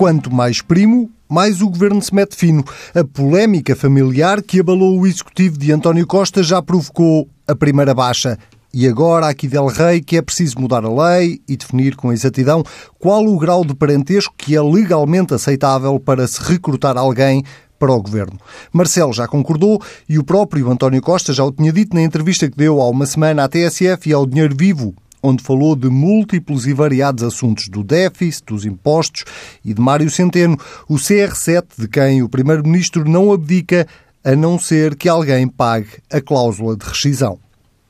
Quanto 0.00 0.32
mais 0.32 0.62
primo, 0.62 1.10
mais 1.28 1.60
o 1.60 1.68
governo 1.68 2.00
se 2.00 2.14
mete 2.14 2.34
fino. 2.34 2.64
A 2.94 3.04
polémica 3.04 3.76
familiar 3.76 4.40
que 4.40 4.58
abalou 4.58 4.98
o 4.98 5.06
executivo 5.06 5.58
de 5.58 5.70
António 5.72 6.06
Costa 6.06 6.42
já 6.42 6.62
provocou 6.62 7.28
a 7.46 7.54
primeira 7.54 7.92
baixa. 7.92 8.38
E 8.72 8.88
agora, 8.88 9.28
aqui 9.28 9.46
Del 9.46 9.66
Rey, 9.66 10.00
que 10.00 10.16
é 10.16 10.22
preciso 10.22 10.58
mudar 10.58 10.86
a 10.86 10.88
lei 10.88 11.42
e 11.46 11.54
definir 11.54 11.96
com 11.96 12.14
exatidão 12.14 12.64
qual 12.98 13.26
o 13.26 13.38
grau 13.38 13.62
de 13.62 13.74
parentesco 13.74 14.32
que 14.38 14.56
é 14.56 14.62
legalmente 14.62 15.34
aceitável 15.34 16.00
para 16.00 16.26
se 16.26 16.42
recrutar 16.44 16.96
alguém 16.96 17.44
para 17.78 17.92
o 17.92 18.00
governo. 18.00 18.40
Marcelo 18.72 19.12
já 19.12 19.28
concordou 19.28 19.82
e 20.08 20.18
o 20.18 20.24
próprio 20.24 20.70
António 20.70 21.02
Costa 21.02 21.34
já 21.34 21.44
o 21.44 21.52
tinha 21.52 21.74
dito 21.74 21.94
na 21.94 22.00
entrevista 22.00 22.48
que 22.48 22.56
deu 22.56 22.80
há 22.80 22.88
uma 22.88 23.04
semana 23.04 23.44
à 23.44 23.48
TSF 23.50 24.08
e 24.08 24.14
ao 24.14 24.24
Dinheiro 24.24 24.56
Vivo, 24.56 24.94
onde 25.22 25.42
falou 25.42 25.76
de 25.76 25.88
múltiplos 25.88 26.66
e 26.66 26.72
variados 26.72 27.22
assuntos 27.22 27.68
do 27.68 27.82
déficit, 27.82 28.46
dos 28.46 28.64
impostos 28.64 29.24
e 29.64 29.74
de 29.74 29.80
Mário 29.80 30.10
Centeno, 30.10 30.56
o 30.88 30.94
CR7, 30.94 31.64
de 31.78 31.88
quem 31.88 32.22
o 32.22 32.28
Primeiro-Ministro 32.28 33.08
não 33.08 33.32
abdica 33.32 33.86
a 34.24 34.36
não 34.36 34.58
ser 34.58 34.96
que 34.96 35.08
alguém 35.08 35.48
pague 35.48 35.98
a 36.12 36.20
cláusula 36.20 36.76
de 36.76 36.84
rescisão 36.84 37.38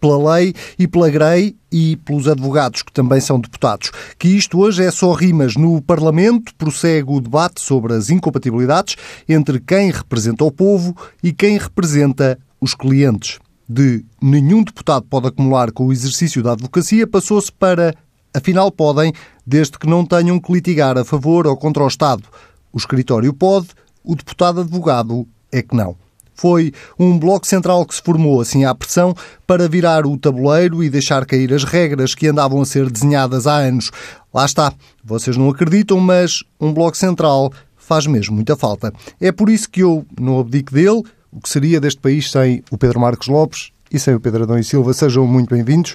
pela 0.01 0.35
lei 0.35 0.55
e 0.79 0.89
pela 0.89 1.11
Grey 1.11 1.55
e 1.71 1.97
pelos 1.99 2.27
advogados, 2.27 2.83
que 2.83 2.93
também 2.93 3.21
são 3.21 3.39
deputados. 3.39 3.93
Que 4.19 4.29
isto 4.29 4.59
hoje 4.59 4.83
é 4.83 4.91
só 4.91 5.13
rimas. 5.13 5.57
No 5.57 5.81
Parlamento 5.83 6.55
prossegue 6.55 7.13
o 7.13 7.21
debate 7.21 7.61
sobre 7.61 7.93
as 7.93 8.09
incompatibilidades 8.09 8.97
entre 9.29 9.61
quem 9.61 9.91
representa 9.91 10.43
o 10.45 10.51
povo 10.51 10.97
e 11.23 11.33
quem 11.33 11.59
representa 11.59 12.39
os 12.61 12.75
clientes. 12.75 13.39
De 13.73 14.05
nenhum 14.21 14.65
deputado 14.65 15.07
pode 15.09 15.29
acumular 15.29 15.71
com 15.71 15.87
o 15.87 15.93
exercício 15.93 16.43
da 16.43 16.55
advocacia, 16.55 17.07
passou-se 17.07 17.53
para 17.53 17.95
afinal 18.35 18.73
podem, 18.73 19.13
desde 19.47 19.79
que 19.79 19.87
não 19.87 20.05
tenham 20.05 20.41
que 20.41 20.53
litigar 20.53 20.99
a 20.99 21.05
favor 21.05 21.47
ou 21.47 21.57
contra 21.57 21.85
o 21.85 21.87
Estado. 21.87 22.25
O 22.73 22.79
escritório 22.79 23.33
pode, 23.33 23.69
o 24.03 24.17
deputado 24.17 24.63
advogado 24.63 25.25
é 25.53 25.63
que 25.63 25.77
não. 25.77 25.95
Foi 26.35 26.73
um 26.99 27.17
bloco 27.17 27.47
central 27.47 27.87
que 27.87 27.95
se 27.95 28.03
formou 28.03 28.41
assim 28.41 28.65
à 28.65 28.75
pressão 28.75 29.15
para 29.47 29.69
virar 29.69 30.05
o 30.05 30.19
tabuleiro 30.19 30.83
e 30.83 30.91
deixar 30.91 31.25
cair 31.25 31.55
as 31.55 31.63
regras 31.63 32.13
que 32.13 32.27
andavam 32.27 32.61
a 32.61 32.65
ser 32.65 32.91
desenhadas 32.91 33.47
há 33.47 33.59
anos. 33.59 33.93
Lá 34.35 34.47
está. 34.47 34.73
Vocês 35.05 35.37
não 35.37 35.49
acreditam, 35.49 36.01
mas 36.01 36.43
um 36.61 36.75
bloco 36.75 36.97
central 36.97 37.53
faz 37.77 38.05
mesmo 38.05 38.35
muita 38.35 38.57
falta. 38.57 38.93
É 39.21 39.31
por 39.31 39.49
isso 39.49 39.71
que 39.71 39.81
eu 39.85 40.05
não 40.19 40.41
abdico 40.41 40.75
dele. 40.75 41.05
O 41.33 41.41
que 41.41 41.49
seria 41.49 41.81
deste 41.81 42.01
país 42.01 42.31
sem 42.31 42.63
o 42.71 42.79
Pedro 42.79 43.01
Marcos 43.01 43.29
Lopes 43.29 43.73
e 43.93 43.99
sem 43.99 44.15
o 44.15 44.21
Pedro 44.21 44.45
Adão 44.45 44.59
e 44.59 44.63
Silva. 44.63 44.93
Sejam 44.93 45.27
muito 45.27 45.53
bem-vindos. 45.53 45.95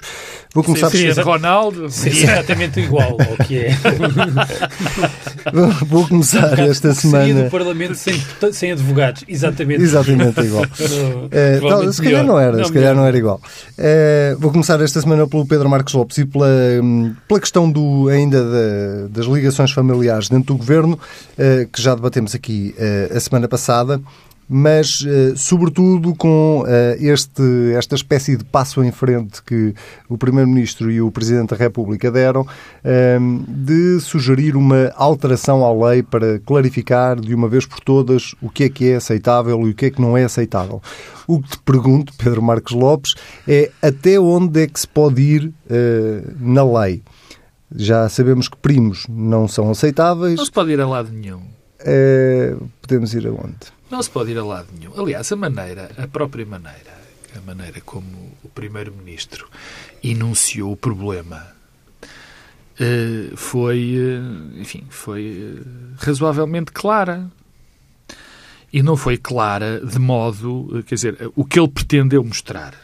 Vou 0.54 0.62
começar 0.62 0.90
seria 0.90 1.14
por... 1.14 1.24
Ronaldo, 1.24 1.90
seria 1.90 2.32
exatamente 2.32 2.80
igual 2.80 3.16
ao 3.18 3.46
que 3.46 3.58
é. 3.58 3.76
Vou 5.86 6.06
começar 6.06 6.58
esta 6.58 6.92
semana... 6.92 7.26
Seria 7.26 7.44
do 7.44 7.50
Parlamento 7.50 7.94
sem, 7.94 8.22
sem 8.52 8.72
advogados, 8.72 9.24
exatamente. 9.26 9.82
Exatamente 9.82 10.40
igual. 10.40 10.64
é, 11.30 11.60
tal, 11.60 11.92
se 11.92 12.02
calhar 12.02 12.24
não 12.24 12.38
era, 12.38 12.58
não, 12.58 12.64
se 12.64 12.72
calhar 12.72 12.94
não 12.94 13.06
era 13.06 13.16
igual. 13.16 13.40
É, 13.78 14.36
vou 14.38 14.50
começar 14.50 14.80
esta 14.82 15.00
semana 15.00 15.26
pelo 15.26 15.46
Pedro 15.46 15.68
Marcos 15.68 15.94
Lopes 15.94 16.18
e 16.18 16.26
pela, 16.26 16.48
pela 17.26 17.40
questão 17.40 17.70
do, 17.70 18.08
ainda 18.08 18.42
da, 18.42 19.08
das 19.08 19.26
ligações 19.26 19.70
familiares 19.70 20.28
dentro 20.28 20.54
do 20.54 20.58
Governo, 20.58 20.98
é, 21.38 21.66
que 21.70 21.80
já 21.80 21.94
debatemos 21.94 22.34
aqui 22.34 22.74
é, 22.78 23.12
a 23.14 23.20
semana 23.20 23.48
passada 23.48 24.00
mas 24.48 25.04
eh, 25.06 25.34
sobretudo 25.36 26.14
com 26.14 26.64
eh, 26.66 26.96
este, 27.00 27.42
esta 27.76 27.96
espécie 27.96 28.36
de 28.36 28.44
passo 28.44 28.82
em 28.82 28.92
frente 28.92 29.42
que 29.42 29.74
o 30.08 30.16
Primeiro-Ministro 30.16 30.90
e 30.90 31.00
o 31.00 31.10
Presidente 31.10 31.50
da 31.50 31.56
República 31.56 32.10
deram, 32.10 32.46
eh, 32.84 33.18
de 33.48 33.98
sugerir 34.00 34.56
uma 34.56 34.92
alteração 34.94 35.64
à 35.64 35.90
lei 35.90 36.02
para 36.02 36.38
clarificar 36.40 37.20
de 37.20 37.34
uma 37.34 37.48
vez 37.48 37.66
por 37.66 37.80
todas 37.80 38.34
o 38.40 38.48
que 38.48 38.64
é 38.64 38.68
que 38.68 38.90
é 38.90 38.96
aceitável 38.96 39.66
e 39.66 39.70
o 39.70 39.74
que 39.74 39.86
é 39.86 39.90
que 39.90 40.00
não 40.00 40.16
é 40.16 40.24
aceitável. 40.24 40.80
O 41.26 41.42
que 41.42 41.50
te 41.50 41.58
pergunto, 41.58 42.12
Pedro 42.16 42.40
Marcos 42.40 42.72
Lopes, 42.72 43.14
é 43.48 43.72
até 43.82 44.18
onde 44.20 44.62
é 44.62 44.66
que 44.68 44.78
se 44.78 44.86
pode 44.86 45.20
ir 45.20 45.52
na 46.38 46.62
lei? 46.64 47.02
Já 47.74 48.08
sabemos 48.08 48.48
que 48.48 48.56
primos 48.56 49.06
não 49.08 49.48
são 49.48 49.68
aceitáveis. 49.70 50.36
Não 50.36 50.44
se 50.44 50.52
pode 50.52 50.70
ir 50.70 50.80
a 50.80 50.86
lado 50.86 51.10
nenhum. 51.10 51.40
podemos 52.80 53.12
ir 53.12 53.26
aonde? 53.26 53.75
Não 53.90 54.02
se 54.02 54.10
pode 54.10 54.32
ir 54.32 54.38
a 54.38 54.44
lado 54.44 54.68
nenhum. 54.78 54.92
Aliás, 55.00 55.30
a 55.30 55.36
maneira, 55.36 55.90
a 55.96 56.08
própria 56.08 56.44
maneira, 56.44 56.98
a 57.36 57.40
maneira 57.40 57.80
como 57.80 58.32
o 58.42 58.48
Primeiro-Ministro 58.48 59.48
enunciou 60.02 60.72
o 60.72 60.76
problema 60.76 61.56
eh, 62.78 63.30
foi, 63.34 63.96
eh, 63.96 64.60
enfim, 64.60 64.84
foi 64.90 65.56
eh, 65.56 65.62
razoavelmente 65.98 66.72
clara. 66.72 67.30
E 68.72 68.82
não 68.82 68.96
foi 68.96 69.16
clara 69.16 69.80
de 69.80 69.98
modo, 69.98 70.84
quer 70.86 70.96
dizer, 70.96 71.30
o 71.34 71.44
que 71.44 71.58
ele 71.58 71.68
pretendeu 71.68 72.22
mostrar 72.22 72.74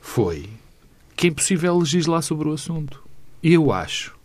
foi 0.00 0.48
que 1.16 1.26
é 1.26 1.30
impossível 1.30 1.78
legislar 1.78 2.22
sobre 2.22 2.48
o 2.48 2.52
assunto. 2.52 3.02
E 3.42 3.54
eu 3.54 3.72
acho 3.72 4.15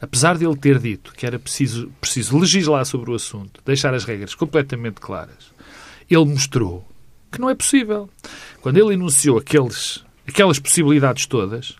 apesar 0.00 0.36
de 0.38 0.46
ele 0.46 0.56
ter 0.56 0.78
dito 0.78 1.12
que 1.12 1.26
era 1.26 1.38
preciso, 1.38 1.90
preciso 2.00 2.38
legislar 2.38 2.84
sobre 2.84 3.10
o 3.10 3.14
assunto, 3.14 3.60
deixar 3.64 3.94
as 3.94 4.04
regras 4.04 4.34
completamente 4.34 5.00
claras, 5.00 5.52
ele 6.10 6.24
mostrou 6.24 6.86
que 7.30 7.40
não 7.40 7.50
é 7.50 7.54
possível. 7.54 8.08
Quando 8.60 8.78
ele 8.78 8.94
enunciou 8.94 9.38
aqueles, 9.38 10.04
aquelas 10.26 10.58
possibilidades 10.58 11.26
todas, 11.26 11.76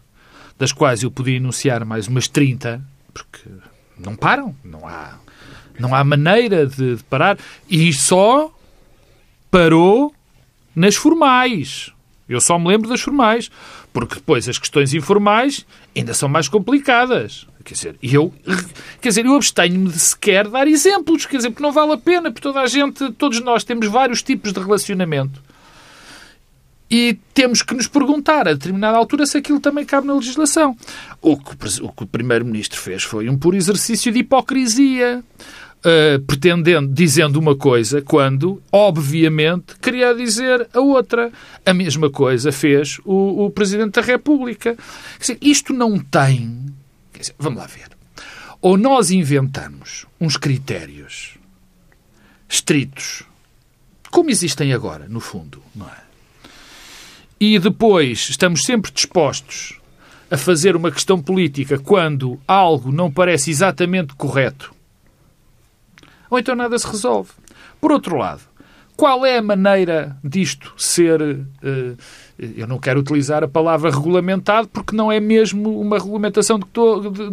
das 0.59 0.73
quais 0.73 1.03
eu 1.03 1.11
podia 1.11 1.37
enunciar 1.37 1.85
mais 1.85 2.09
umas 2.09 2.29
30, 2.29 2.83
porque 3.13 3.49
não 3.99 4.15
param, 4.15 4.55
não 4.63 4.87
há, 4.87 5.19
não 5.79 5.95
há 5.95 6.05
maneira 6.05 6.67
de, 6.67 6.97
de 6.97 7.05
parar, 7.05 7.39
e 7.69 7.93
só 7.93 8.53
parou 9.51 10.15
nas 10.75 10.95
formais. 10.95 11.93
Eu 12.29 12.41
só 12.41 12.59
me 12.59 12.69
lembro 12.69 12.89
das 12.89 13.01
formais, 13.01 13.51
porque 13.93 14.17
depois 14.17 14.49
as 14.49 14.59
questões 14.59 14.93
informais 14.93 15.65
ainda 15.97 16.13
são 16.13 16.29
mais 16.29 16.47
complicadas. 16.47 17.47
Quer 17.69 17.75
dizer, 17.75 17.97
eu, 18.03 18.33
quer 18.99 19.11
dizer, 19.11 19.27
eu 19.27 19.35
abstenho-me 19.35 19.91
de 19.91 19.99
sequer 19.99 20.49
dar 20.49 20.67
exemplos, 20.67 21.27
quer 21.27 21.37
dizer, 21.37 21.51
porque 21.51 21.63
não 21.63 21.71
vale 21.71 21.93
a 21.93 21.99
pena, 21.99 22.31
porque 22.31 22.41
toda 22.41 22.61
a 22.61 22.67
gente, 22.67 23.13
todos 23.13 23.43
nós 23.43 23.63
temos 23.63 23.87
vários 23.87 24.23
tipos 24.23 24.55
de 24.55 24.59
relacionamento. 24.59 25.43
E 26.91 27.19
temos 27.35 27.61
que 27.61 27.75
nos 27.75 27.87
perguntar, 27.87 28.49
a 28.49 28.55
determinada 28.55 28.97
altura, 28.97 29.27
se 29.27 29.37
aquilo 29.37 29.61
também 29.61 29.85
cabe 29.85 30.07
na 30.07 30.15
legislação. 30.15 30.75
O 31.21 31.37
que 31.37 31.53
o, 31.83 32.07
Primeiro-Ministro 32.07 32.81
fez 32.81 33.03
foi 33.03 33.29
um 33.29 33.37
puro 33.37 33.55
exercício 33.55 34.11
de 34.11 34.21
hipocrisia. 34.21 35.23
Uh, 35.79 36.19
pretendendo, 36.23 36.93
dizendo 36.93 37.39
uma 37.39 37.55
coisa, 37.55 38.03
quando, 38.03 38.61
obviamente, 38.73 39.77
queria 39.81 40.13
dizer 40.13 40.67
a 40.73 40.81
outra. 40.81 41.31
A 41.65 41.73
mesma 41.73 42.11
coisa 42.11 42.51
fez 42.51 42.99
o, 43.05 43.45
o 43.45 43.51
Presidente 43.51 43.93
da 43.93 44.01
República. 44.01 44.77
Dizer, 45.21 45.39
isto 45.41 45.73
não 45.73 45.99
tem 45.99 46.67
Dizer, 47.21 47.35
vamos 47.39 47.59
lá 47.59 47.67
ver. 47.67 47.89
Ou 48.61 48.77
nós 48.77 49.11
inventamos 49.11 50.07
uns 50.21 50.37
critérios 50.37 51.37
estritos, 52.49 53.23
como 54.11 54.31
existem 54.31 54.73
agora, 54.73 55.09
no 55.09 55.21
fundo, 55.21 55.63
não 55.75 55.87
é? 55.87 56.09
E 57.41 57.59
depois 57.59 58.29
estamos 58.31 58.65
sempre 58.65 58.91
dispostos 58.91 59.79
a 60.31 60.37
fazer 60.37 60.75
uma 60.75 60.91
questão 60.91 61.21
política 61.23 61.79
quando 61.79 62.41
algo 62.47 62.91
não 62.91 63.11
parece 63.11 63.51
exatamente 63.51 64.15
correto, 64.15 64.75
ou 66.29 66.39
então 66.39 66.55
nada 66.55 66.79
se 66.79 66.87
resolve. 66.87 67.31
Por 67.81 67.93
outro 67.93 68.17
lado, 68.17 68.43
qual 68.97 69.25
é 69.25 69.39
a 69.39 69.43
maneira 69.43 70.17
disto 70.25 70.75
ser. 70.77 71.23
Uh, 71.23 71.97
eu 72.39 72.67
não 72.69 72.79
quero 72.79 73.01
utilizar 73.01 73.43
a 73.43 73.49
palavra 73.49 73.91
regulamentado 73.91 74.69
porque 74.69 74.95
não 74.95 75.11
é 75.11 75.19
mesmo 75.19 75.81
uma 75.81 75.99
regulamentação 75.99 76.59
de 76.59 76.65
que, 76.65 76.71
estou, 76.71 77.11
de, 77.11 77.31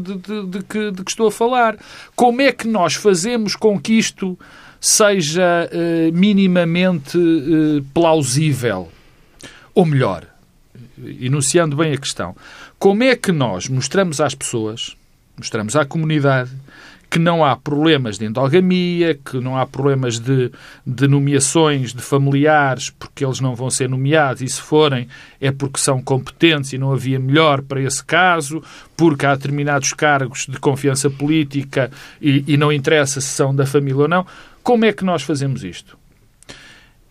de, 0.48 0.64
que, 0.64 0.92
de 0.92 1.04
que 1.04 1.12
estou 1.12 1.28
a 1.28 1.32
falar. 1.32 1.78
Como 2.16 2.42
é 2.42 2.52
que 2.52 2.68
nós 2.68 2.96
fazemos 2.96 3.56
com 3.56 3.80
que 3.80 3.94
isto 3.94 4.38
seja 4.82 5.70
uh, 5.72 6.12
minimamente 6.12 7.18
uh, 7.18 7.84
plausível? 7.94 8.92
Ou 9.76 9.86
melhor, 9.86 10.26
enunciando 11.20 11.76
bem 11.76 11.94
a 11.94 11.98
questão, 11.98 12.36
como 12.80 13.04
é 13.04 13.16
que 13.16 13.32
nós 13.32 13.68
mostramos 13.68 14.20
às 14.20 14.34
pessoas, 14.34 14.96
mostramos 15.38 15.76
à 15.76 15.86
comunidade, 15.86 16.52
que 17.10 17.20
não 17.20 17.44
há 17.44 17.56
problemas 17.56 18.18
de 18.18 18.26
endogamia, 18.26 19.16
que 19.16 19.40
não 19.40 19.58
há 19.58 19.66
problemas 19.66 20.20
de, 20.20 20.52
de 20.86 21.08
nomeações 21.08 21.94
de 21.94 22.02
familiares, 22.02 22.90
porque 22.90 23.24
eles 23.24 23.40
não 23.40 23.56
vão 23.56 23.70
ser 23.70 23.90
nomeados, 23.90 24.42
e 24.42 24.48
se 24.48 24.62
forem 24.62 25.08
é 25.40 25.52
porque 25.52 25.80
são 25.80 26.02
competentes 26.02 26.74
e 26.74 26.78
não 26.78 26.92
havia 26.92 27.20
melhor 27.20 27.62
para 27.62 27.82
esse 27.82 28.04
caso, 28.04 28.62
porque 28.96 29.26
há 29.26 29.36
determinados 29.36 29.94
cargos 29.94 30.46
de 30.48 30.60
confiança 30.60 31.10
política 31.10 31.92
e, 32.22 32.44
e 32.48 32.58
não 32.58 32.72
interessa 32.72 33.22
se 33.22 33.28
são 33.28 33.56
da 33.56 33.66
família 33.66 34.04
ou 34.04 34.08
não. 34.08 34.26
Como 34.64 34.86
é 34.86 34.92
que 34.92 35.06
nós 35.06 35.22
fazemos 35.22 35.64
isto? 35.64 36.05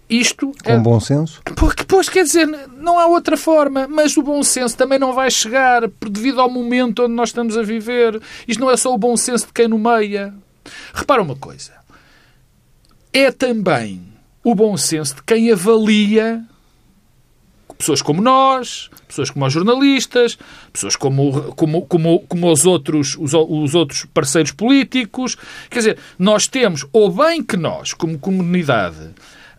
Isto 0.08 0.52
Com 0.62 0.72
é... 0.72 0.78
bom 0.78 1.00
senso? 1.00 1.40
Porque, 1.56 1.84
pois, 1.84 2.08
quer 2.08 2.24
dizer, 2.24 2.46
não 2.46 2.98
há 2.98 3.06
outra 3.06 3.36
forma, 3.36 3.88
mas 3.88 4.16
o 4.16 4.22
bom 4.22 4.42
senso 4.42 4.76
também 4.76 4.98
não 4.98 5.12
vai 5.12 5.30
chegar 5.30 5.88
devido 6.10 6.40
ao 6.40 6.50
momento 6.50 7.04
onde 7.04 7.14
nós 7.14 7.30
estamos 7.30 7.56
a 7.56 7.62
viver. 7.62 8.20
Isto 8.46 8.60
não 8.60 8.70
é 8.70 8.76
só 8.76 8.92
o 8.92 8.98
bom 8.98 9.16
senso 9.16 9.46
de 9.46 9.52
quem 9.52 9.66
nomeia. 9.66 10.34
Repara 10.92 11.22
uma 11.22 11.36
coisa. 11.36 11.72
É 13.12 13.30
também 13.30 14.02
o 14.42 14.54
bom 14.54 14.76
senso 14.76 15.16
de 15.16 15.22
quem 15.22 15.50
avalia 15.50 16.44
pessoas 17.78 18.00
como 18.00 18.22
nós, 18.22 18.88
pessoas 19.06 19.30
como 19.30 19.46
os 19.46 19.52
jornalistas, 19.52 20.38
pessoas 20.72 20.96
como, 20.96 21.52
como, 21.54 21.82
como, 21.86 22.20
como 22.20 22.50
os, 22.50 22.64
outros, 22.64 23.16
os, 23.18 23.34
os 23.34 23.74
outros 23.74 24.06
parceiros 24.12 24.52
políticos. 24.52 25.36
Quer 25.70 25.78
dizer, 25.78 25.98
nós 26.18 26.46
temos, 26.46 26.86
ou 26.92 27.10
bem 27.10 27.42
que 27.42 27.56
nós, 27.56 27.92
como 27.92 28.18
comunidade, 28.18 29.10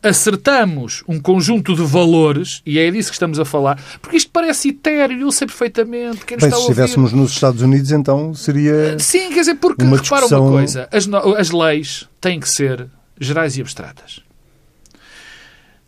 acertamos 0.06 1.04
um 1.07 1.19
conjunto 1.19 1.75
de 1.75 1.81
valores, 1.84 2.62
e 2.66 2.78
é 2.78 2.90
disso 2.92 3.10
que 3.10 3.16
estamos 3.16 3.40
a 3.40 3.46
falar, 3.46 3.81
porque 4.00 4.18
isto 4.18 4.30
parece 4.31 4.69
etéreo, 4.69 5.19
eu 5.19 5.31
sei 5.31 5.48
perfeitamente. 5.48 6.24
Quem 6.25 6.38
Bem, 6.38 6.52
se 6.52 6.60
estivéssemos 6.60 7.12
nos 7.12 7.31
Estados 7.31 7.62
Unidos, 7.62 7.92
então 7.92 8.34
seria. 8.34 9.00
Sim, 9.00 9.30
quer 9.30 9.40
dizer, 9.40 9.56
porque 9.56 9.84
uma 9.84 9.98
repara 9.98 10.22
discussão... 10.22 10.48
uma 10.48 10.52
coisa: 10.52 10.88
as, 10.92 11.07
as 11.38 11.50
leis 11.50 12.07
têm 12.22 12.40
que 12.40 12.48
ser 12.48 12.88
gerais 13.19 13.57
e 13.57 13.62
abstratas. 13.62 14.22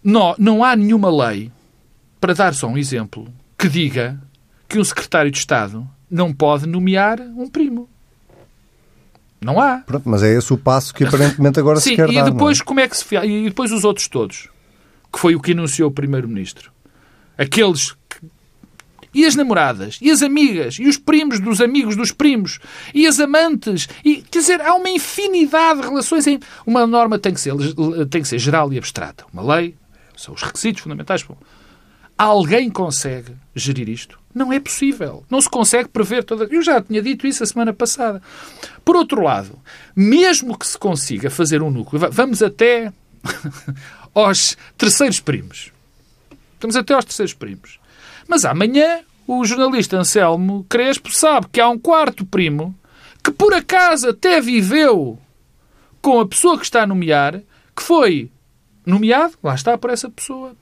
Não, 0.03 0.35
não 0.39 0.63
há 0.63 0.75
nenhuma 0.75 1.09
lei, 1.27 1.51
para 2.19 2.33
dar 2.33 2.53
só 2.53 2.67
um 2.67 2.77
exemplo, 2.77 3.27
que 3.57 3.69
diga 3.69 4.19
que 4.67 4.79
um 4.79 4.83
secretário 4.83 5.29
de 5.29 5.37
Estado 5.37 5.87
não 6.09 6.33
pode 6.33 6.65
nomear 6.65 7.19
um 7.19 7.47
primo. 7.47 7.89
Não 9.41 9.59
há. 9.59 9.77
Pronto, 9.77 10.09
mas 10.09 10.23
é 10.23 10.33
esse 10.33 10.51
o 10.51 10.57
passo 10.57 10.93
que 10.93 11.03
aparentemente 11.03 11.59
agora 11.59 11.79
Sim, 11.81 11.91
se 11.91 11.95
quer 11.95 12.09
e 12.09 12.15
dar. 12.15 12.29
depois 12.29 12.57
não 12.57 12.63
é? 12.63 12.65
como 12.65 12.79
é 12.79 12.87
que 12.87 12.97
se. 12.97 13.05
E 13.15 13.45
depois 13.45 13.71
os 13.71 13.83
outros 13.83 14.07
todos, 14.07 14.49
que 15.11 15.19
foi 15.19 15.35
o 15.35 15.41
que 15.41 15.51
anunciou 15.51 15.89
o 15.89 15.93
Primeiro-Ministro. 15.93 16.71
Aqueles 17.37 17.91
que... 18.09 18.17
E 19.13 19.25
as 19.25 19.35
namoradas, 19.35 19.97
e 20.01 20.11
as 20.11 20.21
amigas, 20.21 20.75
e 20.79 20.87
os 20.87 20.97
primos 20.97 21.39
dos 21.39 21.61
amigos 21.61 21.95
dos 21.95 22.11
primos, 22.11 22.59
e 22.93 23.07
as 23.07 23.19
amantes, 23.19 23.87
e 24.03 24.17
quer 24.17 24.39
dizer, 24.39 24.61
há 24.61 24.75
uma 24.75 24.89
infinidade 24.89 25.81
de 25.81 25.87
relações. 25.87 26.27
Em... 26.27 26.39
Uma 26.65 26.85
norma 26.85 27.17
tem 27.17 27.33
que, 27.33 27.39
ser, 27.39 27.53
tem 28.09 28.21
que 28.21 28.27
ser 28.27 28.37
geral 28.37 28.71
e 28.73 28.77
abstrata. 28.77 29.25
Uma 29.31 29.55
lei, 29.55 29.75
são 30.15 30.33
os 30.33 30.41
requisitos 30.41 30.81
fundamentais. 30.81 31.25
Alguém 32.17 32.69
consegue 32.69 33.35
gerir 33.55 33.87
isto? 33.89 34.19
Não 34.33 34.51
é 34.51 34.59
possível. 34.59 35.23
Não 35.29 35.39
se 35.39 35.49
consegue 35.49 35.89
prever 35.89 36.23
toda. 36.23 36.45
Eu 36.45 36.61
já 36.63 36.81
tinha 36.81 37.01
dito 37.01 37.27
isso 37.27 37.43
a 37.43 37.45
semana 37.45 37.73
passada. 37.73 38.21
Por 38.83 38.95
outro 38.95 39.21
lado, 39.21 39.59
mesmo 39.95 40.57
que 40.57 40.65
se 40.65 40.77
consiga 40.77 41.29
fazer 41.29 41.61
um 41.61 41.69
núcleo, 41.69 42.09
vamos 42.11 42.41
até 42.41 42.91
aos 44.13 44.57
terceiros 44.77 45.19
primos. 45.19 45.71
Vamos 46.59 46.75
até 46.75 46.93
aos 46.93 47.05
terceiros 47.05 47.33
primos. 47.33 47.79
Mas 48.27 48.45
amanhã 48.45 49.01
o 49.27 49.45
jornalista 49.45 49.97
Anselmo 49.97 50.65
Crespo 50.67 51.11
sabe 51.11 51.47
que 51.51 51.61
há 51.61 51.69
um 51.69 51.77
quarto 51.77 52.25
primo 52.25 52.73
que 53.23 53.31
por 53.31 53.53
acaso 53.53 54.09
até 54.09 54.39
viveu 54.39 55.19
com 56.01 56.19
a 56.19 56.27
pessoa 56.27 56.57
que 56.57 56.63
está 56.63 56.83
a 56.83 56.87
nomear, 56.87 57.41
que 57.75 57.83
foi 57.83 58.31
nomeado, 58.85 59.33
lá 59.43 59.53
está, 59.53 59.77
por 59.77 59.89
essa 59.89 60.09
pessoa. 60.09 60.55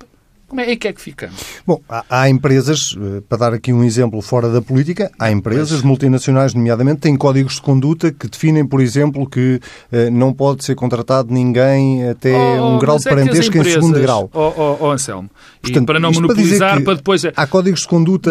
Como 0.48 0.62
é, 0.62 0.72
em 0.72 0.78
que 0.78 0.88
é 0.88 0.94
que 0.94 1.02
ficamos? 1.02 1.42
Bom, 1.66 1.82
há, 1.90 2.06
há, 2.08 2.30
empresas, 2.30 2.96
para 3.28 3.38
dar 3.38 3.54
aqui 3.54 3.74
um 3.74 3.84
exemplo 3.84 4.22
fora 4.22 4.48
da 4.50 4.62
política, 4.62 5.12
há 5.20 5.32
empresas 5.32 5.82
multinacionais, 5.82 6.54
nomeadamente, 6.54 7.02
têm 7.02 7.18
códigos 7.18 7.56
de 7.56 7.62
conduta 7.62 8.12
que 8.12 8.28
definem, 8.28 8.66
por 8.66 8.80
exemplo, 8.80 9.28
que 9.28 9.60
eh, 9.92 10.12
não 10.12 10.32
pode 10.32 10.64
ser 10.64 10.76
contratado 10.76 11.34
ninguém 11.34 12.08
até 12.08 12.36
oh, 12.62 12.76
um 12.76 12.80
grau 12.80 13.00
de 13.00 13.06
parentesco 13.06 13.58
é 13.58 13.60
empresas, 13.60 13.68
em 13.68 13.82
segundo 13.82 14.00
grau. 14.00 14.30
Oh, 14.34 14.54
oh, 14.56 14.78
oh 14.82 14.92
Anselmo, 14.92 15.32
Portanto, 15.62 15.84
e 15.84 15.86
para 15.88 16.00
não 16.00 16.12
monopolizar, 16.12 16.76
para, 16.76 16.86
para, 16.86 16.96
depois... 16.96 17.24
Há 17.26 17.48
códigos 17.48 17.82
de 17.82 17.88
conduta 17.88 18.30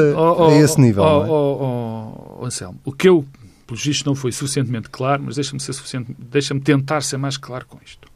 a 0.48 0.54
esse 0.54 0.80
nível, 0.80 1.02
oh, 1.02 1.06
não 1.06 1.24
é? 1.24 1.28
Oh, 1.28 2.38
oh, 2.40 2.46
Anselmo, 2.46 2.78
o 2.84 2.92
que 2.92 3.08
eu, 3.08 3.24
pelo 3.66 3.78
visto, 3.78 4.06
não 4.06 4.14
foi 4.14 4.30
suficientemente 4.30 4.88
claro, 4.88 5.24
mas 5.26 5.34
deixa-me 5.34 5.60
deixa-me 6.30 6.60
tentar 6.60 7.00
ser 7.00 7.16
mais 7.16 7.36
claro 7.36 7.66
com 7.66 7.78
isto. 7.84 8.08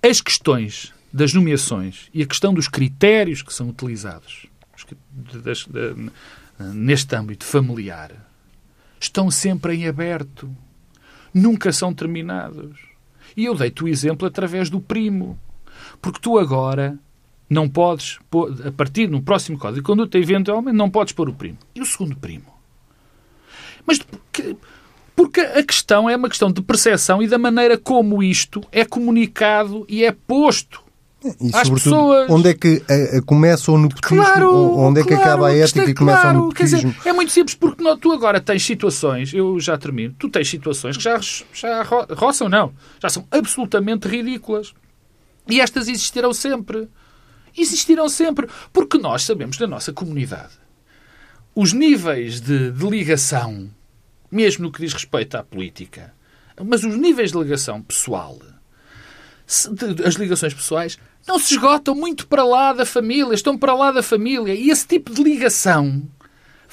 As 0.00 0.20
questões 0.20 0.92
das 1.12 1.34
nomeações 1.34 2.08
e 2.14 2.22
a 2.22 2.26
questão 2.26 2.54
dos 2.54 2.68
critérios 2.68 3.42
que 3.42 3.52
são 3.52 3.68
utilizados 3.68 4.46
das, 5.44 5.66
neste 6.58 7.14
âmbito 7.16 7.44
familiar 7.44 8.12
estão 9.00 9.30
sempre 9.30 9.74
em 9.74 9.88
aberto. 9.88 10.50
Nunca 11.32 11.72
são 11.72 11.94
terminados. 11.94 12.78
E 13.36 13.44
eu 13.44 13.54
dei-te 13.54 13.84
o 13.84 13.88
exemplo 13.88 14.26
através 14.26 14.68
do 14.68 14.80
primo. 14.80 15.38
Porque 16.02 16.20
tu 16.20 16.38
agora 16.38 16.98
não 17.48 17.68
podes, 17.68 18.18
a 18.66 18.72
partir 18.72 19.08
no 19.08 19.22
próximo 19.22 19.58
código 19.58 19.80
de 19.80 19.86
conduta, 19.86 20.18
eventualmente, 20.18 20.76
não 20.76 20.90
podes 20.90 21.12
pôr 21.12 21.28
o 21.28 21.34
primo. 21.34 21.58
E 21.74 21.80
o 21.80 21.86
segundo 21.86 22.16
primo? 22.16 22.52
Mas 23.86 24.00
porque 25.16 25.40
a 25.40 25.62
questão 25.62 26.08
é 26.08 26.16
uma 26.16 26.28
questão 26.28 26.50
de 26.50 26.62
percepção 26.62 27.22
e 27.22 27.28
da 27.28 27.38
maneira 27.38 27.76
como 27.76 28.22
isto 28.22 28.62
é 28.70 28.84
comunicado 28.84 29.84
e 29.88 30.04
é 30.04 30.12
posto 30.12 30.82
e, 31.24 31.50
às 31.54 31.68
pessoas. 31.68 32.30
Onde 32.30 32.50
é 32.50 32.54
que 32.54 32.82
começa 33.26 33.70
o 33.70 33.78
nepotismo? 33.78 34.22
Claro, 34.22 34.78
onde 34.78 35.00
é 35.00 35.02
que 35.02 35.08
claro, 35.08 35.22
acaba 35.22 35.48
a 35.48 35.56
ética 35.56 35.90
e 35.90 35.94
começa 35.94 36.20
claro, 36.22 36.38
o 36.38 36.48
nepotismo? 36.48 36.92
Dizer, 36.92 37.08
é 37.08 37.12
muito 37.12 37.32
simples, 37.32 37.54
porque 37.54 37.82
não, 37.82 37.98
tu 37.98 38.12
agora 38.12 38.40
tens 38.40 38.64
situações, 38.64 39.34
eu 39.34 39.58
já 39.60 39.76
termino, 39.76 40.14
tu 40.18 40.28
tens 40.28 40.48
situações 40.48 40.96
que 40.96 41.02
já, 41.02 41.18
já 41.52 41.82
ro, 41.82 42.06
roçam, 42.10 42.48
não, 42.48 42.72
já 43.00 43.08
são 43.08 43.26
absolutamente 43.30 44.08
ridículas. 44.08 44.72
E 45.48 45.60
estas 45.60 45.88
existirão 45.88 46.32
sempre. 46.32 46.88
Existirão 47.56 48.08
sempre. 48.08 48.48
Porque 48.72 48.96
nós 48.98 49.24
sabemos 49.24 49.56
da 49.56 49.66
nossa 49.66 49.92
comunidade 49.92 50.60
os 51.54 51.72
níveis 51.72 52.40
de, 52.40 52.70
de 52.70 52.88
ligação, 52.88 53.70
mesmo 54.30 54.64
no 54.64 54.72
que 54.72 54.80
diz 54.80 54.92
respeito 54.92 55.36
à 55.36 55.42
política, 55.42 56.14
mas 56.64 56.84
os 56.84 56.96
níveis 56.96 57.32
de 57.32 57.38
ligação 57.38 57.82
pessoal, 57.82 58.38
as 60.04 60.14
ligações 60.14 60.54
pessoais, 60.54 60.98
não 61.26 61.38
se 61.38 61.54
esgotam 61.54 61.94
muito 61.94 62.26
para 62.26 62.44
lá 62.44 62.72
da 62.72 62.86
família, 62.86 63.34
estão 63.34 63.58
para 63.58 63.74
lá 63.74 63.90
da 63.90 64.02
família. 64.02 64.54
E 64.54 64.70
esse 64.70 64.86
tipo 64.86 65.12
de 65.12 65.22
ligação 65.22 66.02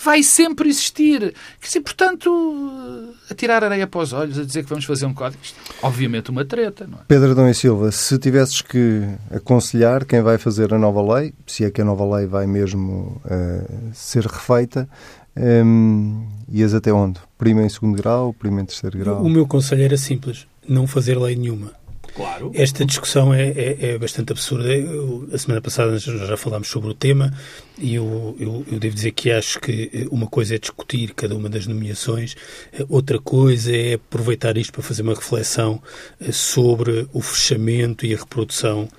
vai 0.04 0.22
sempre 0.22 0.70
existir. 0.70 1.34
Quer 1.60 1.68
dizer, 1.68 1.82
portanto, 1.82 3.14
a 3.30 3.34
tirar 3.34 3.64
areia 3.64 3.88
para 3.88 4.02
os 4.02 4.14
olhos, 4.14 4.38
a 4.38 4.44
dizer 4.44 4.64
que 4.64 4.70
vamos 4.70 4.86
fazer 4.86 5.06
um 5.06 5.14
código, 5.14 5.42
isto, 5.44 5.60
obviamente 5.82 6.30
uma 6.30 6.46
treta, 6.46 6.86
não 6.86 7.00
é? 7.00 7.02
Pedro 7.08 7.32
Adão 7.32 7.50
e 7.50 7.54
Silva, 7.54 7.92
se 7.92 8.18
tivesses 8.20 8.62
que 8.62 9.04
aconselhar 9.32 10.06
quem 10.06 10.22
vai 10.22 10.38
fazer 10.38 10.74
a 10.74 10.78
nova 10.78 11.16
lei, 11.16 11.34
se 11.48 11.66
é 11.66 11.72
que 11.72 11.82
a 11.82 11.86
nova 11.86 12.18
lei 12.18 12.28
vai 12.28 12.46
mesmo 12.46 13.22
uh, 13.26 13.92
ser 13.94 14.26
refeita, 14.26 14.88
um, 15.36 16.28
ias 16.50 16.74
até 16.74 16.92
onde? 16.94 17.20
Prima 17.38 17.64
em 17.64 17.70
segundo 17.70 17.96
grau, 17.96 18.34
prima 18.34 18.62
em 18.62 18.66
terceiro 18.66 18.98
grau? 18.98 19.24
O 19.24 19.30
meu 19.30 19.48
conselho 19.48 19.84
era 19.84 19.98
simples, 19.98 20.48
não 20.68 20.88
fazer 20.88 21.18
lei 21.18 21.36
nenhuma. 21.36 21.72
Claro. 22.18 22.52
Esta 22.56 22.84
discussão 22.84 23.32
é, 23.32 23.50
é, 23.50 23.78
é 23.92 23.98
bastante 24.00 24.34
absurda. 24.34 24.76
Eu, 24.76 25.30
a 25.32 25.38
semana 25.38 25.62
passada 25.62 26.00
já 26.00 26.36
falámos 26.36 26.68
sobre 26.68 26.90
o 26.90 26.94
tema 26.96 27.32
e 27.78 27.94
eu, 27.94 28.36
eu, 28.40 28.66
eu, 28.72 28.80
devo 28.80 28.96
dizer 28.96 29.12
que 29.12 29.30
acho 29.30 29.60
que 29.60 29.92
eh, 29.94 30.08
uma 30.10 30.26
coisa 30.26 30.56
é 30.56 30.58
discutir 30.58 31.14
cada 31.14 31.36
uma 31.36 31.48
das 31.48 31.68
nomeações, 31.68 32.36
eh, 32.74 32.84
outra 32.90 33.20
coisa 33.20 33.72
é 33.72 33.94
aproveitar 33.94 34.58
isto 34.58 34.74
para 34.74 34.82
fazer 34.82 35.04
uma 35.04 35.14
reflexão 35.14 35.80
eh, 36.20 36.32
sobre 36.32 37.08
o 37.14 37.22
fechamento 37.22 38.04
e 38.04 38.16
a 38.16 38.18
reprodução 38.18 38.90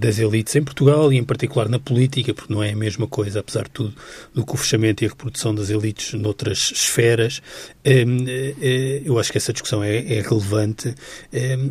das 0.00 0.18
elites 0.18 0.54
em 0.54 0.62
Portugal 0.62 1.12
e, 1.12 1.16
em 1.16 1.24
particular, 1.24 1.68
na 1.68 1.78
política, 1.78 2.34
porque 2.34 2.52
não 2.52 2.62
é 2.62 2.72
a 2.72 2.76
mesma 2.76 3.06
coisa, 3.06 3.40
apesar 3.40 3.64
de 3.64 3.70
tudo, 3.70 3.94
do 4.34 4.44
que 4.44 4.54
o 4.54 4.56
fechamento 4.56 5.02
e 5.02 5.06
a 5.06 5.10
reprodução 5.10 5.54
das 5.54 5.70
elites 5.70 6.12
noutras 6.14 6.70
esferas. 6.72 7.40
Ehm, 7.84 8.26
eh, 8.28 9.02
eu 9.04 9.18
acho 9.18 9.32
que 9.32 9.38
essa 9.38 9.52
discussão 9.52 9.82
é, 9.82 9.96
é 9.96 10.20
relevante. 10.20 10.94
Ehm, 11.32 11.70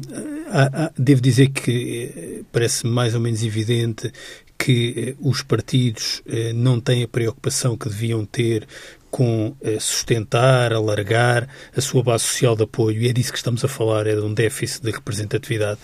devo 0.98 1.22
dizer 1.22 1.50
que 1.50 2.12
eh, 2.16 2.42
parece 2.52 2.88
mais 2.88 3.14
ou 3.14 3.22
menos 3.22 3.44
evidente 3.44 4.12
que 4.58 5.16
os 5.20 5.42
partidos 5.42 6.22
não 6.54 6.80
têm 6.80 7.02
a 7.02 7.08
preocupação 7.08 7.76
que 7.76 7.90
deviam 7.90 8.24
ter 8.24 8.68
com 9.10 9.56
sustentar, 9.80 10.72
alargar 10.72 11.50
a 11.76 11.82
sua 11.82 12.04
base 12.04 12.26
social 12.26 12.56
de 12.56 12.64
apoio, 12.64 13.02
e 13.02 13.10
é 13.10 13.14
disso 13.14 13.32
que 13.32 13.40
estamos 13.40 13.66
a 13.66 13.68
falar, 13.68 14.06
é 14.06 14.14
de 14.14 14.22
um 14.22 14.32
déficit 14.32 14.84
de 14.84 14.92
representatividade. 14.92 15.80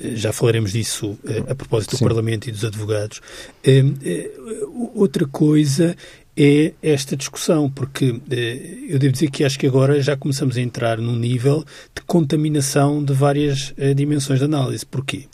Já 0.00 0.32
falaremos 0.32 0.72
disso 0.72 1.18
eh, 1.26 1.42
a 1.48 1.54
propósito 1.54 1.96
do 1.96 2.00
Parlamento 2.00 2.48
e 2.48 2.52
dos 2.52 2.64
advogados. 2.64 3.20
Eh, 3.64 4.30
outra 4.94 5.26
coisa 5.26 5.96
é 6.36 6.72
esta 6.82 7.16
discussão, 7.16 7.70
porque 7.70 8.20
eh, 8.30 8.84
eu 8.88 8.98
devo 8.98 9.12
dizer 9.12 9.30
que 9.30 9.44
acho 9.44 9.58
que 9.58 9.66
agora 9.66 10.00
já 10.00 10.16
começamos 10.16 10.56
a 10.56 10.60
entrar 10.60 10.98
num 10.98 11.16
nível 11.16 11.64
de 11.94 12.02
contaminação 12.02 13.02
de 13.02 13.12
várias 13.12 13.74
dimensões 13.94 14.38
de 14.38 14.44
análise. 14.44 14.84
Porquê? 14.84 15.24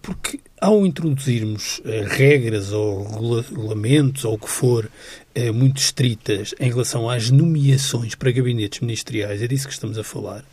Porque 0.00 0.40
ao 0.58 0.86
introduzirmos 0.86 1.82
regras 2.06 2.72
ou 2.72 3.40
regulamentos 3.40 4.24
ou 4.24 4.34
o 4.34 4.38
que 4.38 4.48
for 4.48 4.88
uh, 5.36 5.52
muito 5.54 5.78
estritas 5.78 6.54
em 6.58 6.68
relação 6.68 7.08
às 7.08 7.30
nomeações 7.30 8.14
para 8.14 8.30
gabinetes 8.30 8.80
ministeriais, 8.80 9.42
é 9.42 9.46
disso 9.46 9.66
que 9.66 9.74
estamos 9.74 9.98
a 9.98 10.04
falar, 10.04 10.44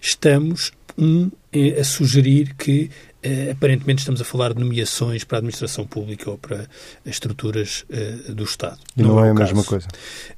estamos 0.00 0.72
um, 0.98 1.30
a 1.78 1.84
sugerir 1.84 2.54
que 2.54 2.90
Uh, 3.24 3.52
aparentemente 3.52 4.00
estamos 4.00 4.20
a 4.20 4.24
falar 4.24 4.52
de 4.52 4.60
nomeações 4.60 5.24
para 5.24 5.38
a 5.38 5.40
administração 5.40 5.86
pública 5.86 6.30
ou 6.30 6.36
para 6.36 6.68
estruturas 7.06 7.86
uh, 7.88 8.34
do 8.34 8.44
Estado. 8.44 8.78
E 8.94 9.02
não, 9.02 9.14
não 9.14 9.24
é, 9.24 9.28
é 9.28 9.30
a 9.30 9.34
caso. 9.34 9.54
mesma 9.54 9.64
coisa. 9.64 9.88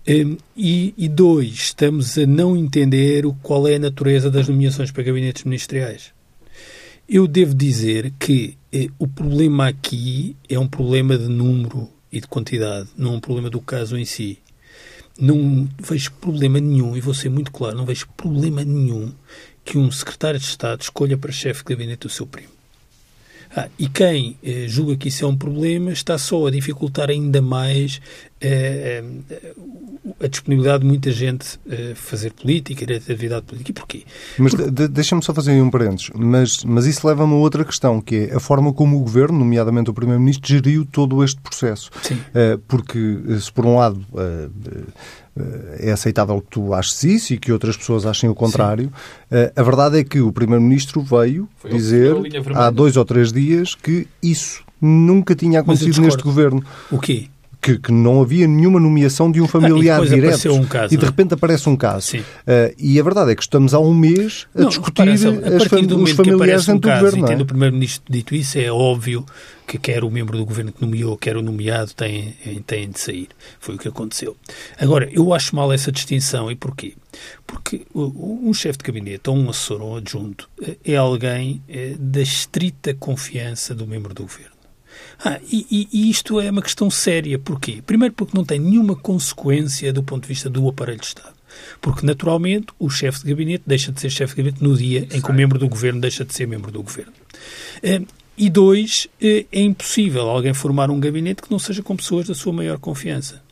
E, 0.06 0.94
e, 0.96 1.08
dois, 1.08 1.52
estamos 1.54 2.16
a 2.16 2.24
não 2.24 2.56
entender 2.56 3.26
o, 3.26 3.34
qual 3.42 3.66
é 3.66 3.74
a 3.74 3.78
natureza 3.80 4.30
das 4.30 4.48
nomeações 4.48 4.92
para 4.92 5.02
gabinetes 5.02 5.42
ministeriais. 5.42 6.12
Eu 7.08 7.26
devo 7.26 7.54
dizer 7.54 8.12
que 8.20 8.56
eh, 8.72 8.88
o 9.00 9.08
problema 9.08 9.66
aqui 9.66 10.36
é 10.48 10.56
um 10.56 10.68
problema 10.68 11.18
de 11.18 11.28
número 11.28 11.88
e 12.16 12.20
de 12.20 12.26
quantidade, 12.26 12.88
não 12.96 13.14
um 13.14 13.20
problema 13.20 13.50
do 13.50 13.60
caso 13.60 13.96
em 13.96 14.04
si. 14.04 14.38
Não 15.18 15.68
vejo 15.80 16.12
problema 16.12 16.60
nenhum, 16.60 16.96
e 16.96 17.00
vou 17.00 17.14
ser 17.14 17.28
muito 17.28 17.50
claro, 17.50 17.76
não 17.76 17.86
vejo 17.86 18.06
problema 18.16 18.64
nenhum 18.64 19.12
que 19.64 19.78
um 19.78 19.90
secretário 19.90 20.38
de 20.38 20.46
Estado 20.46 20.82
escolha 20.82 21.18
para 21.18 21.32
chefe 21.32 21.64
de 21.64 21.74
gabinete 21.74 22.06
o 22.06 22.10
seu 22.10 22.26
primo. 22.26 22.56
Ah, 23.54 23.68
e 23.78 23.88
quem 23.88 24.36
eh, 24.42 24.66
julga 24.68 24.96
que 24.96 25.08
isso 25.08 25.24
é 25.24 25.28
um 25.28 25.36
problema 25.36 25.92
está 25.92 26.18
só 26.18 26.46
a 26.46 26.50
dificultar 26.50 27.10
ainda 27.10 27.40
mais 27.40 28.00
a 30.20 30.28
disponibilidade 30.28 30.80
de 30.80 30.86
muita 30.86 31.10
gente 31.10 31.58
eh, 31.68 31.92
fazer 31.94 32.32
política, 32.32 32.84
ir 32.84 32.96
atividade 32.96 33.46
política. 33.46 33.70
E 33.70 33.74
porquê? 33.74 34.04
Mas 34.38 34.52
de, 34.52 34.88
deixa-me 34.88 35.22
só 35.22 35.32
fazer 35.32 35.60
um 35.60 35.70
parênteses. 35.70 36.10
Mas, 36.14 36.62
mas 36.64 36.86
isso 36.86 37.06
leva 37.06 37.22
a 37.22 37.26
uma 37.26 37.36
outra 37.36 37.64
questão, 37.64 38.00
que 38.00 38.28
é 38.30 38.36
a 38.36 38.40
forma 38.40 38.72
como 38.72 38.98
o 38.98 39.00
Governo, 39.00 39.38
nomeadamente 39.38 39.90
o 39.90 39.94
Primeiro-Ministro, 39.94 40.48
geriu 40.48 40.84
todo 40.84 41.24
este 41.24 41.40
processo. 41.40 41.90
Sim. 42.02 42.18
Eh, 42.34 42.58
porque, 42.68 43.20
se 43.40 43.50
por 43.50 43.64
um 43.64 43.76
lado 43.76 44.04
eh, 44.16 44.48
é 45.78 45.92
aceitável 45.92 46.40
que 46.40 46.48
tu 46.48 46.72
aches 46.72 47.04
isso 47.04 47.34
e 47.34 47.38
que 47.38 47.52
outras 47.52 47.76
pessoas 47.76 48.06
achem 48.06 48.28
o 48.28 48.34
contrário. 48.34 48.90
Sim. 49.30 49.50
A 49.54 49.62
verdade 49.62 49.98
é 49.98 50.04
que 50.04 50.18
o 50.18 50.32
Primeiro-Ministro 50.32 51.02
veio 51.02 51.46
Foi 51.58 51.70
dizer 51.70 52.14
há 52.54 52.70
dois 52.70 52.96
ou 52.96 53.04
três 53.04 53.34
dias 53.34 53.74
que 53.74 54.06
isso 54.22 54.64
nunca 54.80 55.34
tinha 55.34 55.60
acontecido 55.60 56.00
neste 56.00 56.22
governo. 56.22 56.64
O 56.90 56.98
quê? 56.98 57.28
Que, 57.66 57.78
que, 57.78 57.90
não 57.90 58.22
havia 58.22 58.46
nenhuma 58.46 58.78
nomeação 58.78 59.30
de 59.30 59.40
um 59.40 59.48
familiar 59.48 60.00
ah, 60.00 60.06
e 60.06 60.08
direto. 60.08 60.52
Um 60.52 60.64
caso, 60.64 60.94
e 60.94 60.96
de 60.96 61.04
é? 61.04 61.08
repente 61.08 61.34
aparece 61.34 61.68
um 61.68 61.76
caso. 61.76 62.16
Uh, 62.16 62.22
e 62.78 63.00
a 63.00 63.02
verdade 63.02 63.32
é 63.32 63.34
que 63.34 63.42
estamos 63.42 63.74
há 63.74 63.80
um 63.80 63.92
mês 63.92 64.46
a 64.54 64.60
não, 64.60 64.68
discutir 64.68 65.02
repara, 65.02 65.56
a 65.56 65.68
fam 65.68 65.96
os 65.96 66.10
familiares 66.12 66.66
dentro 66.66 66.74
um 66.74 66.78
do 66.78 67.00
governo. 67.00 67.26
E 67.26 67.28
tendo 67.28 67.40
é? 67.40 67.42
o 67.42 67.46
Primeiro-Ministro 67.46 68.12
dito 68.12 68.34
isso, 68.34 68.56
é 68.58 68.70
óbvio 68.70 69.26
que 69.66 69.78
quer 69.78 70.04
o 70.04 70.10
membro 70.10 70.38
do 70.38 70.46
governo 70.46 70.70
que 70.70 70.80
nomeou, 70.80 71.16
quer 71.16 71.36
o 71.36 71.42
nomeado, 71.42 71.92
têm, 71.92 72.36
têm 72.64 72.88
de 72.88 73.00
sair. 73.00 73.28
Foi 73.58 73.74
o 73.74 73.78
que 73.78 73.88
aconteceu. 73.88 74.36
Agora, 74.78 75.08
eu 75.10 75.34
acho 75.34 75.56
mal 75.56 75.72
essa 75.72 75.90
distinção. 75.90 76.48
E 76.48 76.54
porquê? 76.54 76.94
Porque 77.44 77.84
um 77.92 78.54
chefe 78.54 78.78
de 78.78 78.84
gabinete, 78.84 79.28
ou 79.28 79.36
um 79.36 79.50
assessor, 79.50 79.82
ou 79.82 79.94
um 79.94 79.96
adjunto, 79.96 80.48
eh, 80.62 80.76
é 80.84 80.96
alguém 80.96 81.62
eh, 81.68 81.96
da 81.98 82.20
estrita 82.20 82.94
confiança 82.94 83.74
do 83.74 83.86
membro 83.86 84.14
do 84.14 84.22
governo. 84.22 84.55
Ah, 85.24 85.40
e, 85.50 85.88
e, 85.92 86.10
isto 86.10 86.40
é 86.40 86.50
uma 86.50 86.62
questão 86.62 86.90
séria. 86.90 87.38
Porquê? 87.38 87.82
Primeiro 87.86 88.14
porque 88.14 88.36
não 88.36 88.44
tem 88.44 88.58
nenhuma 88.58 88.94
consequência 88.94 89.92
do 89.92 90.02
ponto 90.02 90.22
de 90.22 90.28
vista 90.28 90.50
do 90.50 90.68
aparelho 90.68 91.00
de 91.00 91.06
Estado. 91.06 91.34
Porque, 91.80 92.04
naturalmente, 92.04 92.66
o 92.78 92.90
chefe 92.90 93.20
de 93.22 93.30
gabinete 93.30 93.64
deixa 93.66 93.90
de 93.90 94.00
ser 94.00 94.10
chefe 94.10 94.34
de 94.34 94.42
gabinete 94.42 94.62
no 94.62 94.76
dia 94.76 95.08
em 95.10 95.20
que 95.20 95.30
o 95.30 95.34
membro 95.34 95.58
do 95.58 95.68
governo 95.68 96.00
deixa 96.00 96.24
de 96.24 96.34
ser 96.34 96.46
membro 96.46 96.70
do 96.70 96.82
governo. 96.82 97.12
Eh, 97.82 98.02
e 98.36 98.50
dois, 98.50 99.08
eh, 99.20 99.46
é 99.50 99.62
impossível 99.62 100.28
alguém 100.28 100.52
formar 100.52 100.90
um 100.90 101.00
gabinete 101.00 101.40
que 101.40 101.50
não 101.50 101.58
seja 101.58 101.82
com 101.82 101.96
pessoas 101.96 102.26
da 102.26 102.34
sua 102.34 102.52
maior 102.52 102.78
confiança. 102.78 103.42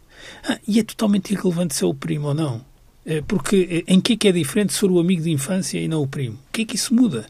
Ah, 0.47 0.59
e 0.69 0.79
é 0.79 0.85
totalmente 0.85 1.33
irrelevante 1.33 1.75
se 1.75 1.85
é 1.85 1.87
o 1.87 1.95
primo 1.95 2.29
ou 2.29 2.35
não. 2.35 2.61
Eh, 3.07 3.23
porque 3.27 3.85
eh, 3.87 3.93
em 3.93 4.01
que 4.01 4.15
é 4.15 4.17
que 4.17 4.29
é 4.29 4.33
diferente 4.33 4.73
ser 4.73 4.87
o 4.87 4.99
amigo 4.99 5.23
de 5.23 5.31
infância 5.31 5.79
e 5.79 5.87
não 5.87 6.03
o 6.03 6.07
primo? 6.07 6.37
O 6.49 6.53
que 6.53 6.63
é 6.63 6.65
que 6.65 6.77
isso 6.77 6.95
muda? 6.95 7.27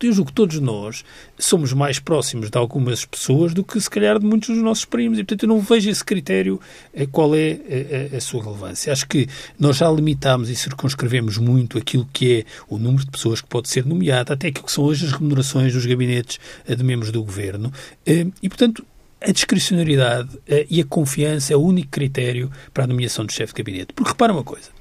Eu 0.00 0.12
julgo 0.12 0.30
que 0.30 0.34
todos 0.34 0.58
nós 0.60 1.04
somos 1.38 1.72
mais 1.72 1.98
próximos 1.98 2.50
de 2.50 2.56
algumas 2.56 3.04
pessoas 3.04 3.52
do 3.52 3.64
que, 3.64 3.80
se 3.80 3.90
calhar, 3.90 4.18
de 4.18 4.24
muitos 4.24 4.50
dos 4.50 4.62
nossos 4.62 4.84
primos. 4.84 5.18
E, 5.18 5.24
portanto, 5.24 5.42
eu 5.42 5.48
não 5.48 5.60
vejo 5.60 5.90
esse 5.90 6.04
critério 6.04 6.60
eh, 6.94 7.06
qual 7.06 7.34
é 7.34 7.58
a, 8.16 8.20
sua 8.20 8.42
relevância. 8.42 8.92
Acho 8.92 9.06
que 9.06 9.28
nós 9.58 9.76
já 9.76 9.90
limitámos 9.90 10.48
e 10.48 10.56
circunscrevemos 10.56 11.36
muito 11.36 11.76
aquilo 11.76 12.08
que 12.12 12.38
é 12.38 12.44
o 12.68 12.78
número 12.78 13.04
de 13.04 13.10
pessoas 13.10 13.40
que 13.40 13.48
pode 13.48 13.68
ser 13.68 13.84
nomeado, 13.84 14.32
até 14.32 14.48
aquilo 14.48 14.64
que 14.64 14.72
são 14.72 14.84
hoje 14.84 15.04
as 15.04 15.12
remunerações 15.12 15.72
dos 15.72 15.84
gabinetes 15.84 16.38
de 16.66 16.82
membros 16.82 17.10
do 17.10 17.22
governo. 17.22 17.72
E, 18.06 18.48
portanto, 18.48 18.84
a 19.20 19.32
discricionariedade 19.32 20.38
e 20.70 20.80
a 20.80 20.84
confiança 20.84 21.52
é 21.52 21.56
o 21.56 21.60
único 21.60 21.88
critério 21.90 22.50
para 22.72 22.84
a 22.84 22.86
nomeação 22.86 23.24
do 23.24 23.32
chefe 23.32 23.52
de 23.52 23.62
gabinete. 23.62 23.92
Porque 23.94 24.10
repara 24.10 24.32
uma 24.32 24.44
coisa, 24.44 24.73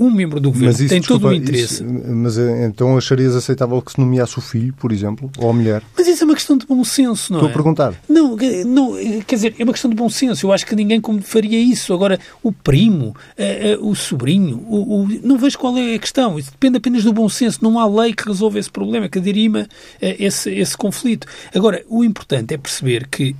um 0.00 0.10
membro 0.10 0.40
do 0.40 0.50
governo 0.50 0.70
isso, 0.70 0.88
tem 0.88 0.98
desculpa, 0.98 1.24
todo 1.24 1.32
o 1.32 1.34
interesse. 1.34 1.84
Isso, 1.84 1.84
mas 1.84 2.38
eh, 2.38 2.64
então 2.64 2.96
acharias 2.96 3.36
aceitável 3.36 3.82
que 3.82 3.92
se 3.92 4.00
nomeasse 4.00 4.38
o 4.38 4.40
filho, 4.40 4.72
por 4.72 4.90
exemplo, 4.90 5.30
ou 5.36 5.50
a 5.50 5.52
mulher? 5.52 5.82
Mas 5.96 6.08
isso 6.08 6.24
é 6.24 6.26
uma 6.26 6.34
questão 6.34 6.56
de 6.56 6.66
bom 6.66 6.82
senso, 6.82 7.30
não 7.34 7.40
Estou 7.40 7.48
é? 7.48 7.50
Estou 7.50 7.50
a 7.50 7.52
perguntar. 7.52 7.94
Não, 8.08 8.36
não, 8.64 9.22
quer 9.26 9.34
dizer, 9.34 9.54
é 9.58 9.62
uma 9.62 9.72
questão 9.74 9.90
de 9.90 9.96
bom 9.96 10.08
senso. 10.08 10.46
Eu 10.46 10.52
acho 10.52 10.64
que 10.64 10.74
ninguém 10.74 11.02
faria 11.22 11.60
isso. 11.60 11.92
Agora, 11.92 12.18
o 12.42 12.50
primo, 12.50 13.14
eh, 13.36 13.72
eh, 13.72 13.78
o 13.78 13.94
sobrinho, 13.94 14.64
o, 14.66 15.02
o, 15.02 15.08
não 15.22 15.36
vejo 15.36 15.58
qual 15.58 15.76
é 15.76 15.94
a 15.94 15.98
questão. 15.98 16.38
Isso 16.38 16.50
depende 16.50 16.78
apenas 16.78 17.04
do 17.04 17.12
bom 17.12 17.28
senso. 17.28 17.58
Não 17.62 17.78
há 17.78 17.86
lei 17.86 18.14
que 18.14 18.26
resolva 18.26 18.58
esse 18.58 18.70
problema, 18.70 19.06
que 19.06 19.20
dirima 19.20 19.68
esse, 20.00 20.50
esse 20.50 20.76
conflito. 20.76 21.26
Agora, 21.54 21.84
o 21.90 22.02
importante 22.02 22.54
é 22.54 22.56
perceber 22.56 23.06
que 23.06 23.36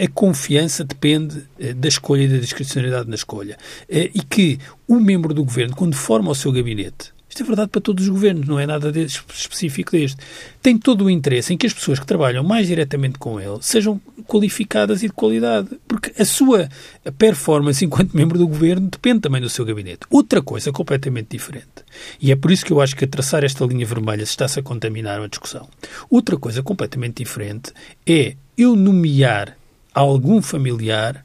a 0.00 0.08
confiança 0.14 0.84
depende 0.84 1.42
da 1.76 1.88
escolha 1.88 2.22
e 2.22 2.28
da 2.28 2.38
discricionalidade 2.38 3.08
na 3.08 3.16
escolha. 3.16 3.58
E 3.88 4.22
que 4.22 4.58
o 4.90 4.98
membro 4.98 5.32
do 5.32 5.44
governo, 5.44 5.76
quando 5.76 5.94
forma 5.94 6.32
o 6.32 6.34
seu 6.34 6.50
gabinete, 6.50 7.12
isto 7.28 7.44
é 7.44 7.46
verdade 7.46 7.70
para 7.70 7.80
todos 7.80 8.02
os 8.02 8.10
governos, 8.10 8.48
não 8.48 8.58
é 8.58 8.66
nada 8.66 8.90
de 8.90 9.04
específico 9.04 9.92
deste. 9.92 10.16
Tem 10.60 10.76
todo 10.76 11.04
o 11.04 11.10
interesse 11.10 11.54
em 11.54 11.56
que 11.56 11.64
as 11.64 11.72
pessoas 11.72 12.00
que 12.00 12.06
trabalham 12.06 12.42
mais 12.42 12.66
diretamente 12.66 13.16
com 13.16 13.40
ele 13.40 13.58
sejam 13.60 14.00
qualificadas 14.26 15.04
e 15.04 15.06
de 15.06 15.12
qualidade, 15.12 15.68
porque 15.86 16.12
a 16.20 16.24
sua 16.24 16.68
performance 17.16 17.84
enquanto 17.84 18.16
membro 18.16 18.36
do 18.36 18.48
governo 18.48 18.88
depende 18.90 19.20
também 19.20 19.40
do 19.40 19.48
seu 19.48 19.64
gabinete. 19.64 20.00
Outra 20.10 20.42
coisa 20.42 20.72
completamente 20.72 21.28
diferente, 21.30 21.84
e 22.20 22.32
é 22.32 22.36
por 22.36 22.50
isso 22.50 22.64
que 22.64 22.72
eu 22.72 22.80
acho 22.80 22.96
que 22.96 23.04
a 23.04 23.08
traçar 23.08 23.44
esta 23.44 23.64
linha 23.64 23.86
vermelha 23.86 24.26
se 24.26 24.32
está-se 24.32 24.58
a 24.58 24.62
contaminar 24.62 25.20
a 25.20 25.28
discussão. 25.28 25.68
Outra 26.10 26.36
coisa 26.36 26.64
completamente 26.64 27.22
diferente 27.22 27.72
é 28.04 28.34
eu 28.58 28.74
nomear 28.74 29.56
algum 29.94 30.42
familiar 30.42 31.24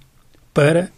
para 0.54 0.92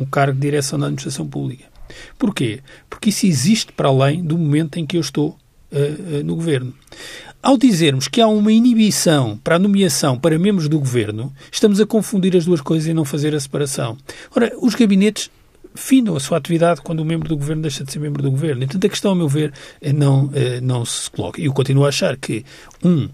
um 0.00 0.06
cargo 0.06 0.32
de 0.32 0.40
direção 0.40 0.78
da 0.78 0.86
administração 0.86 1.28
pública. 1.28 1.73
Porquê? 2.18 2.60
Porque 2.88 3.10
isso 3.10 3.26
existe 3.26 3.72
para 3.72 3.88
além 3.88 4.22
do 4.22 4.38
momento 4.38 4.78
em 4.78 4.86
que 4.86 4.96
eu 4.96 5.00
estou 5.00 5.36
uh, 5.74 6.18
uh, 6.20 6.24
no 6.24 6.36
governo. 6.36 6.72
Ao 7.42 7.58
dizermos 7.58 8.08
que 8.08 8.20
há 8.20 8.26
uma 8.26 8.52
inibição 8.52 9.36
para 9.36 9.56
a 9.56 9.58
nomeação 9.58 10.18
para 10.18 10.38
membros 10.38 10.68
do 10.68 10.78
governo, 10.78 11.32
estamos 11.52 11.80
a 11.80 11.86
confundir 11.86 12.34
as 12.36 12.46
duas 12.46 12.60
coisas 12.60 12.88
e 12.88 12.94
não 12.94 13.04
fazer 13.04 13.34
a 13.34 13.40
separação. 13.40 13.98
Ora, 14.34 14.52
os 14.62 14.74
gabinetes 14.74 15.30
findam 15.74 16.16
a 16.16 16.20
sua 16.20 16.38
atividade 16.38 16.80
quando 16.80 17.00
o 17.00 17.04
membro 17.04 17.28
do 17.28 17.36
governo 17.36 17.60
deixa 17.60 17.84
de 17.84 17.92
ser 17.92 17.98
membro 17.98 18.22
do 18.22 18.30
governo. 18.30 18.62
E, 18.62 18.66
portanto, 18.66 18.86
a 18.86 18.88
questão, 18.88 19.12
a 19.12 19.14
meu 19.14 19.28
ver, 19.28 19.52
eh, 19.82 19.92
não, 19.92 20.30
não 20.62 20.86
se 20.86 21.10
coloca. 21.10 21.38
E 21.38 21.44
eu 21.44 21.52
continuo 21.52 21.84
a 21.84 21.88
achar 21.88 22.16
que, 22.16 22.46
um, 22.82 23.10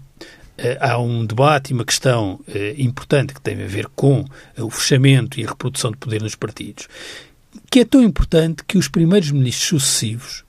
há 0.79 0.97
um 0.97 1.25
debate 1.25 1.71
e 1.71 1.73
uma 1.73 1.83
questão 1.83 2.39
importante 2.77 3.33
que 3.33 3.41
tem 3.41 3.61
a 3.61 3.67
ver 3.67 3.87
com 3.95 4.23
o 4.57 4.69
fechamento 4.69 5.39
e 5.39 5.43
a 5.43 5.49
reprodução 5.49 5.91
de 5.91 5.97
poder 5.97 6.21
nos 6.21 6.35
partidos 6.35 6.87
que 7.69 7.79
é 7.79 7.85
tão 7.85 8.01
importante 8.01 8.63
que 8.65 8.77
os 8.77 8.87
primeiros 8.87 9.31
ministros 9.31 9.83
sucessivos 9.83 10.43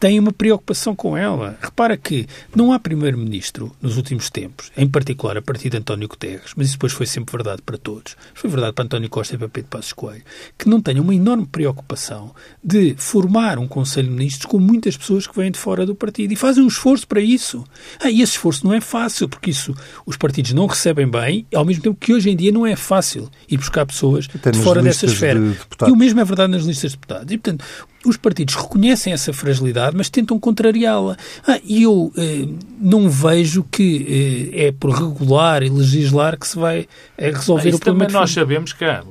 têm 0.00 0.18
uma 0.18 0.32
preocupação 0.32 0.96
com 0.96 1.16
ela. 1.16 1.58
Repara 1.60 1.96
que 1.96 2.26
não 2.56 2.72
há 2.72 2.78
primeiro-ministro 2.78 3.70
nos 3.80 3.98
últimos 3.98 4.30
tempos, 4.30 4.72
em 4.76 4.88
particular 4.88 5.36
a 5.36 5.42
partir 5.42 5.68
de 5.68 5.76
António 5.76 6.08
Guterres, 6.08 6.52
mas 6.56 6.68
isso 6.68 6.76
depois 6.76 6.92
foi 6.92 7.06
sempre 7.06 7.32
verdade 7.32 7.60
para 7.62 7.76
todos. 7.76 8.16
Foi 8.34 8.48
verdade 8.48 8.72
para 8.72 8.84
António 8.84 9.10
Costa 9.10 9.34
e 9.34 9.38
para 9.38 9.48
Pedro 9.48 9.68
Passos 9.68 9.92
Coelho, 9.92 10.22
que 10.56 10.68
não 10.68 10.80
tenham 10.80 11.04
uma 11.04 11.14
enorme 11.14 11.46
preocupação 11.46 12.34
de 12.64 12.94
formar 12.96 13.58
um 13.58 13.68
Conselho 13.68 14.08
de 14.08 14.14
Ministros 14.14 14.46
com 14.46 14.58
muitas 14.58 14.96
pessoas 14.96 15.26
que 15.26 15.36
vêm 15.36 15.50
de 15.50 15.58
fora 15.58 15.84
do 15.84 15.94
partido 15.94 16.32
e 16.32 16.36
fazem 16.36 16.64
um 16.64 16.68
esforço 16.68 17.06
para 17.06 17.20
isso. 17.20 17.64
Ah, 18.02 18.10
e 18.10 18.22
esse 18.22 18.32
esforço 18.32 18.66
não 18.66 18.72
é 18.72 18.80
fácil, 18.80 19.28
porque 19.28 19.50
isso 19.50 19.74
os 20.06 20.16
partidos 20.16 20.54
não 20.54 20.66
recebem 20.66 21.06
bem, 21.06 21.46
ao 21.54 21.64
mesmo 21.64 21.82
tempo 21.82 21.98
que 22.00 22.14
hoje 22.14 22.30
em 22.30 22.36
dia 22.36 22.50
não 22.50 22.66
é 22.66 22.74
fácil 22.74 23.30
ir 23.48 23.58
buscar 23.58 23.84
pessoas 23.84 24.26
de 24.26 24.58
fora 24.62 24.82
dessa 24.82 25.04
esfera. 25.04 25.38
De 25.40 25.88
e 25.88 25.92
o 25.92 25.96
mesmo 25.96 26.20
é 26.20 26.24
verdade 26.24 26.52
nas 26.52 26.64
listas 26.64 26.92
de 26.92 26.96
deputados. 26.96 27.32
E, 27.32 27.36
portanto, 27.38 27.64
os 28.04 28.16
partidos 28.16 28.54
reconhecem 28.54 29.12
essa 29.12 29.32
fragilidade, 29.32 29.96
mas 29.96 30.08
tentam 30.08 30.38
contrariá-la. 30.38 31.16
Ah, 31.46 31.60
e 31.62 31.82
eu 31.82 32.12
eh, 32.16 32.48
não 32.80 33.10
vejo 33.10 33.62
que 33.70 34.50
eh, 34.54 34.68
é 34.68 34.72
por 34.72 34.90
regular 34.90 35.62
e 35.62 35.68
legislar 35.68 36.38
que 36.38 36.48
se 36.48 36.58
vai 36.58 36.88
eh, 37.18 37.30
resolver 37.30 37.70
ah, 37.70 37.76
o 37.76 37.78
problema. 37.78 38.06
Também 38.06 38.20
nós 38.20 38.30
sabemos 38.30 38.72
que 38.72 38.84
há, 38.84 39.04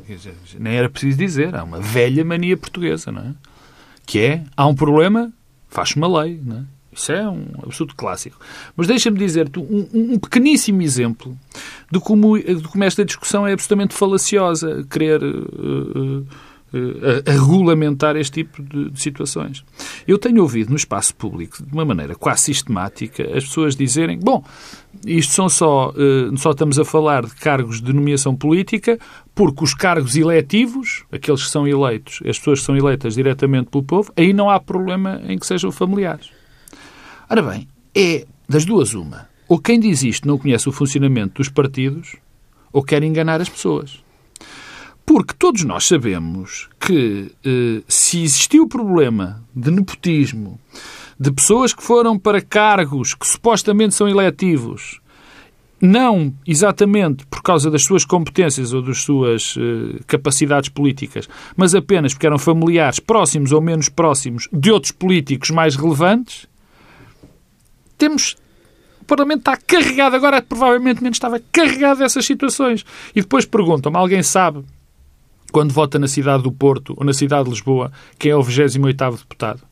nem 0.60 0.76
era 0.76 0.90
preciso 0.90 1.18
dizer, 1.18 1.56
há 1.56 1.64
uma 1.64 1.80
velha 1.80 2.26
mania 2.26 2.58
portuguesa, 2.58 3.12
não 3.12 3.22
é? 3.22 3.34
Que 4.06 4.20
é, 4.20 4.44
há 4.58 4.66
um 4.66 4.74
problema, 4.74 5.32
faz 5.68 5.96
uma 5.96 6.22
lei, 6.22 6.42
não 6.44 6.58
é? 6.58 6.64
Isso 6.92 7.12
é 7.12 7.30
um 7.30 7.46
absoluto 7.64 7.96
clássico. 7.96 8.40
Mas 8.76 8.88
deixa-me 8.88 9.18
dizer-te 9.18 9.60
um, 9.60 9.88
um, 9.94 10.20
pequeníssimo 10.20 10.82
exemplo 10.82 11.38
de 11.92 12.00
como, 12.00 12.38
de 12.38 12.64
como 12.64 12.84
esta 12.84 13.06
discussão 13.06 13.46
é 13.46 13.54
absolutamente 13.54 13.94
falaciosa, 13.94 14.84
querer 14.90 15.24
uh, 15.24 16.20
uh, 16.20 16.28
a, 16.74 17.32
a, 17.32 17.34
regulamentar 17.34 18.16
este 18.16 18.44
tipo 18.44 18.62
de, 18.62 18.92
de, 18.92 19.02
situações. 19.02 19.64
Eu 20.08 20.18
tenho 20.18 20.42
ouvido 20.42 20.70
no 20.70 20.76
espaço 20.76 21.16
público, 21.16 21.64
de 21.64 21.74
uma 21.74 21.86
maneira 21.86 22.16
quase 22.16 22.44
sistemática, 22.44 23.24
as 23.36 23.46
pessoas 23.46 23.76
dizerem: 23.76 24.20
bom, 24.20 24.44
isto 25.06 25.34
são 25.34 25.50
só, 25.50 25.92
uh, 25.92 26.38
só 26.38 26.52
estamos 26.52 26.80
a 26.80 26.86
falar 26.86 27.26
de 27.26 27.36
cargos 27.36 27.82
de 27.82 27.94
nomeação 27.94 28.36
política, 28.36 29.00
porque 29.34 29.64
os 29.64 29.74
cargos 29.74 30.16
eletivos, 30.16 31.04
aqueles 31.12 31.44
que 31.44 31.50
são 31.50 31.68
eleitos, 31.68 32.20
as 32.28 32.38
pessoas 32.38 32.60
que 32.60 32.66
são 32.66 32.78
eleitas 32.78 33.16
diretamente 33.16 33.70
pelo 33.70 33.84
povo, 33.84 34.12
aí 34.16 34.34
não 34.34 34.50
há 34.50 34.60
problema 34.60 35.22
em 35.28 35.38
que 35.38 35.46
sejam 35.46 35.72
familiares. 35.72 36.30
Ora 37.30 37.42
bem, 37.42 37.68
é 37.96 38.26
das 38.48 38.66
duas 38.66 38.94
uma. 38.94 39.28
Ou 39.48 39.60
quem 39.60 39.80
diz 39.80 40.04
isto 40.04 40.28
não 40.28 40.38
conhece 40.38 40.70
o 40.70 40.72
funcionamento 40.72 41.36
dos 41.36 41.50
partidos, 41.50 42.16
ou 42.72 42.84
quer 42.84 43.02
enganar 43.02 43.42
as 43.42 43.50
pessoas. 43.50 44.04
Porque 45.10 45.34
todos 45.34 45.64
nós 45.64 45.88
sabemos 45.88 46.70
que 46.80 47.32
eh, 47.44 47.82
se 47.88 48.22
existiu 48.22 48.66
o 48.66 48.70
problema 48.70 49.44
de 49.56 49.72
nepotismo, 49.72 50.60
de 51.20 51.32
pessoas 51.32 51.74
que 51.74 51.82
foram 51.82 52.16
para 52.16 52.40
cargos 52.40 53.16
que 53.16 53.28
supostamente 53.28 53.96
são 53.96 54.08
eletivos, 54.08 55.02
não 55.82 56.32
exatamente 56.46 57.26
por 57.26 57.42
causa 57.42 57.72
das 57.72 57.82
suas 57.82 58.06
competências 58.06 58.72
ou 58.72 58.84
das 58.84 59.00
suas 59.00 59.56
eh, 59.58 60.00
capacidades 60.06 60.70
políticas, 60.70 61.28
mas 61.58 61.74
apenas 61.74 62.14
porque 62.14 62.28
eram 62.28 62.38
familiares 62.38 63.00
próximos 63.00 63.52
ou 63.52 63.62
menos 63.62 63.90
próximos 63.90 64.48
de 64.54 64.72
outros 64.72 64.92
políticos 64.92 65.50
mais 65.50 65.76
relevantes, 65.76 66.46
temos 67.98 68.38
o 69.02 69.06
Parlamento 69.06 69.40
está 69.40 69.58
carregado, 69.58 70.16
agora 70.16 70.40
provavelmente 70.40 71.02
menos 71.02 71.16
estava 71.16 71.42
carregado 71.52 71.98
dessas 71.98 72.24
situações. 72.28 72.86
E 73.16 73.22
depois 73.22 73.44
perguntam-me, 73.44 73.98
alguém 73.98 74.22
sabe 74.22 74.64
quando 75.52 75.74
vota 75.74 76.00
na 76.00 76.08
cidade 76.08 76.44
do 76.44 76.52
Porto 76.52 76.94
ou 76.98 77.06
na 77.06 77.14
cidade 77.14 77.46
de 77.46 77.52
Lisboa, 77.52 77.92
quem 78.18 78.32
é 78.32 78.36
o 78.36 78.42
28º 78.42 79.18
deputado. 79.18 79.69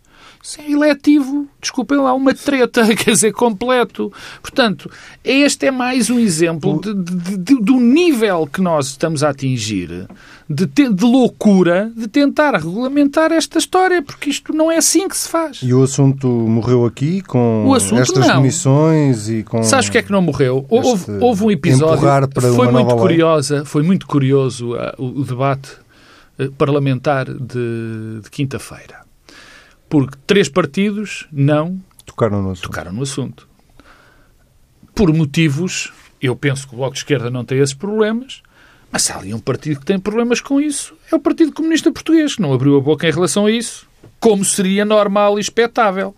É 0.57 0.71
eletivo, 0.71 1.47
desculpem 1.59 1.97
lá, 1.97 2.13
uma 2.13 2.33
treta, 2.33 2.87
quer 2.95 3.11
dizer, 3.11 3.33
completo. 3.33 4.11
Portanto, 4.41 4.89
este 5.23 5.65
é 5.65 5.71
mais 5.71 6.09
um 6.09 6.19
exemplo 6.19 6.79
de, 6.79 6.93
de, 6.93 7.37
de, 7.37 7.55
do 7.61 7.79
nível 7.79 8.47
que 8.47 8.61
nós 8.61 8.87
estamos 8.87 9.23
a 9.23 9.29
atingir 9.29 10.07
de, 10.49 10.65
de, 10.65 11.03
loucura 11.03 11.91
de 11.95 12.07
tentar 12.07 12.55
regulamentar 12.55 13.31
esta 13.31 13.57
história, 13.57 14.01
porque 14.01 14.29
isto 14.29 14.53
não 14.53 14.71
é 14.71 14.77
assim 14.77 15.07
que 15.07 15.17
se 15.17 15.27
faz. 15.27 15.59
E 15.61 15.73
o 15.73 15.83
assunto 15.83 16.27
morreu 16.27 16.85
aqui 16.85 17.21
com 17.21 17.75
estas 17.75 18.27
não. 18.27 18.37
demissões 18.37 19.27
e 19.29 19.43
com. 19.43 19.61
Sabes 19.63 19.89
o 19.89 19.91
que 19.91 19.97
é 19.97 20.01
que 20.01 20.11
não 20.11 20.21
morreu? 20.21 20.65
Houve, 20.69 21.11
houve 21.19 21.43
um 21.43 21.51
episódio. 21.51 22.01
foi 22.55 22.71
muito 22.71 22.95
curiosa, 22.95 23.65
foi 23.65 23.83
muito 23.83 24.07
curioso 24.07 24.73
uh, 24.75 24.93
o, 24.97 25.19
o, 25.19 25.23
debate 25.25 25.71
uh, 26.39 26.51
parlamentar 26.53 27.25
de, 27.25 28.21
de 28.23 28.29
quinta-feira. 28.31 29.06
Porque 29.89 30.17
três 30.25 30.49
partidos 30.49 31.27
não 31.31 31.81
tocaram 32.05 32.41
no 32.41 32.51
assunto. 32.51 32.63
Tocaram 32.63 32.93
no 32.93 33.03
assunto. 33.03 33.47
Por 34.93 35.13
motivos, 35.13 35.91
eu 36.21 36.35
penso 36.35 36.67
que 36.67 36.73
o 36.73 36.77
Bloco 36.77 36.93
de 36.93 36.99
Esquerda 36.99 37.29
não 37.29 37.45
tem 37.45 37.59
esses 37.59 37.75
problemas, 37.75 38.41
mas 38.91 39.09
há 39.09 39.17
ali 39.17 39.33
um 39.33 39.39
partido 39.39 39.79
que 39.79 39.85
tem 39.85 39.99
problemas 39.99 40.41
com 40.41 40.59
isso. 40.59 40.95
É 41.11 41.15
o 41.15 41.19
Partido 41.19 41.51
Comunista 41.51 41.91
Português, 41.91 42.35
que 42.35 42.41
não 42.41 42.53
abriu 42.53 42.77
a 42.77 42.81
boca 42.81 43.07
em 43.07 43.11
relação 43.11 43.45
a 43.45 43.51
isso, 43.51 43.87
como 44.19 44.43
seria 44.43 44.83
normal 44.83 45.37
e 45.37 45.41
expectável. 45.41 46.15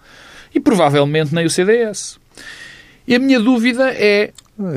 E 0.53 0.59
provavelmente 0.59 1.33
nem 1.35 1.45
o 1.45 1.49
CDS. 1.49 2.19
E 3.07 3.15
a 3.15 3.19
minha 3.19 3.39
dúvida 3.39 3.91
é 3.91 3.99
é 3.99 4.33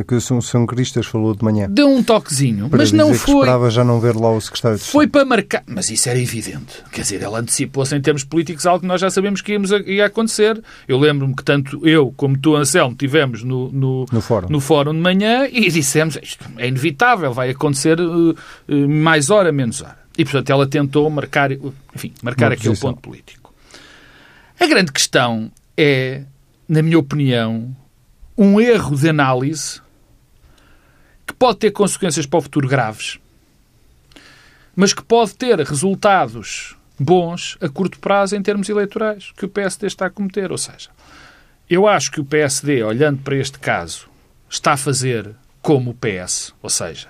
que 0.07 0.15
o 0.15 0.21
São 0.21 0.65
Cristas 0.65 1.07
falou 1.07 1.35
de 1.35 1.45
manhã. 1.45 1.67
Deu 1.69 1.89
um 1.89 2.03
toquezinho, 2.03 2.69
mas 2.71 2.93
não 2.93 3.13
foi. 3.15 3.35
esperava 3.35 3.71
já 3.71 3.83
não 3.83 3.99
ver 3.99 4.15
lá 4.15 4.31
o 4.31 4.41
secretário 4.41 4.79
de 4.79 4.85
Foi 4.85 5.07
para 5.07 5.25
marcar. 5.25 5.63
Mas 5.67 5.91
isso 5.91 6.09
era 6.09 6.19
evidente. 6.19 6.83
Quer 6.93 7.03
dizer, 7.03 7.23
ela 7.23 7.41
antecipou-se 7.41 7.95
em 7.95 8.01
termos 8.01 8.23
políticos 8.23 8.65
algo 8.65 8.81
que 8.81 8.87
nós 8.87 9.01
já 9.01 9.11
sabemos 9.11 9.41
que 9.41 9.53
íamos 9.53 9.73
a, 9.73 9.79
ia 9.79 10.07
acontecer. 10.07 10.63
Eu 10.87 10.99
lembro-me 10.99 11.35
que 11.35 11.43
tanto 11.43 11.87
eu 11.87 12.13
como 12.17 12.39
tu, 12.39 12.55
Anselmo, 12.55 12.95
tivemos 12.95 13.43
no, 13.43 13.73
no, 13.73 14.07
no, 14.13 14.21
fórum. 14.21 14.49
no 14.49 14.61
fórum 14.61 14.93
de 14.93 15.01
manhã 15.01 15.49
e 15.51 15.69
dissemos 15.69 16.17
isto 16.23 16.45
é 16.59 16.69
inevitável, 16.69 17.33
vai 17.33 17.51
acontecer 17.51 18.01
uh, 18.01 18.31
uh, 18.31 18.89
mais 18.89 19.31
hora, 19.31 19.51
menos 19.51 19.81
hora. 19.81 19.99
E, 20.17 20.25
portanto, 20.25 20.51
ela 20.51 20.67
tentou 20.67 21.09
marcar, 21.11 21.51
enfim, 21.95 22.13
marcar 22.23 22.53
aquele 22.53 22.77
ponto 22.77 23.01
político. 23.01 23.53
A 24.61 24.67
grande 24.67 24.93
questão 24.93 25.51
é, 25.77 26.23
na 26.69 26.83
minha 26.83 26.99
opinião, 26.99 27.75
um 28.37 28.61
erro 28.61 28.97
de 28.97 29.09
análise 29.09 29.81
que 31.27 31.35
pode 31.35 31.59
ter 31.59 31.71
consequências 31.71 32.27
para 32.27 32.39
o 32.39 32.43
futuro 32.43 32.69
graves, 32.69 33.19
mas 34.75 34.93
que 34.93 35.03
pode 35.03 35.35
ter 35.35 35.59
resultados 35.61 36.77
bons 36.99 37.57
a 37.61 37.69
curto 37.69 37.99
prazo 37.99 38.37
em 38.37 38.43
termos 38.43 38.69
eleitorais 38.69 39.33
que 39.37 39.45
o 39.45 39.49
PSD 39.49 39.87
está 39.87 40.07
a 40.07 40.11
cometer. 40.11 40.51
Ou 40.51 40.59
seja, 40.59 40.91
eu 41.69 41.87
acho 41.87 42.11
que 42.11 42.21
o 42.21 42.25
PSD, 42.25 42.83
olhando 42.83 43.23
para 43.23 43.37
este 43.37 43.59
caso, 43.59 44.09
está 44.49 44.73
a 44.73 44.77
fazer 44.77 45.31
como 45.61 45.91
o 45.91 45.95
PS, 45.95 46.55
ou 46.61 46.71
seja, 46.71 47.09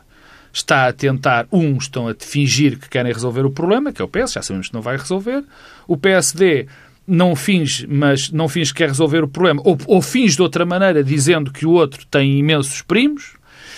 está 0.53 0.87
a 0.87 0.93
tentar, 0.93 1.47
uns 1.51 1.85
estão 1.85 2.07
a 2.09 2.15
fingir 2.15 2.79
que 2.79 2.89
querem 2.89 3.13
resolver 3.13 3.45
o 3.47 3.51
problema, 3.51 3.93
que 3.93 4.03
é 4.03 4.05
o 4.05 4.09
PS, 4.09 4.33
já 4.33 4.43
sabemos 4.43 4.69
que 4.69 4.75
não 4.75 4.83
vai 4.83 4.97
resolver. 4.97 5.43
O 5.87 5.97
PSD 5.97 6.69
não 7.07 7.35
finge, 7.35 7.87
mas 7.87 8.31
não 8.31 8.49
finge 8.49 8.73
que 8.73 8.79
quer 8.79 8.89
resolver 8.89 9.25
o 9.25 9.29
problema, 9.29 9.63
ou, 9.65 9.77
ou 9.87 10.03
finge 10.03 10.37
de 10.37 10.43
outra 10.43 10.65
maneira, 10.65 11.03
dizendo 11.03 11.53
que 11.53 11.67
o 11.67 11.71
outro 11.71 12.07
tem 12.07 12.39
imensos 12.39 12.83
primos. 12.83 13.35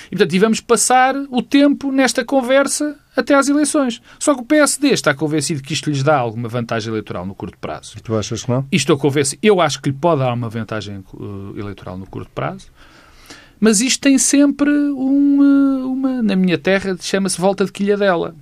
E, 0.06 0.10
portanto, 0.10 0.30
tivemos 0.30 0.60
passar 0.60 1.14
o 1.30 1.42
tempo 1.42 1.90
nesta 1.90 2.24
conversa 2.24 2.96
até 3.16 3.34
às 3.34 3.48
eleições. 3.48 4.02
Só 4.18 4.34
que 4.34 4.42
o 4.42 4.44
PSD 4.44 4.88
está 4.88 5.14
convencido 5.14 5.62
que 5.62 5.72
isto 5.72 5.88
lhes 5.88 6.02
dá 6.02 6.16
alguma 6.16 6.48
vantagem 6.48 6.90
eleitoral 6.90 7.24
no 7.24 7.34
curto 7.34 7.56
prazo. 7.58 7.94
E 7.96 8.00
tu 8.00 8.14
achas 8.16 8.44
que 8.44 8.50
não? 8.50 8.66
E 8.70 8.76
estou 8.76 8.98
convencido. 8.98 9.40
Eu 9.42 9.60
acho 9.60 9.80
que 9.80 9.90
lhe 9.90 9.96
pode 9.96 10.20
dar 10.20 10.32
uma 10.32 10.48
vantagem 10.48 11.02
uh, 11.14 11.54
eleitoral 11.56 11.96
no 11.96 12.06
curto 12.06 12.30
prazo. 12.34 12.66
Mas 13.58 13.80
isto 13.80 14.00
tem 14.00 14.18
sempre 14.18 14.70
uma, 14.70 15.86
uma 15.86 16.22
na 16.22 16.36
minha 16.36 16.58
terra, 16.58 16.96
chama-se 17.00 17.40
volta 17.40 17.64
de 17.64 17.72
quilhadela. 17.72 18.34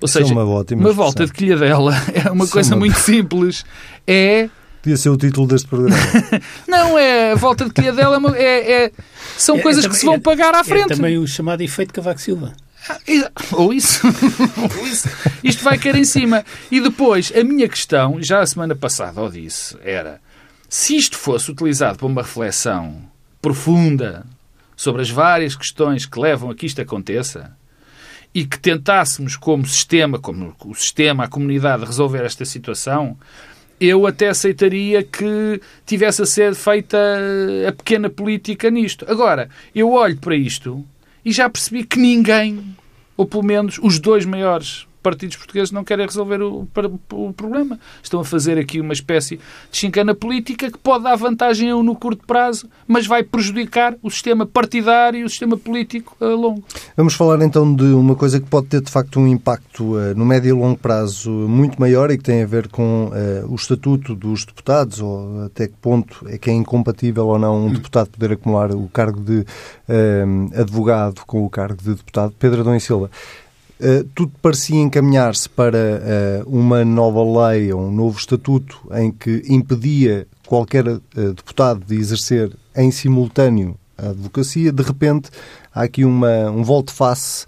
Ou 0.00 0.06
Isso 0.06 0.18
é 0.18 0.22
seja, 0.22 0.32
é 0.32 0.36
uma, 0.36 0.44
uma 0.44 0.92
volta 0.92 1.26
de 1.26 1.32
quilhadela 1.32 1.94
é 2.14 2.30
uma 2.30 2.44
Isso 2.44 2.52
coisa 2.52 2.72
é 2.72 2.74
uma... 2.74 2.80
muito 2.80 2.98
simples. 2.98 3.64
É 4.06 4.48
Podia 4.82 4.96
ser 4.96 5.08
o 5.08 5.16
título 5.16 5.46
deste 5.46 5.66
programa. 5.66 5.96
não, 6.68 6.96
é 6.98 7.34
volta 7.34 7.64
de 7.64 7.72
quilhadela, 7.72 8.20
é, 8.36 8.84
é, 8.84 8.92
são 9.36 9.56
é, 9.56 9.60
coisas 9.60 9.86
que 9.86 9.96
se 9.96 10.06
vão 10.06 10.20
pagar 10.20 10.54
à 10.54 10.62
frente. 10.62 10.92
É 10.92 10.96
também 10.96 11.18
o 11.18 11.26
chamado 11.26 11.60
efeito 11.62 11.92
Cavaco 11.92 12.20
Silva. 12.20 12.52
Ah, 12.88 12.98
ou 13.52 13.72
isso. 13.72 14.00
Ou 14.78 14.86
isso. 14.86 15.08
Isto 15.42 15.62
vai 15.62 15.76
cair 15.76 15.96
em 15.96 16.04
cima. 16.04 16.44
E 16.70 16.80
depois, 16.80 17.32
a 17.36 17.44
minha 17.44 17.68
questão, 17.68 18.22
já 18.22 18.40
a 18.40 18.46
semana 18.46 18.74
passada 18.74 19.20
eu 19.20 19.28
disse, 19.28 19.76
era 19.82 20.20
se 20.68 20.96
isto 20.96 21.18
fosse 21.18 21.50
utilizado 21.50 21.98
para 21.98 22.06
uma 22.06 22.22
reflexão 22.22 22.96
profunda 23.42 24.24
sobre 24.76 25.02
as 25.02 25.10
várias 25.10 25.56
questões 25.56 26.06
que 26.06 26.18
levam 26.18 26.50
a 26.50 26.54
que 26.54 26.66
isto 26.66 26.80
aconteça, 26.80 27.50
e 28.34 28.44
que 28.44 28.58
tentássemos, 28.58 29.36
como 29.36 29.66
sistema, 29.66 30.18
como 30.18 30.54
o 30.64 30.74
sistema, 30.74 31.24
a 31.24 31.28
comunidade, 31.28 31.84
resolver 31.84 32.24
esta 32.24 32.44
situação, 32.44 33.16
eu 33.80 34.06
até 34.06 34.28
aceitaria 34.28 35.02
que 35.02 35.60
tivesse 35.86 36.22
a 36.22 36.26
ser 36.26 36.54
feita 36.54 36.98
a 37.66 37.72
pequena 37.72 38.10
política 38.10 38.70
nisto. 38.70 39.04
Agora, 39.08 39.48
eu 39.74 39.92
olho 39.92 40.16
para 40.16 40.34
isto 40.34 40.84
e 41.24 41.32
já 41.32 41.48
percebi 41.48 41.84
que 41.84 41.98
ninguém, 41.98 42.76
ou 43.16 43.24
pelo 43.24 43.44
menos 43.44 43.78
os 43.82 44.00
dois 44.00 44.24
maiores 44.24 44.87
partidos 45.02 45.36
portugueses 45.36 45.70
não 45.70 45.84
querem 45.84 46.06
resolver 46.06 46.42
o, 46.42 46.68
o, 47.12 47.32
problema. 47.32 47.78
Estão 48.02 48.20
a 48.20 48.24
fazer 48.24 48.58
aqui 48.58 48.80
uma 48.80 48.92
espécie 48.92 49.36
de 49.70 49.76
chincana 49.76 50.14
política 50.14 50.70
que 50.70 50.78
pode 50.78 51.04
dar 51.04 51.16
vantagem 51.16 51.70
a 51.70 51.76
um 51.76 51.82
no 51.82 51.94
curto 51.94 52.26
prazo, 52.26 52.68
mas 52.86 53.06
vai 53.06 53.22
prejudicar 53.22 53.94
o 54.02 54.10
sistema 54.10 54.46
partidário 54.46 55.20
e 55.20 55.24
o 55.24 55.28
sistema 55.28 55.56
político 55.56 56.16
a 56.20 56.26
longo. 56.26 56.64
Vamos 56.96 57.14
falar 57.14 57.42
então 57.42 57.74
de 57.74 57.84
uma 57.84 58.14
coisa 58.14 58.40
que 58.40 58.46
pode 58.46 58.66
ter 58.66 58.80
de 58.80 58.90
facto 58.90 59.18
um 59.20 59.26
impacto 59.26 59.96
uh, 59.96 60.14
no 60.16 60.24
médio 60.24 60.48
e 60.48 60.52
longo 60.52 60.78
prazo 60.78 61.30
muito 61.30 61.80
maior 61.80 62.10
e 62.10 62.18
que 62.18 62.24
tem 62.24 62.42
a 62.42 62.46
ver 62.46 62.68
com 62.68 63.06
uh, 63.06 63.50
o 63.50 63.54
estatuto 63.54 64.14
dos 64.14 64.44
deputados, 64.44 65.00
ou 65.00 65.44
até 65.44 65.68
que 65.68 65.74
ponto 65.80 66.26
é 66.28 66.38
que 66.38 66.50
é 66.50 66.52
incompatível 66.52 67.26
ou 67.26 67.38
não 67.38 67.66
um 67.66 67.72
deputado 67.72 68.10
poder 68.10 68.32
acumular 68.32 68.72
o 68.72 68.88
cargo 68.88 69.20
de 69.20 69.40
uh, 69.40 70.60
advogado 70.60 71.22
com 71.26 71.44
o 71.44 71.50
cargo 71.50 71.82
de 71.82 71.94
deputado. 71.94 72.34
Pedro 72.38 72.60
Adão 72.60 72.76
e 72.76 72.80
Silva. 72.80 73.10
Uh, 73.80 74.04
tudo 74.14 74.32
parecia 74.42 74.76
encaminhar-se 74.76 75.48
para 75.48 75.78
uh, 76.44 76.48
uma 76.48 76.84
nova 76.84 77.48
lei 77.48 77.72
ou 77.72 77.82
um 77.82 77.92
novo 77.92 78.18
estatuto 78.18 78.80
em 78.92 79.12
que 79.12 79.42
impedia 79.48 80.26
qualquer 80.46 80.86
uh, 80.88 81.00
deputado 81.14 81.84
de 81.84 81.94
exercer 81.94 82.50
em 82.74 82.90
simultâneo 82.90 83.76
a 83.96 84.08
advocacia. 84.08 84.72
De 84.72 84.82
repente, 84.82 85.30
há 85.72 85.82
aqui 85.82 86.04
uma, 86.04 86.50
um 86.50 86.62
volte-face 86.62 87.46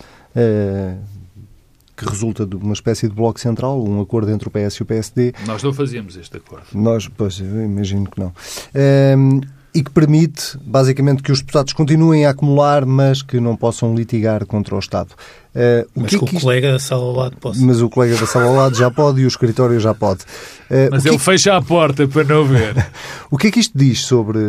que 2.00 2.08
resulta 2.08 2.46
de 2.46 2.56
uma 2.56 2.72
espécie 2.72 3.08
de 3.08 3.14
bloco 3.14 3.38
central, 3.38 3.82
um 3.84 4.00
acordo 4.00 4.30
entre 4.30 4.48
o 4.48 4.50
PS 4.50 4.76
e 4.76 4.82
o 4.82 4.86
PSD. 4.86 5.34
Nós 5.46 5.62
não 5.62 5.72
fazíamos 5.72 6.16
este 6.16 6.36
acordo. 6.36 6.66
Nós, 6.72 7.08
pois, 7.08 7.40
eu 7.40 7.62
imagino 7.62 8.08
que 8.08 8.18
não. 8.18 8.32
Ehm, 8.74 9.40
e 9.74 9.82
que 9.82 9.90
permite, 9.90 10.58
basicamente, 10.62 11.22
que 11.22 11.30
os 11.30 11.40
deputados 11.40 11.72
continuem 11.72 12.26
a 12.26 12.30
acumular, 12.30 12.84
mas 12.84 13.22
que 13.22 13.38
não 13.38 13.56
possam 13.56 13.94
litigar 13.94 14.44
contra 14.46 14.74
o 14.74 14.78
Estado. 14.78 15.10
Uh, 15.54 15.86
o 15.94 16.00
mas 16.02 16.10
que, 16.10 16.16
é 16.16 16.18
que, 16.18 16.24
que 16.26 16.34
o 16.34 16.36
isto... 16.36 16.40
colega 16.40 16.72
da 16.72 16.78
sala 16.78 17.02
ao 17.02 17.12
lado 17.12 17.36
pode. 17.36 17.60
Mas 17.60 17.80
o 17.80 17.88
colega 17.88 18.16
da 18.16 18.26
sala 18.26 18.46
ao 18.46 18.54
lado 18.54 18.76
já 18.76 18.90
pode 18.90 19.20
e 19.20 19.24
o 19.24 19.28
escritório 19.28 19.78
já 19.78 19.94
pode. 19.94 20.22
Uh, 20.22 20.90
mas 20.90 21.06
ele 21.06 21.16
que... 21.16 21.24
fecha 21.24 21.56
a 21.56 21.62
porta 21.62 22.06
para 22.08 22.24
não 22.24 22.44
ver. 22.44 22.74
o 23.30 23.38
que 23.38 23.48
é 23.48 23.50
que 23.50 23.60
isto 23.60 23.76
diz 23.76 24.00
sobre, 24.04 24.40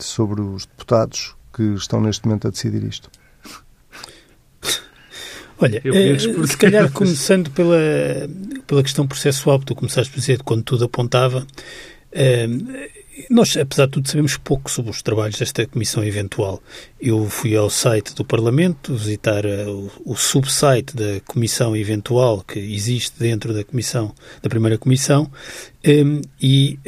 sobre 0.00 0.40
os 0.40 0.64
deputados 0.64 1.34
que 1.54 1.62
estão 1.74 2.00
neste 2.00 2.26
momento 2.26 2.48
a 2.48 2.50
decidir 2.50 2.82
isto? 2.84 3.10
Olha, 5.58 5.80
eh, 5.82 6.46
se 6.46 6.56
calhar 6.56 6.90
começando 6.92 7.50
pela, 7.50 7.78
pela 8.66 8.82
questão 8.82 9.06
processual, 9.06 9.58
que 9.58 9.66
tu 9.66 9.74
começaste 9.74 10.12
a 10.14 10.16
dizer 10.20 10.42
quando 10.42 10.62
tudo 10.62 10.84
apontava, 10.84 11.46
nós, 13.30 13.56
apesar 13.56 13.86
de 13.86 13.92
tudo, 13.92 14.08
sabemos 14.08 14.36
pouco 14.36 14.70
sobre 14.70 14.90
os 14.90 15.02
trabalhos 15.02 15.38
desta 15.38 15.66
comissão 15.66 16.04
eventual. 16.04 16.62
Eu 17.00 17.28
fui 17.28 17.56
ao 17.56 17.70
site 17.70 18.14
do 18.14 18.24
Parlamento 18.24 18.94
visitar 18.94 19.44
eh, 19.44 19.66
o, 19.66 19.90
o 20.04 20.16
subsite 20.16 20.94
da 20.94 21.20
comissão 21.26 21.76
eventual 21.76 22.42
que 22.42 22.58
existe 22.58 23.18
dentro 23.18 23.54
da 23.54 23.64
comissão, 23.64 24.14
da 24.42 24.48
primeira 24.48 24.76
comissão, 24.76 25.30
e 26.40 26.78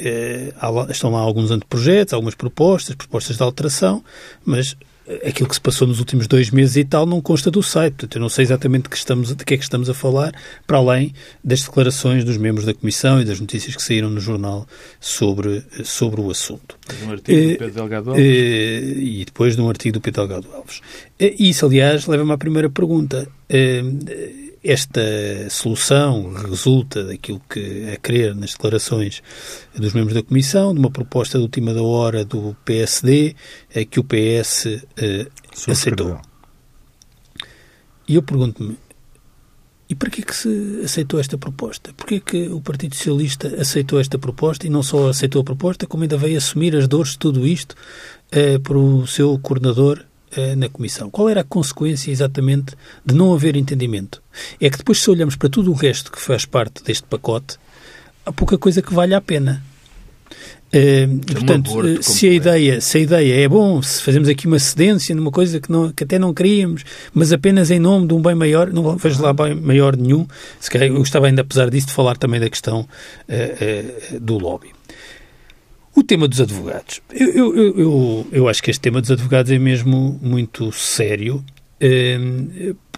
estão 0.91 1.12
lá 1.12 1.21
alguns 1.21 1.53
anteprojetos, 1.53 2.12
algumas 2.12 2.35
propostas, 2.35 2.97
propostas 2.97 3.37
de 3.37 3.43
alteração, 3.43 4.05
mas 4.45 4.77
aquilo 5.25 5.49
que 5.49 5.55
se 5.55 5.61
passou 5.61 5.88
nos 5.88 5.99
últimos 5.99 6.27
dois 6.27 6.51
meses 6.51 6.77
e 6.77 6.85
tal 6.85 7.07
não 7.07 7.21
consta 7.21 7.51
do 7.51 7.62
site. 7.62 7.94
Portanto, 7.94 8.16
eu 8.16 8.21
não 8.21 8.29
sei 8.29 8.44
exatamente 8.44 8.85
de 8.85 8.88
que, 8.90 8.97
estamos, 8.97 9.35
de 9.35 9.44
que 9.44 9.55
é 9.55 9.57
que 9.57 9.62
estamos 9.62 9.88
a 9.88 9.94
falar, 9.94 10.33
para 10.66 10.79
além 10.79 11.14
das 11.42 11.62
declarações 11.62 12.25
dos 12.25 12.37
membros 12.37 12.66
da 12.66 12.75
Comissão 12.75 13.21
e 13.21 13.25
das 13.25 13.40
notícias 13.40 13.75
que 13.75 13.83
saíram 13.83 14.11
no 14.11 14.21
jornal 14.21 14.66
sobre, 15.01 15.64
sobre 15.85 16.21
o 16.21 16.31
assunto. 16.31 16.79
Um 17.07 17.12
artigo 17.12 17.53
do 17.53 17.59
Pedro 17.59 17.71
Delgado 17.71 18.11
Alves. 18.11 18.25
E 18.25 19.25
depois 19.25 19.57
de 19.57 19.62
um 19.62 19.68
artigo 19.68 19.94
do 19.94 20.01
Pedro 20.01 20.27
Delgado 20.27 20.49
Alves. 20.55 20.81
E 21.18 21.49
isso, 21.49 21.64
aliás, 21.66 22.07
leva-me 22.07 22.33
à 22.33 22.38
primeira 22.38 22.68
pergunta 22.68 23.29
esta 24.62 25.01
solução 25.51 26.33
resulta 26.33 27.05
daquilo 27.05 27.40
que 27.49 27.90
a 27.92 27.97
crer 27.97 28.35
nas 28.35 28.53
declarações 28.53 29.23
dos 29.75 29.92
membros 29.92 30.14
da 30.14 30.23
Comissão, 30.23 30.73
de 30.73 30.81
uma 30.81 30.90
proposta 30.90 31.38
de 31.38 31.42
última 31.42 31.73
da 31.73 31.83
hora 31.83 32.25
do 32.25 32.57
PSD, 32.64 33.35
é 33.73 33.85
que 33.85 34.01
o 34.01 34.05
PS 34.05 34.66
eh, 34.97 35.27
aceitou. 35.68 36.21
E 38.09 38.14
eu 38.14 38.23
pergunto-me, 38.23 38.77
e 39.88 39.94
para 39.94 40.11
que 40.11 40.21
é 40.21 40.25
que 40.25 40.37
se 40.37 40.83
aceitou 40.85 41.18
esta 41.18 41.38
proposta? 41.38 41.94
Porquê 41.94 42.16
é 42.16 42.21
que 42.21 42.49
o 42.49 42.61
Partido 42.61 42.94
Socialista 42.94 43.49
aceitou 43.59 43.99
esta 43.99 44.18
proposta 44.18 44.66
e 44.66 44.71
não 44.71 44.83
só 44.83 45.09
aceitou 45.09 45.40
a 45.40 45.44
proposta, 45.44 45.87
como 45.87 46.03
ainda 46.03 46.16
veio 46.18 46.37
assumir 46.37 46.77
as 46.77 46.87
dores 46.87 47.12
de 47.12 47.18
tudo 47.18 47.47
isto 47.47 47.75
eh, 48.31 48.59
para 48.59 48.77
o 48.77 49.07
seu 49.07 49.38
coordenador 49.38 50.05
na 50.57 50.69
Comissão. 50.69 51.11
Qual 51.11 51.29
era 51.29 51.41
a 51.41 51.45
consequência 51.45 52.11
exatamente 52.11 52.75
de 53.05 53.14
não 53.14 53.33
haver 53.33 53.57
entendimento? 53.57 54.23
É 54.61 54.69
que 54.69 54.79
depois, 54.79 55.01
se 55.01 55.11
olhamos 55.11 55.37
para 55.37 55.49
tudo 55.49 55.71
o 55.71 55.75
resto 55.75 56.12
que 56.12 56.21
faz 56.21 56.45
parte 56.45 56.83
deste 56.83 57.05
pacote, 57.07 57.57
há 58.25 58.33
pouca 58.33 58.59
coisa 58.59 58.83
que 58.83 58.93
vale 58.93 59.14
a 59.14 59.21
pena. 59.21 59.62
Uh, 60.69 61.17
e, 61.27 61.33
portanto, 61.33 61.71
aborto, 61.71 62.03
se 62.03 62.29
a, 62.29 62.33
ideia, 62.33 62.81
se 62.83 62.99
a 62.99 63.01
ideia 63.01 63.45
é 63.45 63.49
bom, 63.49 63.81
se 63.81 64.03
fazemos 64.03 64.29
aqui 64.29 64.47
uma 64.47 64.59
cedência 64.59 65.14
numa 65.14 65.31
coisa 65.31 65.59
que, 65.59 65.73
não, 65.73 65.91
que 65.91 66.05
até 66.05 66.19
não 66.19 66.35
queríamos, 66.35 66.85
mas 67.14 67.33
apenas 67.33 67.71
em 67.71 67.79
nome 67.79 68.07
de 68.07 68.12
um 68.12 68.21
bem 68.21 68.35
maior, 68.35 68.71
não 68.71 68.95
vejo 68.99 69.23
lá 69.23 69.33
bem 69.33 69.55
maior 69.55 69.97
nenhum. 69.97 70.27
Se 70.61 70.71
calhar, 70.71 70.88
eu 70.88 70.97
gostava 70.97 71.27
ainda, 71.27 71.41
apesar 71.41 71.71
disso, 71.71 71.87
de 71.87 71.95
falar 71.95 72.19
também 72.19 72.38
da 72.38 72.51
questão 72.51 72.81
uh, 72.81 74.17
uh, 74.17 74.21
do 74.21 74.37
lobby. 74.37 74.78
O 75.99 76.03
tema 76.05 76.29
dos 76.29 76.41
advogados. 76.41 77.01
Eu, 77.13 77.57
eu, 77.57 77.77
eu, 77.77 78.27
eu, 78.31 78.49
acho 78.49 78.63
que 78.63 78.71
este 78.71 78.81
tema 78.81 79.01
dos 79.01 79.11
advogados 79.11 79.51
é 79.51 79.59
mesmo 79.59 80.17
muito 80.23 80.71
sério, 80.71 81.45
eh, 81.81 82.17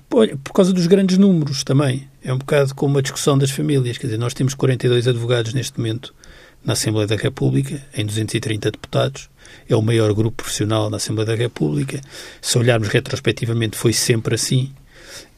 por 0.07 0.53
causa 0.53 0.71
dos 0.71 0.87
grandes 0.87 1.17
números 1.17 1.65
também. 1.65 2.07
É 2.23 2.31
um 2.31 2.37
bocado 2.37 2.75
como 2.75 2.99
a 2.99 3.01
discussão 3.01 3.39
das 3.39 3.51
famílias. 3.51 3.97
Quer 3.97 4.09
dizer, 4.09 4.19
nós 4.19 4.35
temos 4.35 4.53
42 4.53 5.09
advogados 5.09 5.55
neste 5.55 5.79
momento 5.79 6.15
na 6.63 6.75
Assembleia 6.75 7.07
da 7.07 7.17
República, 7.17 7.83
em 7.97 8.05
230 8.05 8.71
deputados. 8.71 9.31
É 9.67 9.75
o 9.75 9.81
maior 9.81 10.13
grupo 10.13 10.43
profissional 10.43 10.91
na 10.91 10.99
Assembleia 10.99 11.29
da 11.29 11.35
República. 11.35 12.03
Se 12.39 12.59
olharmos 12.59 12.89
retrospectivamente, 12.89 13.79
foi 13.79 13.95
sempre 13.95 14.35
assim. 14.35 14.75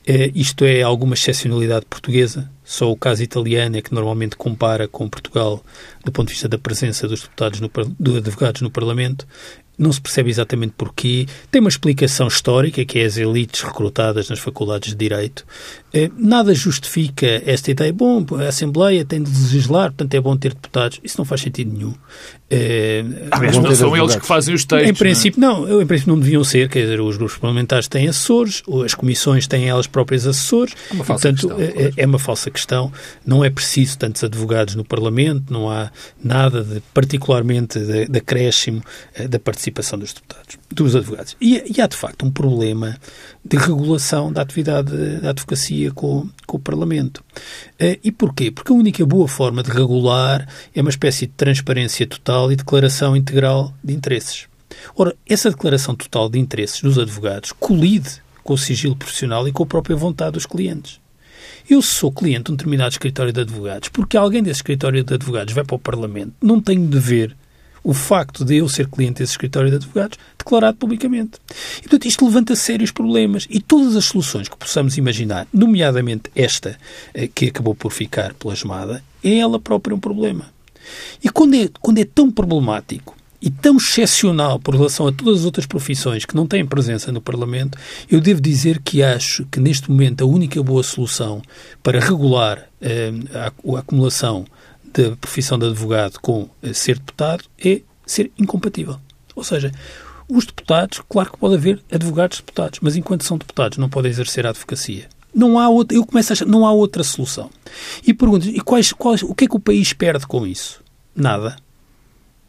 É, 0.07 0.31
isto 0.35 0.65
é 0.65 0.83
alguma 0.83 1.15
excepcionalidade 1.15 1.87
portuguesa. 1.87 2.51
Só 2.65 2.91
o 2.91 2.97
caso 2.97 3.23
italiano 3.23 3.77
é 3.77 3.83
que 3.83 3.95
normalmente 3.95 4.37
compara 4.37 4.89
com 4.89 5.09
Portugal 5.09 5.65
do 6.05 6.11
ponto 6.11 6.29
de 6.29 6.35
vista 6.35 6.49
da 6.49 6.59
presença 6.59 7.07
dos 7.07 7.23
deputados, 7.23 7.61
no, 7.61 7.71
advogados 8.17 8.63
no 8.63 8.71
Parlamento 8.71 9.27
não 9.79 9.93
se 9.93 10.01
percebe 10.01 10.31
exatamente 10.31 10.75
porquê. 10.77 11.27
Tem 11.51 11.61
uma 11.61 11.69
explicação 11.69 12.29
histórica, 12.29 12.85
que 12.85 12.99
é 12.99 13.05
as 13.05 13.17
elites 13.17 13.63
recrutadas 13.63 14.29
nas 14.29 14.39
faculdades 14.39 14.91
de 14.91 14.97
Direito. 14.97 15.45
Eh, 15.93 16.11
nada 16.17 16.55
justifica 16.55 17.43
esta 17.45 17.71
ideia. 17.71 17.93
Bom, 17.93 18.25
a 18.39 18.49
Assembleia 18.49 19.05
tem 19.05 19.23
de 19.23 19.31
legislar, 19.31 19.91
portanto 19.91 20.15
é 20.15 20.21
bom 20.21 20.37
ter 20.37 20.55
deputados. 20.55 21.01
Isso 21.03 21.17
não 21.19 21.25
faz 21.25 21.41
sentido 21.41 21.73
nenhum. 21.73 21.95
É, 22.55 23.03
Mas 23.31 23.57
não 23.57 23.75
são 23.75 23.97
eles 23.97 24.15
que 24.15 24.27
fazem 24.27 24.55
os 24.55 24.65
textos. 24.67 24.91
Em 24.91 24.95
princípio, 24.95 25.41
não, 25.41 25.67
não, 25.67 25.81
em 25.81 25.87
princípio 25.87 26.13
não 26.13 26.21
deviam 26.21 26.45
ser. 26.45 26.69
Quer 26.69 26.83
dizer, 26.83 27.01
os 27.01 27.17
grupos 27.17 27.39
parlamentares 27.39 27.89
têm 27.89 28.09
assessores, 28.09 28.63
as 28.85 28.95
comissões 28.95 29.47
têm 29.47 29.69
elas 29.69 29.87
próprias 29.87 30.27
assessores. 30.27 30.75
É 30.91 30.95
uma 30.95 31.05
falsa 31.05 31.33
portanto, 31.33 31.57
questão. 31.57 31.83
É, 31.83 31.93
é, 31.97 32.07
uma 32.07 32.19
falsa 32.19 32.51
questão. 32.51 32.93
Não 33.25 33.43
é 33.43 33.49
preciso 33.49 33.99
tantos 33.99 34.23
advogados 34.23 34.75
no 34.75 34.85
Parlamento, 34.85 35.51
não 35.51 35.71
há 35.71 35.91
nada 36.23 36.63
de 36.63 36.83
particularmente 36.93 37.79
de, 37.79 38.07
de 38.07 38.19
acréscimo 38.19 38.83
eh, 39.15 39.27
da 39.27 39.39
participação 39.39 39.62
dos 39.71 40.13
deputados, 40.13 40.59
dos 40.71 40.97
advogados. 40.97 41.37
E, 41.41 41.63
e 41.77 41.81
há, 41.81 41.87
de 41.87 41.97
facto, 41.97 42.25
um 42.25 42.31
problema 42.31 42.97
de 43.45 43.57
regulação 43.57 44.33
da 44.33 44.43
atividade 44.43 44.91
da 45.21 45.31
advocacia 45.31 45.91
com, 45.93 46.29
com 46.47 46.57
o 46.57 46.61
Parlamento. 46.61 47.25
E 48.03 48.11
porquê? 48.11 48.51
Porque 48.51 48.73
a 48.73 48.75
única 48.75 49.05
boa 49.05 49.29
forma 49.29 49.63
de 49.63 49.71
regular 49.71 50.49
é 50.75 50.81
uma 50.81 50.91
espécie 50.91 51.27
de 51.27 51.33
transparência 51.33 52.07
total 52.07 52.51
e 52.51 52.57
declaração 52.57 53.17
integral 53.17 53.75
de 53.83 53.93
interesses. 53.93 54.47
Ora, 54.97 55.15
essa 55.29 55.51
declaração 55.51 55.95
total 55.95 56.29
de 56.29 56.39
interesses 56.39 56.81
dos 56.81 56.99
advogados 56.99 57.53
colide 57.53 58.23
com 58.43 58.55
o 58.55 58.59
sigilo 58.59 58.97
profissional 58.97 59.47
e 59.47 59.53
com 59.53 59.63
a 59.63 59.67
própria 59.67 59.97
vontade 59.97 60.33
dos 60.33 60.47
clientes. 60.47 61.01
Eu 61.69 61.81
sou 61.81 62.11
cliente 62.11 62.45
de 62.45 62.53
um 62.53 62.57
determinado 62.57 62.91
escritório 62.91 63.33
de 63.33 63.41
advogados, 63.41 63.89
porque 63.89 64.17
alguém 64.17 64.43
desse 64.43 64.59
escritório 64.59 65.05
de 65.05 65.15
advogados 65.15 65.55
vai 65.55 65.65
para 65.65 65.77
o 65.77 65.79
Parlamento, 65.79 66.33
não 66.43 66.61
tenho 66.61 66.87
de 66.87 66.99
ver 66.99 67.37
o 67.85 67.93
facto 67.93 68.45
de 68.45 68.57
eu 68.57 68.69
ser 68.69 68.89
cliente 68.89 69.19
desse 69.19 69.33
escritório 69.33 69.71
de 69.71 69.77
advogados 69.77 70.19
declarado 70.39 70.77
publicamente. 70.77 71.39
E, 71.79 71.83
portanto, 71.83 72.07
isto 72.07 72.25
levanta 72.25 72.57
sérios 72.57 72.91
problemas 72.91 73.47
e 73.49 73.61
todas 73.61 73.97
as 73.97 74.05
soluções 74.05 74.49
que 74.49 74.57
possamos 74.57 74.97
imaginar, 74.97 75.47
nomeadamente 75.53 76.31
esta 76.35 76.79
eh, 77.15 77.29
que 77.33 77.47
acabou 77.47 77.75
por 77.75 77.93
ficar 77.93 78.35
plasmada, 78.35 79.03
é 79.23 79.39
ela 79.39 79.59
própria 79.59 79.95
um 79.95 80.01
problema. 80.01 80.47
E 81.23 81.29
quando 81.29 81.55
é, 81.55 81.69
quando 81.81 81.99
é 81.99 82.05
tão 82.05 82.31
problemático 82.31 83.17
e 83.41 83.51
tão 83.51 83.77
excepcional 83.77 84.61
por 84.61 84.75
relação 84.75 85.09
a 85.09 85.13
todas 85.13 85.41
as 85.41 85.45
outras 85.45 85.67
profissões 85.67 86.25
que 86.25 86.37
não 86.37 86.47
têm 86.47 86.65
presença 86.65 87.11
no 87.11 87.21
Parlamento, 87.21 87.77
eu 88.09 88.21
devo 88.21 88.41
dizer 88.41 88.81
que 88.81 89.03
acho 89.03 89.45
que 89.47 89.59
neste 89.59 89.91
momento 89.91 90.23
a 90.23 90.27
única 90.27 90.63
boa 90.63 90.83
solução 90.83 91.43
para 91.83 91.99
regular 91.99 92.69
eh, 92.81 93.13
a, 93.35 93.53
a, 93.75 93.79
acumulação 93.79 94.45
da 94.93 95.17
profissão 95.17 95.59
de 95.59 95.67
advogado 95.67 96.19
com 96.21 96.49
ser 96.73 96.99
deputado 96.99 97.45
é 97.65 97.83
ser 98.07 98.31
incompatível. 98.39 98.99
Ou 99.35 99.45
seja, 99.45 99.73
os 100.29 100.47
deputados, 100.47 101.03
claro 101.09 101.33
que 101.33 101.39
pode 101.39 101.55
haver 101.55 101.83
advogados 101.91 102.39
deputados, 102.39 102.81
mas 102.83 102.97
enquanto 102.97 103.25
são 103.25 103.39
deputados 103.39 103.79
não 103.79 103.89
podem 103.89 104.11
exercer 104.11 104.47
a 104.47 104.51
advocacia. 104.51 105.09
Não 105.35 105.59
há 105.59 105.69
outra, 105.69 105.97
eu 105.97 106.05
começo 106.05 106.33
a 106.33 106.35
achar, 106.35 106.47
não 106.47 106.67
há 106.67 106.73
outra 106.73 107.03
solução. 107.03 107.51
E 108.07 108.13
pergunto, 108.13 108.49
e 108.49 108.61
quais, 108.61 108.93
quais, 108.93 109.23
o 109.23 109.35
que 109.35 109.45
é 109.45 109.49
que 109.49 109.57
o 109.57 109.61
país 109.61 109.93
perde 109.93 110.27
com 110.27 110.47
isso? 110.47 110.83
Nada. 111.15 111.57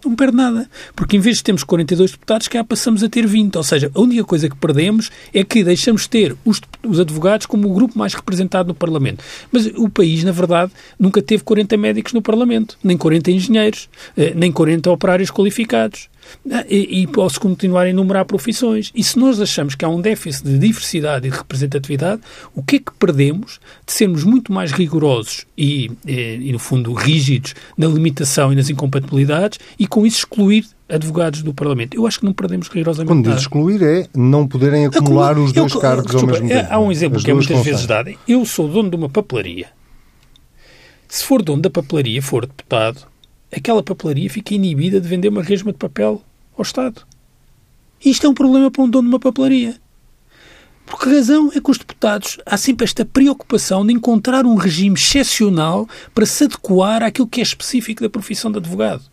Não 0.03 0.15
perde 0.15 0.35
nada. 0.35 0.69
Porque 0.95 1.17
em 1.17 1.19
vez 1.19 1.37
de 1.37 1.43
termos 1.43 1.63
42 1.63 2.11
deputados, 2.11 2.47
cá 2.47 2.63
passamos 2.63 3.03
a 3.03 3.09
ter 3.09 3.25
20. 3.25 3.55
Ou 3.55 3.63
seja, 3.63 3.91
a 3.93 3.99
única 3.99 4.23
coisa 4.23 4.49
que 4.49 4.55
perdemos 4.55 5.09
é 5.33 5.43
que 5.43 5.63
deixamos 5.63 6.03
de 6.03 6.09
ter 6.09 6.35
os, 6.43 6.61
os 6.83 6.99
advogados 6.99 7.45
como 7.45 7.69
o 7.69 7.73
grupo 7.73 7.97
mais 7.97 8.13
representado 8.13 8.67
no 8.67 8.75
Parlamento. 8.75 9.23
Mas 9.51 9.67
o 9.67 9.89
país, 9.89 10.23
na 10.23 10.31
verdade, 10.31 10.71
nunca 10.99 11.21
teve 11.21 11.43
40 11.43 11.77
médicos 11.77 12.13
no 12.13 12.21
Parlamento, 12.21 12.77
nem 12.83 12.97
40 12.97 13.31
engenheiros, 13.31 13.89
eh, 14.17 14.33
nem 14.35 14.51
40 14.51 14.91
operários 14.91 15.31
qualificados. 15.31 16.09
Ah, 16.51 16.65
e, 16.69 17.01
e, 17.01 17.07
posso 17.07 17.39
continuar 17.39 17.83
a 17.83 17.89
enumerar 17.89 18.25
profissões. 18.25 18.91
E 18.93 19.03
se 19.03 19.17
nós 19.17 19.39
achamos 19.39 19.75
que 19.75 19.85
há 19.85 19.89
um 19.89 20.01
déficit 20.01 20.43
de 20.43 20.59
diversidade 20.59 21.27
e 21.27 21.31
de 21.31 21.37
representatividade, 21.37 22.21
o 22.53 22.61
que 22.61 22.77
é 22.77 22.79
que 22.79 22.91
perdemos 22.99 23.59
de 23.85 23.93
sermos 23.93 24.23
muito 24.23 24.51
mais 24.51 24.71
rigorosos 24.71 25.45
e, 25.57 25.91
e, 26.05 26.39
e 26.41 26.51
no 26.51 26.59
fundo, 26.59 26.93
rígidos 26.93 27.55
na 27.77 27.87
limitação 27.87 28.51
e 28.51 28.55
nas 28.55 28.69
incompatibilidades 28.69 29.59
e, 29.79 29.87
com 29.87 30.05
isso, 30.05 30.19
excluir 30.19 30.65
advogados 30.89 31.41
do 31.41 31.53
Parlamento. 31.53 31.95
Eu 31.95 32.05
acho 32.05 32.19
que 32.19 32.25
não 32.25 32.33
perdemos 32.33 32.67
rigorosamente 32.67 33.07
Quando 33.07 33.31
diz 33.31 33.41
excluir 33.41 33.81
é 33.81 34.07
não 34.13 34.47
poderem 34.47 34.85
acumular 34.85 35.31
Acumula, 35.31 35.47
os 35.47 35.53
dois 35.53 35.73
eu, 35.73 35.79
cargos 35.79 36.11
desculpa, 36.11 36.35
ao 36.35 36.41
mesmo 36.41 36.49
tempo. 36.49 36.73
Há 36.73 36.79
um 36.79 36.91
exemplo 36.91 37.23
que 37.23 37.31
é 37.31 37.33
muitas 37.33 37.63
vezes 37.63 37.85
dado. 37.85 38.13
Eu 38.27 38.45
sou 38.45 38.67
dono 38.67 38.89
de 38.89 38.95
uma 38.95 39.09
papelaria. 39.09 39.67
Se 41.07 41.23
for 41.23 41.41
dono 41.41 41.61
da 41.61 41.69
papelaria, 41.69 42.21
for 42.21 42.45
deputado, 42.45 43.07
aquela 43.55 43.83
papelaria 43.83 44.29
fica 44.29 44.53
inibida 44.53 44.99
de 44.99 45.07
vender 45.07 45.29
uma 45.29 45.43
resma 45.43 45.71
de 45.71 45.77
papel 45.77 46.21
ao 46.57 46.63
Estado. 46.63 47.05
Isto 48.03 48.27
é 48.27 48.29
um 48.29 48.33
problema 48.33 48.69
para 48.69 48.83
um 48.83 48.89
dono 48.89 49.07
de 49.07 49.15
uma 49.15 49.19
papelaria. 49.19 49.75
Por 50.85 50.99
que 50.99 51.09
razão 51.09 51.49
é 51.55 51.61
que 51.61 51.71
os 51.71 51.77
deputados 51.77 52.37
há 52.45 52.57
sempre 52.57 52.83
esta 52.83 53.05
preocupação 53.05 53.85
de 53.85 53.93
encontrar 53.93 54.45
um 54.45 54.55
regime 54.55 54.95
excepcional 54.95 55.87
para 56.13 56.25
se 56.25 56.43
adequar 56.43 57.01
àquilo 57.01 57.27
que 57.27 57.39
é 57.39 57.43
específico 57.43 58.03
da 58.03 58.09
profissão 58.09 58.51
de 58.51 58.57
advogado? 58.57 59.03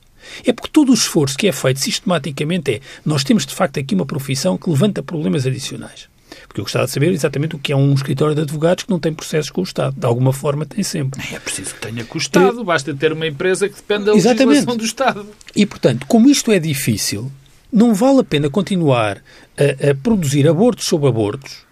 É 0.45 0.53
porque 0.53 0.71
todo 0.71 0.91
o 0.91 0.95
esforço 0.95 1.39
que 1.39 1.47
é 1.47 1.53
feito 1.53 1.81
sistematicamente 1.81 2.73
é 2.73 2.81
nós 3.05 3.23
temos 3.23 3.47
de 3.47 3.55
facto 3.55 3.79
aqui 3.79 3.95
uma 3.95 4.05
profissão 4.05 4.59
que 4.59 4.69
levanta 4.69 5.03
problemas 5.03 5.47
adicionais. 5.47 6.09
Porque 6.47 6.61
eu 6.61 6.65
gostava 6.65 6.87
de 6.87 6.91
saber 6.91 7.13
exatamente 7.13 7.57
o 7.57 7.59
que 7.59 7.73
é 7.73 7.77
um 7.77 7.93
escritório 7.95 8.35
de 8.35 8.43
advogados 8.43 8.85
que 8.85 8.91
não 8.91 8.99
tem 8.99 9.13
processos 9.13 9.51
com 9.51 9.61
o 9.61 9.65
Estado. 9.65 9.95
De 9.99 10.07
alguma 10.07 10.33
forma 10.33 10.65
tem 10.65 10.83
sempre. 10.83 11.23
É 11.33 11.39
preciso 11.39 11.75
que 11.75 11.81
tenha 11.81 12.05
com 12.05 12.19
o 12.19 12.21
Estado. 12.21 12.65
Basta 12.65 12.95
ter 12.95 13.13
uma 13.13 13.27
empresa 13.27 13.69
que 13.69 13.77
depende 13.77 14.05
da 14.05 14.13
legislação 14.13 14.51
exatamente. 14.51 14.79
do 14.79 14.85
Estado. 14.85 15.27
E, 15.55 15.67
portanto, 15.67 16.07
como 16.07 16.29
isto 16.29 16.51
é 16.53 16.59
difícil, 16.59 17.31
não 17.73 17.95
vale 17.95 18.21
a 18.21 18.25
pena 18.25 18.51
continuar 18.51 19.23
a, 19.57 19.91
a 19.91 19.95
produzir 19.95 20.49
abortos 20.49 20.87
sobre 20.87 21.09
abortos 21.09 21.71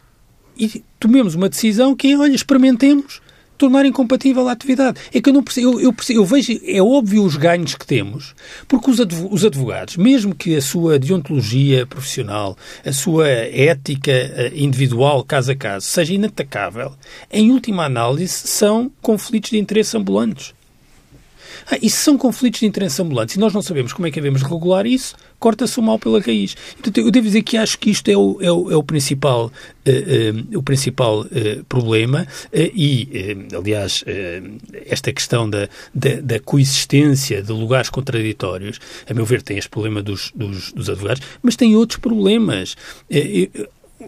e 0.58 0.82
tomemos 0.98 1.34
uma 1.34 1.48
decisão 1.48 1.94
que 1.94 2.08
é, 2.08 2.18
olha, 2.18 2.34
experimentemos 2.34 3.20
tornar 3.58 3.84
incompatível 3.84 4.48
a 4.48 4.52
atividade. 4.52 4.98
É 5.12 5.20
que 5.20 5.28
eu 5.28 5.34
não 5.34 5.42
percebo, 5.42 5.72
eu, 5.72 5.80
eu, 5.80 5.92
percebo, 5.92 6.20
eu 6.20 6.24
vejo, 6.24 6.58
é 6.64 6.80
óbvio 6.80 7.24
os 7.24 7.36
ganhos 7.36 7.74
que 7.74 7.86
temos, 7.86 8.34
porque 8.66 8.90
os 8.90 9.44
advogados, 9.44 9.96
mesmo 9.96 10.34
que 10.34 10.56
a 10.56 10.62
sua 10.62 10.98
deontologia 10.98 11.84
profissional, 11.86 12.56
a 12.84 12.92
sua 12.92 13.28
ética 13.28 14.12
eh, 14.12 14.52
individual, 14.54 15.24
caso 15.24 15.52
a 15.52 15.56
caso, 15.56 15.86
seja 15.86 16.14
inatacável, 16.14 16.92
em 17.30 17.50
última 17.50 17.84
análise 17.84 18.32
são 18.32 18.90
conflitos 19.02 19.50
de 19.50 19.58
interesse 19.58 19.96
ambulantes. 19.96 20.57
Ah, 21.70 21.76
se 21.82 21.90
são 21.90 22.16
conflitos 22.16 22.60
de 22.60 22.66
interesse 22.66 23.00
ambulantes 23.02 23.36
e 23.36 23.38
nós 23.38 23.52
não 23.52 23.60
sabemos 23.60 23.92
como 23.92 24.08
é 24.08 24.10
que 24.10 24.18
devemos 24.18 24.42
regular 24.42 24.86
isso, 24.86 25.14
corta-se 25.38 25.78
o 25.78 25.82
mal 25.82 25.98
pela 25.98 26.18
raiz. 26.18 26.54
Portanto, 26.72 26.98
eu 26.98 27.10
devo 27.10 27.26
dizer 27.26 27.42
que 27.42 27.58
acho 27.58 27.78
que 27.78 27.90
isto 27.90 28.10
é 28.10 28.16
o, 28.16 28.38
é 28.40 28.50
o, 28.50 28.70
é 28.72 28.76
o 28.76 28.82
principal, 28.82 29.46
uh, 29.46 30.54
uh, 30.54 30.58
o 30.58 30.62
principal 30.62 31.20
uh, 31.20 31.64
problema 31.68 32.26
e, 32.52 33.46
aliás, 33.54 34.02
esta 34.86 35.12
questão 35.12 35.48
da, 35.48 35.68
da, 35.94 36.20
da, 36.22 36.40
coexistência 36.40 37.42
de 37.42 37.52
lugares 37.52 37.90
contraditórios, 37.90 38.80
a 39.08 39.12
meu 39.12 39.26
ver, 39.26 39.42
tem 39.42 39.58
este 39.58 39.68
problema 39.68 40.02
dos, 40.02 40.32
dos, 40.34 40.72
dos 40.72 40.88
advogados, 40.88 41.22
mas 41.42 41.56
tem 41.56 41.76
outros 41.76 41.98
problemas. 41.98 42.76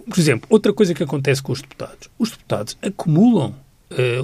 por 0.08 0.18
exemplo, 0.18 0.46
outra 0.48 0.72
coisa 0.72 0.94
que 0.94 1.02
acontece 1.02 1.42
com 1.42 1.52
os 1.52 1.60
deputados. 1.60 2.08
Os 2.18 2.30
deputados 2.30 2.76
acumulam 2.82 3.54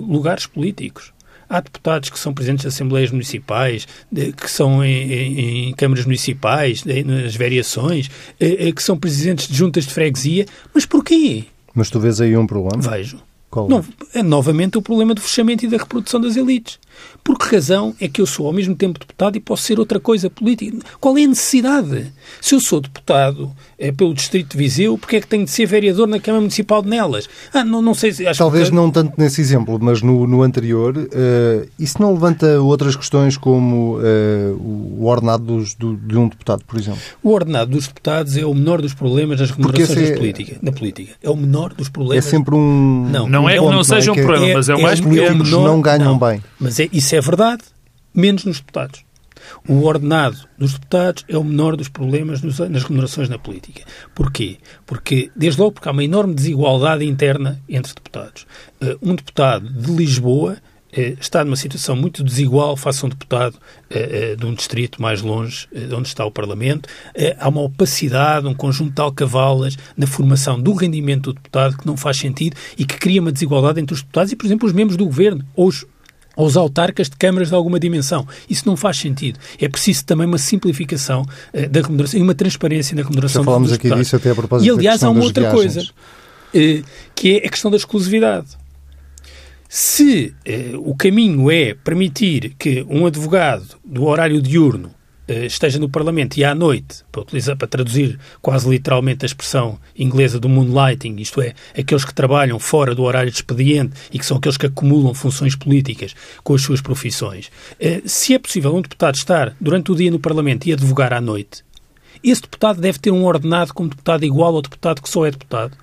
lugares 0.01 0.46
políticos. 0.46 1.12
Há 1.49 1.61
deputados 1.61 2.11
que 2.11 2.19
são 2.19 2.35
presidentes 2.35 2.63
de 2.63 2.69
assembleias 2.69 3.11
municipais, 3.11 3.87
que 4.37 4.51
são 4.51 4.85
em, 4.85 5.13
em, 5.13 5.69
em, 5.69 5.75
câmaras 5.75 6.05
municipais, 6.05 6.85
nas 6.85 7.37
variações, 7.37 8.11
eh, 8.41 8.69
eh, 8.69 8.73
que 8.73 8.83
são 8.83 8.99
presidentes 8.99 9.49
de 9.49 9.55
juntas 9.57 9.87
de 9.87 9.95
freguesia. 9.95 10.47
Mas 10.75 10.85
porquê? 10.85 11.45
Mas 11.75 11.91
tu 11.91 12.01
vês 12.01 12.21
aí 12.21 12.37
um 12.37 12.47
problema? 12.47 12.83
Vejo. 12.83 13.19
Qual? 13.51 13.69
Não, 13.69 13.85
é 14.13 14.23
novamente 14.23 14.77
o 14.77 14.83
problema 14.83 15.15
do 15.15 15.21
fechamento 15.21 15.65
e 15.65 15.69
da 15.69 15.77
reprodução 15.77 16.21
das 16.21 16.37
elites. 16.37 16.79
Por 17.27 17.37
que 17.37 17.57
razão 17.57 17.93
é 18.01 18.07
que 18.07 18.21
eu 18.21 18.27
sou 18.27 18.47
ao 18.47 18.53
mesmo 18.53 18.77
tempo 18.77 19.01
deputado 19.01 19.37
e 19.37 19.41
posso 19.41 19.65
ser 19.65 19.81
outra 19.81 19.99
coisa 19.99 20.31
política? 20.31 20.79
Qual 21.01 21.19
é 21.19 21.25
a 21.25 21.27
necessidade? 21.27 22.13
Se 22.41 22.55
eu 22.55 22.61
sou 22.61 22.81
deputado 22.81 23.51
é, 23.77 23.91
pelo 23.91 24.15
Distrito 24.15 24.53
de 24.53 24.59
Viseu, 24.59 24.97
porque 24.97 25.17
é 25.17 25.21
que 25.21 25.27
tenho 25.27 25.45
de 25.45 25.51
ser 25.51 25.67
vereador 25.67 26.07
na 26.07 26.21
Câmara 26.21 26.41
Municipal 26.41 26.83
de 26.83 26.89
Nelas? 26.89 27.29
Ah, 27.53 27.65
não, 27.65 27.83
não 27.83 27.95
sei 27.95 28.13
se... 28.13 28.25
Talvez 28.37 28.69
que... 28.69 28.75
não 28.77 28.93
tanto 28.93 29.15
nesse 29.19 29.41
exemplo, 29.41 29.77
mas 29.81 30.03
no, 30.03 30.25
no 30.27 30.43
anterior, 30.43 30.97
uh, 30.97 31.69
isso 31.79 32.01
não 32.01 32.13
levanta 32.13 32.61
outras 32.61 32.95
questões 32.95 33.37
como 33.37 33.99
uh, 33.99 35.01
o 35.01 35.05
ordenado 35.07 35.45
dos, 35.45 35.75
do, 35.75 35.97
de 35.97 36.17
um 36.17 36.29
deputado, 36.29 36.63
por 36.65 36.79
exemplo? 36.79 37.01
O 37.25 37.33
ordenado 37.33 37.73
dos 37.73 37.89
deputados 37.89 38.37
é 38.37 38.47
o 38.47 38.55
menor 38.55 38.81
dos 38.81 38.95
problemas 38.95 39.41
das 39.41 39.51
remunerações 39.51 40.11
é... 40.11 40.17
política, 40.17 40.59
na 40.63 40.71
política. 40.71 41.13
É 41.21 41.29
o 41.29 41.37
menor 41.37 41.75
dos 41.75 41.89
problemas. 41.89 42.25
É 42.25 42.31
sempre 42.31 42.55
um... 42.55 43.09
Não, 43.11 43.29
não 43.29 43.49
é 43.49 43.55
que 43.59 43.65
não 43.65 43.83
seja 43.83 44.13
um 44.13 44.15
é 44.15 44.23
problema, 44.23 44.55
mas 44.55 44.69
é 44.69 44.75
o 44.77 44.81
mais... 44.81 45.01
Os 45.01 45.05
políticos 45.05 45.51
não 45.51 45.81
ganham 45.81 46.13
não, 46.13 46.19
bem. 46.19 46.41
Mas 46.61 46.79
é, 46.79 46.86
isso 46.92 47.14
é 47.14 47.20
verdade, 47.20 47.62
menos 48.14 48.44
nos 48.44 48.59
deputados. 48.59 49.07
O 49.68 49.85
ordenado 49.85 50.37
dos 50.59 50.75
deputados 50.75 51.25
é 51.29 51.37
o 51.37 51.44
menor 51.44 51.77
dos 51.77 51.88
problemas 51.88 52.42
nas 52.42 52.83
remunerações 52.83 53.29
na 53.29 53.38
política. 53.38 53.83
Porquê? 54.14 54.59
Porque, 54.85 55.31
desde 55.37 55.61
logo, 55.61 55.72
porque 55.72 55.88
há 55.88 55.92
uma 55.92 56.05
enorme 56.05 56.35
desigualdade 56.35 57.05
interna 57.05 57.61
entre 57.68 57.94
deputados. 57.94 58.46
Uh, 58.81 58.99
um 59.03 59.14
deputado 59.14 59.68
de 59.68 59.92
Lisboa 59.92 60.57
uh, 60.57 61.01
está 61.20 61.44
numa 61.44 61.57
situação 61.57 61.96
muito 61.96 62.25
desigual 62.25 62.77
face 62.77 63.05
a 63.05 63.07
um 63.07 63.11
deputado 63.11 63.55
uh, 63.55 64.37
de 64.37 64.46
um 64.46 64.55
distrito 64.55 65.01
mais 65.01 65.20
longe 65.20 65.68
de 65.72 65.94
onde 65.94 66.09
está 66.09 66.25
o 66.25 66.31
Parlamento. 66.31 66.88
há 67.38 67.49
uma 67.49 67.62
opacidade, 67.62 68.46
um 68.46 68.55
conjunto 68.55 68.94
de 68.94 69.01
alcavalas 69.01 69.77
na 69.96 70.07
formação 70.07 70.61
do 70.61 70.72
rendimento 70.72 71.33
do 71.33 71.35
deputado 71.35 71.77
que 71.77 71.87
não 71.87 71.96
faz 71.96 72.16
sentido 72.16 72.57
e 72.79 72.85
que 72.85 72.96
cria 72.99 73.20
uma 73.20 73.33
desigualdade 73.33 73.81
entre 73.81 73.94
os 73.94 74.01
deputados 74.01 74.33
e, 74.33 74.37
por 74.37 74.46
exemplo, 74.46 74.66
os 74.66 74.72
membros 74.72 74.96
do 74.96 75.05
governo 75.05 75.44
ou 75.55 75.68
os 75.68 75.85
aos 76.37 76.57
autarcas 76.57 77.09
de 77.09 77.16
câmaras 77.16 77.49
de 77.49 77.55
alguma 77.55 77.81
dimensão. 77.81 78.27
Isso 78.49 78.64
não 78.66 78.77
faz 78.77 78.99
sentido. 78.99 79.38
É 79.61 79.68
preciso 79.68 80.05
também 80.05 80.27
uma 80.27 80.38
simplificação 80.38 81.22
uh, 81.22 81.68
da 81.68 81.81
remuneração 81.81 82.20
e 82.20 82.22
uma 82.22 82.35
transparência 82.35 82.94
na 82.94 83.03
remuneração 83.03 83.42
Já 83.42 83.46
falámos 83.46 83.72
aqui 83.72 83.90
disso 83.90 84.16
até 84.16 84.31
a 84.31 84.35
propósito 84.35 84.68
E, 84.68 84.70
aliás, 84.70 85.03
há 85.03 85.11
uma 85.11 85.25
outra 85.25 85.51
viagens. 85.51 85.75
coisa, 85.75 85.90
uh, 86.81 86.85
que 87.14 87.38
é 87.38 87.46
a 87.46 87.51
questão 87.51 87.70
da 87.70 87.77
exclusividade. 87.77 88.49
Se 89.68 90.35
uh, 90.75 90.90
o 90.90 90.94
caminho 90.94 91.51
é 91.51 91.75
permitir 91.75 92.55
que 92.59 92.87
um 92.88 93.07
advogado 93.07 93.77
do 93.85 94.05
horário 94.05 94.40
diurno 94.40 94.96
esteja 95.29 95.79
no 95.79 95.89
Parlamento 95.89 96.37
e 96.37 96.45
à 96.45 96.55
noite, 96.55 97.05
para, 97.11 97.23
utilizar, 97.23 97.57
para 97.57 97.67
traduzir 97.67 98.19
quase 98.41 98.69
literalmente 98.69 99.25
a 99.25 99.27
expressão 99.27 99.79
inglesa 99.99 100.39
do 100.39 100.49
moonlighting, 100.49 101.17
isto 101.19 101.41
é, 101.41 101.55
aqueles 101.77 102.05
que 102.05 102.15
trabalham 102.15 102.59
fora 102.59 102.95
do 102.95 103.03
horário 103.03 103.31
de 103.31 103.37
expediente 103.37 103.95
e 104.12 104.19
que 104.19 104.27
são 104.27 104.37
aqueles 104.37 104.57
que 104.57 104.67
acumulam 104.67 105.15
funções 105.15 105.57
políticas 105.57 106.15
com 106.45 106.55
as 106.55 106.62
suas 106.62 106.81
profissões, 106.81 107.51
eh, 107.81 108.03
se 108.05 108.35
é 108.35 108.39
possível 108.39 108.75
um 108.75 108.83
deputado 108.83 109.17
estar 109.17 109.55
durante 109.61 109.91
o 109.91 109.95
dia 109.95 110.11
no 110.11 110.19
Parlamento 110.19 110.67
e 110.67 110.73
advogar 110.73 111.12
à 111.12 111.21
noite, 111.21 111.65
esse 112.23 112.43
deputado 112.43 112.81
deve 112.81 112.99
ter 112.99 113.11
um 113.11 113.25
ordenado 113.25 113.75
como 113.75 113.91
deputado 113.91 114.25
igual 114.25 114.55
ao 114.55 114.62
deputado 114.62 115.03
que 115.03 115.09
só 115.09 115.27
é 115.27 115.31
deputado. 115.31 115.77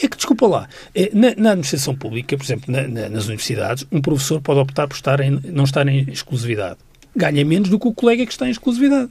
É 0.00 0.06
que, 0.06 0.16
desculpa 0.16 0.46
lá, 0.46 0.68
eh, 0.94 1.10
na, 1.12 1.34
na 1.36 1.50
administração 1.50 1.96
pública, 1.96 2.36
por 2.36 2.44
exemplo, 2.44 2.70
na, 2.70 2.86
na, 2.86 3.08
nas 3.08 3.24
universidades, 3.24 3.86
um 3.90 4.00
professor 4.00 4.40
pode 4.40 4.60
optar 4.60 4.86
por 4.86 4.94
estar 4.94 5.20
em, 5.20 5.40
não 5.44 5.64
estar 5.64 5.88
em 5.88 6.10
exclusividade 6.10 6.78
ganha 7.14 7.44
menos 7.44 7.68
do 7.68 7.78
que 7.78 7.88
o 7.88 7.92
colega 7.92 8.24
que 8.24 8.32
está 8.32 8.46
em 8.46 8.50
exclusividade. 8.50 9.10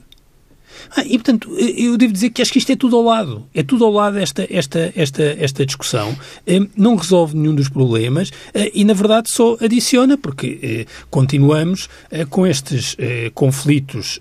Ah, 0.96 1.02
e, 1.04 1.18
portanto, 1.18 1.50
eu 1.58 1.96
devo 1.96 2.12
dizer 2.12 2.30
que 2.30 2.42
acho 2.42 2.52
que 2.52 2.58
isto 2.58 2.70
é 2.72 2.76
tudo 2.76 2.96
ao 2.96 3.02
lado. 3.02 3.46
É 3.54 3.62
tudo 3.62 3.84
ao 3.84 3.92
lado 3.92 4.18
esta, 4.18 4.46
esta, 4.50 4.92
esta, 4.96 5.22
esta 5.22 5.66
discussão. 5.66 6.16
Eh, 6.46 6.60
não 6.76 6.96
resolve 6.96 7.36
nenhum 7.36 7.54
dos 7.54 7.68
problemas 7.68 8.30
eh, 8.54 8.70
e, 8.74 8.84
na 8.84 8.94
verdade, 8.94 9.28
só 9.28 9.56
adiciona, 9.60 10.16
porque 10.16 10.58
eh, 10.62 10.86
continuamos 11.10 11.88
com 12.28 12.46
estes 12.46 12.96
conflitos 13.34 14.20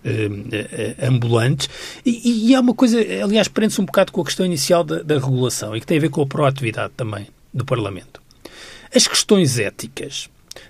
ambulantes. 1.02 1.70
E, 2.06 2.50
e 2.50 2.56
há 2.56 2.60
uma 2.60 2.74
coisa, 2.74 3.00
aliás, 3.24 3.48
prende-se 3.48 3.82
um 3.82 3.86
bocado 3.86 4.12
com 4.12 4.22
a 4.22 4.26
questão 4.26 4.46
inicial 4.46 4.84
da, 4.84 5.02
da 5.02 5.16
regulação 5.16 5.76
e 5.76 5.80
que 5.80 5.88
tem 5.88 5.98
a 5.98 6.02
ver 6.02 6.10
com 6.10 6.22
a 6.22 6.26
proatividade 6.26 6.94
também 6.96 7.28
do 7.54 7.66
Parlamento. 7.66 8.22
As 8.94 9.08
questões 9.08 9.60
éticas 9.60 10.30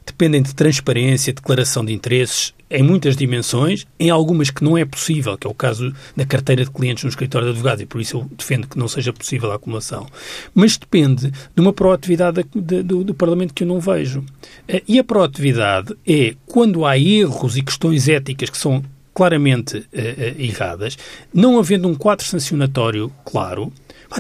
dependem 0.10 0.42
de 0.42 0.54
transparência, 0.54 1.34
declaração 1.34 1.86
de 1.86 1.94
interesses 1.94 2.54
em 2.70 2.84
muitas 2.84 3.16
dimensões, 3.18 3.88
em 4.00 4.10
algumas 4.10 4.52
que 4.52 4.64
não 4.64 4.78
é 4.78 4.86
possível, 4.86 5.38
que 5.38 5.48
é 5.48 5.50
o 5.50 5.54
caso 5.56 5.92
da 6.16 6.26
carteira 6.26 6.64
de 6.64 6.70
clientes 6.70 7.04
no 7.04 7.10
escritório 7.10 7.48
de 7.48 7.52
advogado, 7.52 7.82
e 7.82 7.86
por 7.86 8.00
isso 8.00 8.18
eu 8.18 8.30
defendo 8.38 8.68
que 8.68 8.78
não 8.78 8.88
seja 8.88 9.12
possível 9.12 9.52
a 9.52 9.56
acumulação. 9.56 10.08
Mas 10.54 10.78
depende 10.78 11.32
de 11.32 11.62
uma 11.62 11.74
proatividade 11.74 12.46
do, 12.54 13.04
do 13.04 13.14
Parlamento 13.14 13.54
que 13.54 13.64
eu 13.64 13.68
não 13.68 13.80
vejo. 13.80 14.24
Eh, 14.68 14.84
e 14.88 15.00
a 15.00 15.04
proatividade 15.04 15.96
é 16.08 16.36
quando 16.46 16.86
há 16.86 16.98
erros 16.98 17.58
e 17.58 17.64
questões 17.64 18.08
éticas 18.08 18.50
que 18.50 18.58
são 18.58 18.84
claramente 19.14 19.78
uh, 19.78 19.82
uh, 19.82 20.42
erradas, 20.42 20.98
não 21.34 21.58
havendo 21.58 21.88
um 21.88 21.96
quadro 21.96 22.26
sancionatório 22.26 23.12
claro, 23.26 23.74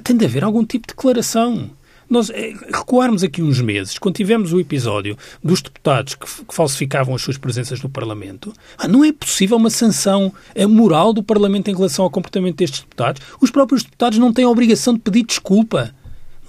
tem 0.03 0.17
de 0.17 0.25
haver 0.25 0.43
algum 0.43 0.65
tipo 0.65 0.87
de 0.87 0.93
declaração. 0.93 1.69
Nós 2.09 2.29
é, 2.31 2.53
recuarmos 2.73 3.23
aqui 3.23 3.41
uns 3.41 3.61
meses, 3.61 3.99
quando 3.99 4.15
tivemos 4.15 4.51
o 4.51 4.59
episódio 4.59 5.15
dos 5.43 5.61
deputados 5.61 6.15
que, 6.15 6.25
que 6.25 6.55
falsificavam 6.55 7.13
as 7.13 7.21
suas 7.21 7.37
presenças 7.37 7.81
no 7.81 7.89
Parlamento, 7.89 8.51
ah, 8.77 8.87
não 8.87 9.05
é 9.05 9.13
possível 9.13 9.57
uma 9.57 9.69
sanção 9.69 10.33
eh, 10.55 10.65
moral 10.65 11.13
do 11.13 11.21
Parlamento 11.21 11.69
em 11.69 11.75
relação 11.75 12.03
ao 12.03 12.09
comportamento 12.09 12.57
destes 12.57 12.79
deputados. 12.79 13.21
Os 13.39 13.51
próprios 13.51 13.83
deputados 13.83 14.17
não 14.17 14.33
têm 14.33 14.45
a 14.45 14.49
obrigação 14.49 14.95
de 14.95 14.99
pedir 15.01 15.23
desculpa. 15.23 15.93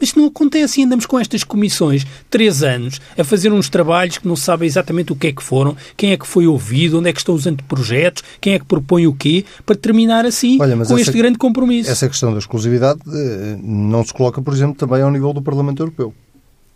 Mas 0.01 0.15
não 0.15 0.27
acontece 0.27 0.81
e 0.81 0.85
andamos 0.85 1.07
com 1.07 1.19
estas 1.19 1.45
comissões 1.45 2.07
três 2.29 2.63
anos 2.63 3.01
a 3.19 3.25
fazer 3.25 3.53
uns 3.53 3.69
trabalhos 3.69 4.19
que 4.19 4.27
não 4.27 4.37
sabem 4.37 4.67
exatamente 4.67 5.13
o 5.13 5.17
que 5.17 5.29
é 5.29 5.33
que 5.33 5.43
foram, 5.43 5.77
quem 5.97 6.13
é 6.13 6.17
que 6.17 6.27
foi 6.27 6.47
ouvido, 6.47 6.99
onde 6.99 7.11
é 7.11 7.13
que 7.13 7.19
estão 7.19 7.35
os 7.35 7.47
anteprojetos, 7.47 8.23
quem 8.41 8.55
é 8.55 8.59
que 8.59 8.65
propõe 8.65 9.07
o 9.07 9.13
quê, 9.13 9.45
para 9.67 9.77
terminar 9.77 10.25
assim 10.25 10.59
Olha, 10.61 10.77
com 10.77 10.83
essa, 10.83 11.01
este 11.01 11.19
grande 11.19 11.39
compromisso. 11.39 11.91
Essa 11.91 12.09
questão 12.09 12.33
da 12.33 12.39
exclusividade 12.39 13.01
eh, 13.07 13.59
não 13.63 14.05
se 14.05 14.13
coloca, 14.13 14.41
por 14.41 14.55
exemplo, 14.55 14.75
também 14.75 15.03
ao 15.03 15.11
nível 15.11 15.33
do 15.33 15.43
Parlamento 15.43 15.83
Europeu. 15.83 16.15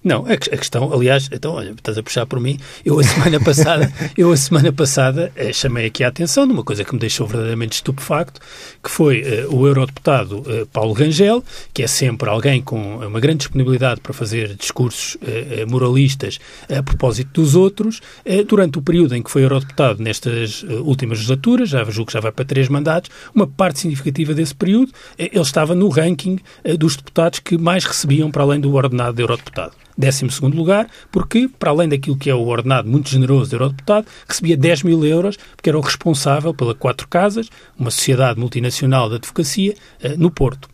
Não, 0.05 0.27
a, 0.27 0.37
questão, 0.37 0.93
aliás, 0.93 1.31
então, 1.33 1.55
olha, 1.55 1.71
estás 1.71 1.97
a 1.97 2.03
puxar 2.03 2.27
por 2.27 2.39
mim. 2.39 2.59
Eu 2.85 3.01
a 3.01 3.03
semana 3.03 3.41
passada, 3.41 3.91
eu 4.17 4.31
a 4.31 4.37
semana 4.37 4.71
passada 4.71 5.33
eh, 5.35 5.51
chamei 5.51 5.87
aqui 5.87 6.05
a 6.05 6.09
atenção 6.09 6.47
de 6.47 6.53
uma 6.53 6.63
coisa 6.63 6.85
que 6.85 6.93
me 6.93 7.01
deixou 7.01 7.27
verdadeiramente 7.27 7.77
estupefacto, 7.77 8.39
que 8.83 8.91
foi 8.91 9.23
eh, 9.23 9.47
o 9.49 9.67
eurodeputado 9.67 10.45
eh, 10.47 10.67
Paulo 10.71 10.93
Rangel, 10.93 11.43
que 11.73 11.83
é 11.83 11.87
sempre 11.87 12.29
alguém 12.29 12.61
com 12.61 12.99
uma 12.99 13.19
grande 13.19 13.39
disponibilidade 13.39 14.01
para 14.03 14.13
fazer 14.13 14.55
discursos 14.55 15.17
eh, 15.23 15.61
eh, 15.61 15.67
moralistas 15.67 16.39
a 16.69 16.83
propósito 16.83 17.41
dos 17.41 17.55
outros, 17.55 18.01
eh, 18.25 18.43
durante 18.45 18.79
o 18.79 18.83
período 18.83 19.15
em 19.15 19.23
que 19.23 19.31
foi 19.31 19.43
eurodeputado 19.45 20.03
nestas 20.03 20.63
últimas 20.63 21.19
legislaturas, 21.19 21.69
já 21.71 21.83
julgo 21.85 22.09
que 22.09 22.13
já 22.13 22.21
vai 22.21 22.33
para 22.33 22.45
três 22.45 22.69
mandatos, 22.69 23.11
uma 23.35 23.47
parte 23.47 23.81
significativa 23.81 24.35
desse 24.35 24.55
período, 24.55 24.93
ele 25.19 25.41
estava 25.41 25.75
no 25.75 25.89
ranking 25.89 26.39
dos 26.79 26.97
deputados 26.97 27.39
que 27.39 27.57
mais 27.57 27.85
recebiam 27.85 28.31
para 28.31 28.43
além 28.43 28.61
do 28.61 28.75
ordenado 28.75 29.17
de 29.17 29.23
eurodeputado. 29.23 29.73
12 29.97 30.27
lugar, 30.55 30.89
porque, 31.11 31.49
para 31.59 31.71
além 31.71 31.89
daquilo 31.89 32.17
que 32.17 32.31
é 32.31 32.35
o 32.35 32.47
ordenado 32.47 32.89
muito 32.89 33.09
generoso 33.09 33.51
do 33.51 33.57
eurodeputado, 33.57 34.07
recebia 34.29 34.57
10 34.57 34.83
mil 34.83 35.05
euros, 35.05 35.37
porque 35.57 35.69
era 35.69 35.79
o 35.79 35.83
responsável 35.83 36.53
pela 36.53 36.75
Quatro 36.75 37.09
Casas, 37.09 37.49
uma 37.79 37.91
sociedade 37.91 38.39
multinacional 38.39 39.09
de 39.09 39.17
advocacia, 39.17 39.75
eh, 40.03 40.17
no 40.17 40.31
Porto. 40.31 40.69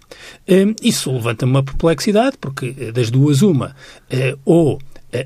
Eh, 0.47 0.75
isso 0.83 1.13
levanta 1.13 1.45
uma 1.45 1.63
perplexidade, 1.63 2.37
porque 2.41 2.75
eh, 2.79 2.93
das 2.93 3.11
duas, 3.11 3.43
uma, 3.43 3.75
ou 4.45 4.79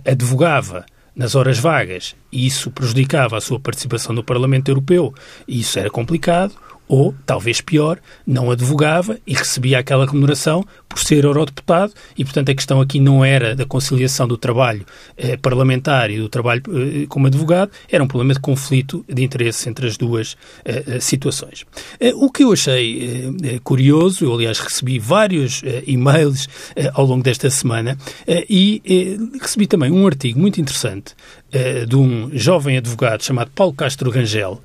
advogava 0.04 0.86
nas 1.14 1.34
horas 1.34 1.58
vagas 1.58 2.16
e 2.32 2.46
isso 2.46 2.70
prejudicava 2.70 3.36
a 3.36 3.40
sua 3.40 3.60
participação 3.60 4.14
no 4.14 4.24
Parlamento 4.24 4.68
Europeu 4.68 5.14
e 5.46 5.60
isso 5.60 5.78
era 5.78 5.90
complicado, 5.90 6.54
ou, 6.88 7.14
talvez 7.24 7.60
pior, 7.60 7.98
não 8.26 8.50
advogava 8.50 9.18
e 9.26 9.34
recebia 9.34 9.78
aquela 9.78 10.06
remuneração 10.06 10.64
por 10.88 10.98
ser 10.98 11.24
eurodeputado 11.24 11.92
e, 12.16 12.24
portanto, 12.24 12.50
a 12.50 12.54
questão 12.54 12.80
aqui 12.80 13.00
não 13.00 13.24
era 13.24 13.56
da 13.56 13.66
conciliação 13.66 14.28
do 14.28 14.36
trabalho 14.36 14.86
eh, 15.16 15.36
parlamentar 15.36 16.10
e 16.10 16.18
do 16.18 16.28
trabalho 16.28 16.62
eh, 16.68 17.06
como 17.08 17.26
advogado, 17.26 17.70
era 17.90 18.02
um 18.02 18.06
problema 18.06 18.34
de 18.34 18.40
conflito 18.40 19.04
de 19.08 19.22
interesse 19.22 19.68
entre 19.68 19.86
as 19.86 19.96
duas 19.96 20.36
eh, 20.64 20.84
eh 20.86 21.00
situações. 21.00 21.64
Eh, 21.98 22.12
o 22.14 22.30
que 22.30 22.44
eu 22.44 22.52
achei 22.52 23.36
eh, 23.42 23.60
curioso, 23.62 24.24
eu, 24.24 24.32
aliás, 24.32 24.58
recebi 24.58 24.98
vários 24.98 25.62
e-mails 25.86 26.48
ao 26.92 27.04
longo 27.04 27.22
desta 27.22 27.50
semana 27.50 27.96
e 28.48 29.18
recebi 29.40 29.66
também 29.66 29.90
um 29.90 30.06
artigo 30.06 30.38
muito 30.38 30.60
interessante 30.60 31.14
de 31.88 31.96
um 31.96 32.30
jovem 32.32 32.76
advogado 32.76 33.22
chamado 33.22 33.50
Paulo 33.54 33.72
Castro 33.72 34.10
Rangel, 34.10 34.60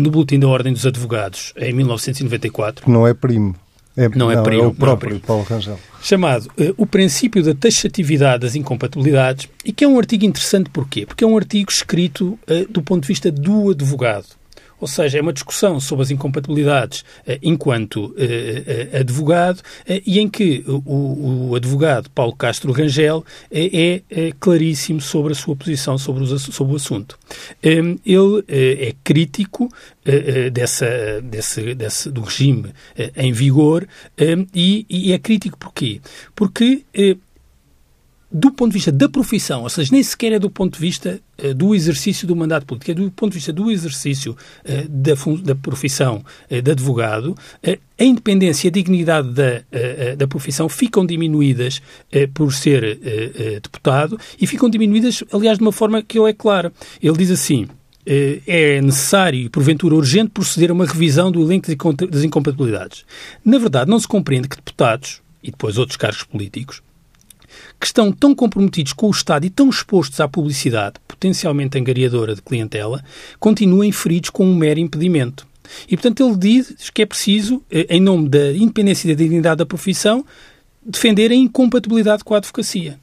no 0.00 0.10
Boletim 0.10 0.38
da 0.38 0.48
Ordem 0.48 0.72
dos 0.72 0.86
Advogados, 0.86 1.52
em 1.56 1.72
1994. 1.72 2.90
Não 2.90 3.06
é 3.06 3.14
primo. 3.14 3.54
É, 3.96 4.08
não, 4.08 4.30
é 4.30 4.42
primo, 4.42 4.64
é 4.64 4.66
o 4.66 4.74
próprio 4.74 5.16
é 5.16 5.18
Paulo 5.20 5.44
Rangel. 5.44 5.78
Chamado 6.02 6.46
uh, 6.58 6.74
O 6.76 6.84
Princípio 6.84 7.44
da 7.44 7.54
Taxatividade 7.54 8.40
das 8.40 8.56
Incompatibilidades, 8.56 9.48
e 9.64 9.72
que 9.72 9.84
é 9.84 9.88
um 9.88 9.96
artigo 9.98 10.24
interessante 10.24 10.68
porquê? 10.68 11.06
Porque 11.06 11.22
é 11.22 11.26
um 11.26 11.36
artigo 11.36 11.70
escrito 11.70 12.36
uh, 12.48 12.72
do 12.72 12.82
ponto 12.82 13.02
de 13.02 13.08
vista 13.08 13.30
do 13.30 13.70
advogado. 13.70 14.26
Ou 14.80 14.88
seja, 14.88 15.18
é 15.18 15.20
uma 15.20 15.32
discussão 15.32 15.80
sobre 15.80 16.02
as 16.02 16.10
incompatibilidades 16.10 17.04
eh, 17.26 17.38
enquanto 17.42 18.14
eh, 18.16 18.88
eh, 18.92 18.98
advogado 19.00 19.62
e 20.06 20.18
em 20.18 20.28
que 20.28 20.64
o, 20.66 21.50
o, 21.50 21.54
advogado 21.54 22.10
Paulo 22.10 22.34
Castro 22.34 22.72
Rangel 22.72 23.24
é, 23.50 24.02
é, 24.10 24.32
claríssimo 24.38 25.00
sobre 25.00 25.32
a 25.32 25.34
sua 25.34 25.54
posição 25.56 25.96
sobre, 25.98 26.24
os, 26.24 26.42
sobre 26.42 26.72
o 26.72 26.76
assunto. 26.76 27.18
Ehm, 27.62 27.96
ele 28.04 28.44
é 28.48 28.92
crítico 29.02 29.68
dessa, 30.52 31.20
desse, 31.22 31.74
desse, 31.74 32.10
do 32.10 32.22
regime 32.22 32.72
em 33.16 33.32
vigor 33.32 33.86
ehm, 34.18 34.46
e, 34.54 34.86
e 34.88 35.12
é 35.12 35.18
crítico 35.18 35.58
porquê? 35.58 36.00
Porque 36.34 36.84
do 38.36 38.50
ponto 38.50 38.72
de 38.72 38.74
vista 38.74 38.90
da 38.90 39.08
profissão, 39.08 39.62
ou 39.62 39.68
seja, 39.68 39.92
nem 39.92 40.02
sequer 40.02 40.32
é 40.32 40.38
do 40.40 40.50
ponto 40.50 40.74
de 40.74 40.80
vista 40.80 41.20
uh, 41.38 41.54
do 41.54 41.72
exercício 41.72 42.26
do 42.26 42.34
mandato 42.34 42.66
político, 42.66 42.90
é 42.90 42.94
do 42.94 43.08
ponto 43.12 43.30
de 43.30 43.38
vista 43.38 43.52
do 43.52 43.70
exercício 43.70 44.32
uh, 44.32 44.88
da, 44.88 45.12
da, 45.44 45.54
profissão 45.54 46.24
uh, 46.50 46.60
de 46.60 46.68
advogado, 46.68 47.36
a 47.96 48.04
independência 48.04 48.66
e 48.66 48.68
a 48.70 48.72
dignidade 48.72 49.28
da, 49.30 49.62
da 50.18 50.26
profissão 50.26 50.68
ficam 50.68 51.06
diminuídas 51.06 51.80
por 52.34 52.52
ser 52.52 52.98
deputado 53.62 54.18
e 54.40 54.48
ficam 54.48 54.68
diminuídas, 54.68 55.22
aliás, 55.32 55.58
de 55.58 55.62
uma 55.62 55.70
forma 55.70 56.02
que 56.02 56.18
ele 56.18 56.28
é 56.28 56.32
clara. 56.32 56.72
Ele 57.00 57.16
diz 57.16 57.30
assim 57.30 57.68
é 58.04 58.80
necessário 58.82 59.38
e, 59.38 59.48
porventura, 59.48 59.94
urgente 59.94 60.30
proceder 60.30 60.70
a 60.70 60.74
uma 60.74 60.86
revisão 60.86 61.30
do 61.30 61.40
elenco 61.40 61.68
das 62.10 62.24
incompatibilidades. 62.24 63.04
Na 63.44 63.58
verdade, 63.58 63.88
não 63.88 64.00
se 64.00 64.08
compreende 64.08 64.48
que 64.48 64.56
deputados 64.56 65.22
e 65.40 65.52
depois 65.52 65.78
outros 65.78 65.96
cargos 65.96 66.24
políticos 66.24 66.82
que 67.80 67.86
estão 67.86 68.10
tão 68.10 68.34
comprometidos 68.34 68.92
com 68.92 69.08
o 69.08 69.10
Estado 69.10 69.44
e 69.44 69.50
tão 69.50 69.68
expostos 69.68 70.20
à 70.20 70.28
publicidade, 70.28 70.94
potencialmente 71.06 71.78
angariadora 71.78 72.34
de 72.34 72.42
clientela, 72.42 73.02
continuem 73.38 73.92
feridos 73.92 74.30
com 74.30 74.46
um 74.46 74.54
mero 74.54 74.80
impedimento. 74.80 75.46
E, 75.88 75.96
portanto, 75.96 76.26
ele 76.26 76.36
diz 76.36 76.90
que 76.92 77.02
é 77.02 77.06
preciso, 77.06 77.62
eh, 77.70 77.86
em 77.90 78.00
nome 78.00 78.28
da 78.28 78.52
independência 78.52 79.08
e 79.08 79.14
da 79.14 79.22
dignidade 79.22 79.58
da 79.58 79.66
profissão, 79.66 80.24
defender 80.84 81.30
a 81.30 81.34
incompatibilidade 81.34 82.22
com 82.22 82.34
a 82.34 82.38
advocacia. 82.38 82.98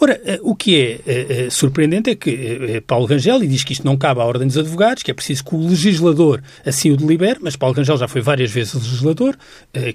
Ora, 0.00 0.20
eh, 0.24 0.40
o 0.42 0.54
que 0.54 0.76
é, 0.76 1.00
é, 1.06 1.46
é 1.46 1.50
surpreendente 1.50 2.10
é 2.10 2.14
que 2.14 2.82
Paulo 2.86 3.06
Rangel 3.06 3.42
e 3.42 3.46
diz 3.46 3.64
que 3.64 3.72
isto 3.72 3.84
não 3.84 3.96
cabe 3.96 4.20
à 4.20 4.24
Ordem 4.24 4.46
dos 4.46 4.58
Advogados, 4.58 5.02
que 5.02 5.10
é 5.10 5.14
preciso 5.14 5.44
que 5.44 5.54
o 5.54 5.68
legislador 5.68 6.42
assim 6.64 6.90
o 6.90 6.96
delibere, 6.96 7.38
mas 7.40 7.56
Paulo 7.56 7.74
Rangel 7.74 7.96
já 7.96 8.08
foi 8.08 8.20
várias 8.20 8.50
vezes 8.50 8.74
legislador, 8.74 9.36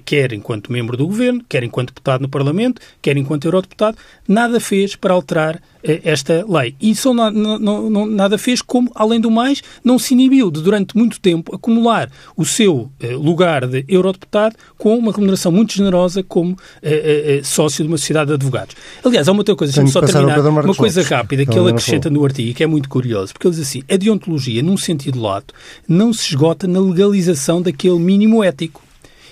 quer 0.04 0.32
enquanto 0.32 0.72
membro 0.72 0.96
do 0.96 1.06
governo, 1.06 1.44
quer 1.48 1.62
enquanto 1.62 1.88
deputado 1.88 2.22
no 2.22 2.28
Parlamento, 2.28 2.80
quer 3.02 3.16
enquanto 3.16 3.44
eurodeputado, 3.44 3.96
nada 4.26 4.60
fez 4.60 4.96
para 4.96 5.14
alterar 5.14 5.60
esta 5.82 6.44
lei. 6.48 6.74
E 6.80 6.94
só 6.94 7.12
na, 7.14 7.30
não, 7.30 7.90
não, 7.90 8.06
nada 8.06 8.36
fez 8.38 8.62
como, 8.62 8.90
além 8.94 9.20
do 9.20 9.30
mais, 9.30 9.62
não 9.82 9.98
se 9.98 10.14
inibiu 10.14 10.50
de, 10.50 10.62
durante 10.62 10.96
muito 10.96 11.20
tempo, 11.20 11.54
acumular 11.54 12.10
o 12.36 12.44
seu 12.44 12.90
eh, 13.00 13.14
lugar 13.14 13.66
de 13.66 13.84
eurodeputado 13.88 14.56
com 14.76 14.96
uma 14.96 15.12
remuneração 15.12 15.50
muito 15.50 15.72
generosa 15.72 16.22
como 16.22 16.56
eh, 16.82 17.38
eh, 17.38 17.40
sócio 17.42 17.84
de 17.84 17.88
uma 17.88 17.98
sociedade 17.98 18.28
de 18.28 18.34
advogados. 18.34 18.76
Aliás, 19.04 19.28
há 19.28 19.32
uma 19.32 19.40
outra 19.40 19.56
coisa, 19.56 19.72
deixa-me 19.72 19.90
só 19.90 20.00
terminar, 20.00 20.40
uma 20.40 20.74
coisa 20.74 21.02
rápida 21.02 21.46
que 21.46 21.58
ele 21.58 21.70
acrescenta 21.70 22.10
no 22.10 22.24
artigo, 22.24 22.54
que 22.54 22.62
é 22.62 22.66
muito 22.66 22.88
curioso, 22.88 23.32
porque 23.32 23.46
ele 23.46 23.54
diz 23.54 23.66
assim, 23.66 23.82
a 23.90 23.96
deontologia, 23.96 24.62
num 24.62 24.76
sentido 24.76 25.20
lato, 25.20 25.54
não 25.88 26.12
se 26.12 26.28
esgota 26.28 26.66
na 26.66 26.80
legalização 26.80 27.62
daquele 27.62 27.98
mínimo 27.98 28.42
ético. 28.44 28.82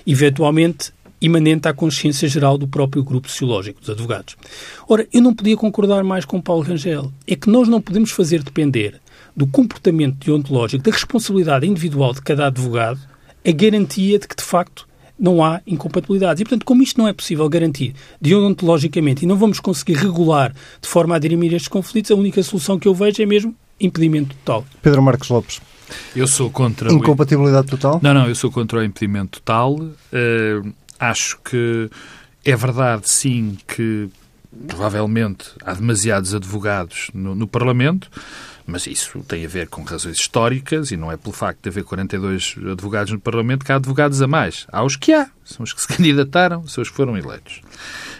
Eventualmente, 0.05 0.91
imanente 1.21 1.67
à 1.67 1.73
consciência 1.73 2.27
geral 2.27 2.57
do 2.57 2.67
próprio 2.67 3.03
grupo 3.03 3.29
sociológico 3.29 3.79
dos 3.79 3.89
advogados. 3.89 4.35
Ora, 4.87 5.07
eu 5.13 5.21
não 5.21 5.33
podia 5.33 5.57
concordar 5.57 6.03
mais 6.03 6.25
com 6.25 6.41
Paulo 6.41 6.63
Rangel. 6.63 7.11
É 7.27 7.35
que 7.35 7.49
nós 7.49 7.67
não 7.67 7.81
podemos 7.81 8.11
fazer 8.11 8.43
depender 8.43 8.99
do 9.35 9.47
comportamento 9.47 10.25
deontológico, 10.25 10.83
da 10.83 10.91
responsabilidade 10.91 11.65
individual 11.65 12.13
de 12.13 12.21
cada 12.21 12.47
advogado, 12.47 12.99
a 13.45 13.51
garantia 13.51 14.19
de 14.19 14.27
que, 14.27 14.35
de 14.35 14.43
facto, 14.43 14.87
não 15.19 15.43
há 15.43 15.61
incompatibilidades. 15.67 16.41
E, 16.41 16.43
portanto, 16.43 16.65
como 16.65 16.81
isto 16.81 16.97
não 16.97 17.07
é 17.07 17.13
possível 17.13 17.47
garantir 17.49 17.93
deontologicamente 18.21 19.25
e 19.25 19.27
não 19.27 19.35
vamos 19.35 19.59
conseguir 19.59 19.95
regular 19.95 20.53
de 20.81 20.87
forma 20.87 21.15
a 21.15 21.19
dirimir 21.19 21.53
estes 21.53 21.67
conflitos, 21.67 22.11
a 22.11 22.15
única 22.15 22.41
solução 22.41 22.79
que 22.79 22.87
eu 22.87 22.93
vejo 22.93 23.21
é 23.21 23.25
mesmo 23.25 23.55
impedimento 23.79 24.35
total. 24.35 24.65
Pedro 24.81 25.01
Marcos 25.01 25.29
Lopes. 25.29 25.61
Eu 26.15 26.27
sou 26.27 26.49
contra... 26.49 26.91
Incompatibilidade 26.91 27.67
o... 27.67 27.71
total? 27.71 27.99
Não, 28.01 28.13
não, 28.13 28.27
eu 28.27 28.35
sou 28.35 28.51
contra 28.51 28.79
o 28.79 28.83
impedimento 28.83 29.39
total. 29.39 29.73
Uh, 29.73 30.73
Acho 30.99 31.39
que 31.39 31.89
é 32.43 32.55
verdade, 32.55 33.09
sim, 33.09 33.57
que 33.67 34.09
provavelmente 34.67 35.51
há 35.63 35.73
demasiados 35.73 36.33
advogados 36.33 37.09
no, 37.13 37.35
no, 37.35 37.47
Parlamento, 37.47 38.09
mas 38.65 38.87
isso 38.87 39.19
tem 39.27 39.45
a 39.45 39.47
ver 39.47 39.67
com 39.67 39.83
razões 39.83 40.17
históricas 40.17 40.91
e 40.91 40.97
não 40.97 41.11
é 41.11 41.17
pelo 41.17 41.33
facto 41.33 41.61
de 41.61 41.69
haver 41.69 41.83
42 41.83 42.55
advogados 42.71 43.13
no 43.13 43.19
Parlamento 43.19 43.63
que 43.63 43.71
há 43.71 43.75
advogados 43.75 44.21
a 44.21 44.27
mais. 44.27 44.65
Há 44.71 44.83
os 44.83 44.95
que 44.95 45.13
há, 45.13 45.29
são 45.43 45.63
os 45.63 45.73
que 45.73 45.81
se 45.81 45.87
candidataram, 45.87 46.67
são 46.67 46.81
os 46.81 46.89
que 46.89 46.95
foram 46.95 47.17
eleitos. 47.17 47.61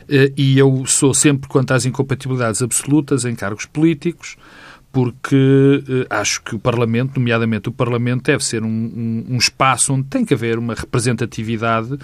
Eh, 0.07 0.31
e 0.37 0.57
eu 0.57 0.85
sou 0.85 1.13
sempre 1.13 1.49
quanto 1.49 1.73
às 1.73 1.85
incompatibilidades 1.85 2.61
absolutas 2.61 3.25
em 3.25 3.35
cargos 3.35 3.65
políticos, 3.65 4.37
porque 4.91 5.83
eh, 5.87 6.07
acho 6.09 6.41
que 6.41 6.55
o 6.55 6.59
Parlamento, 6.59 7.19
nomeadamente 7.19 7.69
o 7.69 7.71
Parlamento, 7.71 8.23
deve 8.23 8.43
ser 8.43 8.63
um, 8.63 8.67
um, 8.67 9.25
um, 9.29 9.37
espaço 9.37 9.93
onde 9.93 10.05
tem 10.05 10.25
que 10.25 10.33
haver 10.33 10.57
uma 10.57 10.73
representatividade 10.73 11.97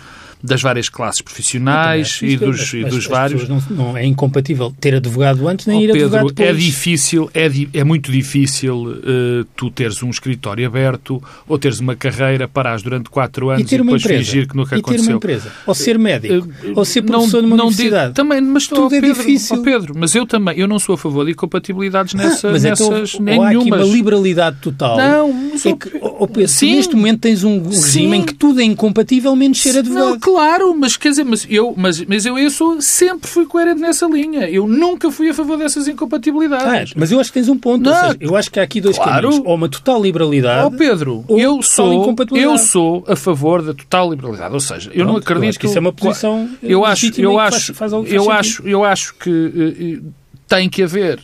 das 0.43 0.62
várias 0.62 0.88
classes 0.88 1.21
profissionais 1.21 2.19
e 2.21 2.38
dos, 2.38 2.62
as, 2.62 2.74
e 2.74 2.84
dos 2.84 2.98
as, 3.00 3.06
vários. 3.06 3.41
As 3.43 3.50
não, 3.50 3.62
não, 3.71 3.98
é 3.98 4.06
incompatível 4.06 4.74
ter 4.80 4.93
advogado 4.93 5.48
antes 5.48 5.65
nem 5.65 5.80
oh, 5.80 5.82
ir 5.82 5.88
Pedro, 5.88 6.04
advogado 6.04 6.28
depois. 6.28 6.50
É 6.50 6.54
difícil, 6.54 7.30
é, 7.34 7.49
é 7.74 7.84
muito 7.84 8.12
difícil 8.12 8.76
uh, 8.76 9.45
tu 9.55 9.72
teres 9.72 10.03
um 10.03 10.10
escritório 10.12 10.68
aberto 10.68 11.22
ou 11.47 11.57
teres 11.57 11.80
uma 11.80 11.95
carreira, 11.95 12.47
parares 12.47 12.84
durante 12.84 13.10
quatro 13.10 13.49
anos 13.49 13.72
e, 13.72 13.76
e 13.76 13.78
depois 13.80 14.03
empresa, 14.03 14.24
fingir 14.24 14.47
que 14.47 14.55
nunca 14.55 14.76
e 14.76 14.80
aconteceu. 14.80 15.05
ter 15.05 15.12
uma 15.12 15.18
empresa, 15.18 15.51
ou 15.66 15.74
ser 15.74 15.97
médico, 15.97 16.47
uh, 16.47 16.74
ou 16.76 16.86
ser 16.86 17.01
professor 17.01 17.41
não, 17.41 17.49
numa 17.49 17.57
não 17.57 17.66
universidade. 17.66 18.14
também, 18.14 18.41
mas 18.41 18.68
tudo 18.68 18.84
oh, 18.84 18.88
é 18.88 19.01
Pedro, 19.01 19.16
difícil. 19.16 19.57
Oh, 19.57 19.64
Pedro, 19.64 19.95
mas 19.97 20.14
eu 20.14 20.28
também, 20.28 20.60
eu 20.60 20.68
não 20.68 20.78
sou 20.78 20.93
a 20.93 20.97
favor 20.97 21.26
de 21.26 21.32
incompatibilidades 21.32 22.14
nessa. 22.14 22.49
Ah, 22.49 22.51
mas 22.51 22.64
nessa 22.64 22.74
diferenças 22.80 23.19
nenhumas. 23.19 23.55
Há 23.55 23.59
aqui 23.59 23.71
uma 23.71 23.78
liberalidade 23.78 24.57
total. 24.61 24.97
Não, 24.97 25.34
mas 25.34 25.65
é 25.65 25.73
que, 25.73 25.99
oh 26.01 26.28
Pedro, 26.28 26.47
sim, 26.47 26.76
neste 26.76 26.95
momento 26.95 27.21
tens 27.21 27.43
um 27.43 27.63
regime 27.63 27.82
sim. 27.82 28.13
em 28.15 28.23
que 28.23 28.34
tudo 28.34 28.61
é 28.61 28.63
incompatível 28.63 29.36
menos 29.36 29.61
ser 29.61 29.78
advogado. 29.80 30.09
Não, 30.11 30.19
claro, 30.19 30.76
mas 30.78 30.97
quer 30.97 31.09
dizer, 31.09 31.23
mas 31.23 31.45
eu, 31.49 31.73
mas, 31.78 32.03
mas 32.05 32.26
eu, 32.26 32.49
sou, 32.49 32.82
sempre 32.82 33.30
fui 33.30 33.45
coerente 33.45 33.80
nessa 33.80 34.05
linha. 34.05 34.49
Eu 34.49 34.67
nunca 34.67 35.11
fui 35.11 35.30
a 35.30 35.34
favor 35.34 35.57
dessas 35.57 35.88
incompatibilidades. 35.88 36.91
Ah, 36.91 36.93
mas 36.95 37.11
eu 37.11 37.19
acho 37.19 37.32
que 37.32 37.39
tens 37.39 37.49
um 37.49 37.57
ponto. 37.57 37.84
Não, 37.84 37.93
seja, 37.93 38.17
eu 38.19 38.36
acho 38.36 38.51
que 38.51 38.59
há 38.59 38.63
aqui 38.63 38.82
dois 38.82 38.97
claro. 38.97 39.30
caminhos. 39.30 39.45
Ou 39.45 39.55
uma 39.55 39.69
total 39.69 40.01
liberalidade. 40.01 40.65
Oh 40.65 40.71
Pedro, 40.71 41.26
eu 41.30 41.61
sou, 41.61 42.15
eu 42.34 42.57
sou 42.57 43.03
a 43.07 43.15
favor 43.15 43.61
da 43.61 43.73
total 43.73 44.09
liberalidade. 44.09 44.53
Ou 44.53 44.59
seja, 44.59 44.89
eu 44.89 45.05
Pronto, 45.05 45.07
não 45.07 45.17
acredito. 45.17 45.43
Eu 45.43 45.49
acho 45.49 45.59
que 45.59 45.65
isso 45.67 45.78
é 45.78 45.82
uma 45.82 45.93
posição. 45.93 46.49
Eu 46.61 46.86
acho, 46.86 47.21
eu 47.21 47.39
acho, 47.39 47.73
faz, 47.73 47.91
faz 47.91 48.11
eu 48.11 48.32
acho, 48.32 48.67
eu 48.67 48.84
acho 48.84 49.15
que 49.15 49.30
uh, 49.30 50.13
tem 50.47 50.69
que 50.69 50.84
haver 50.84 51.19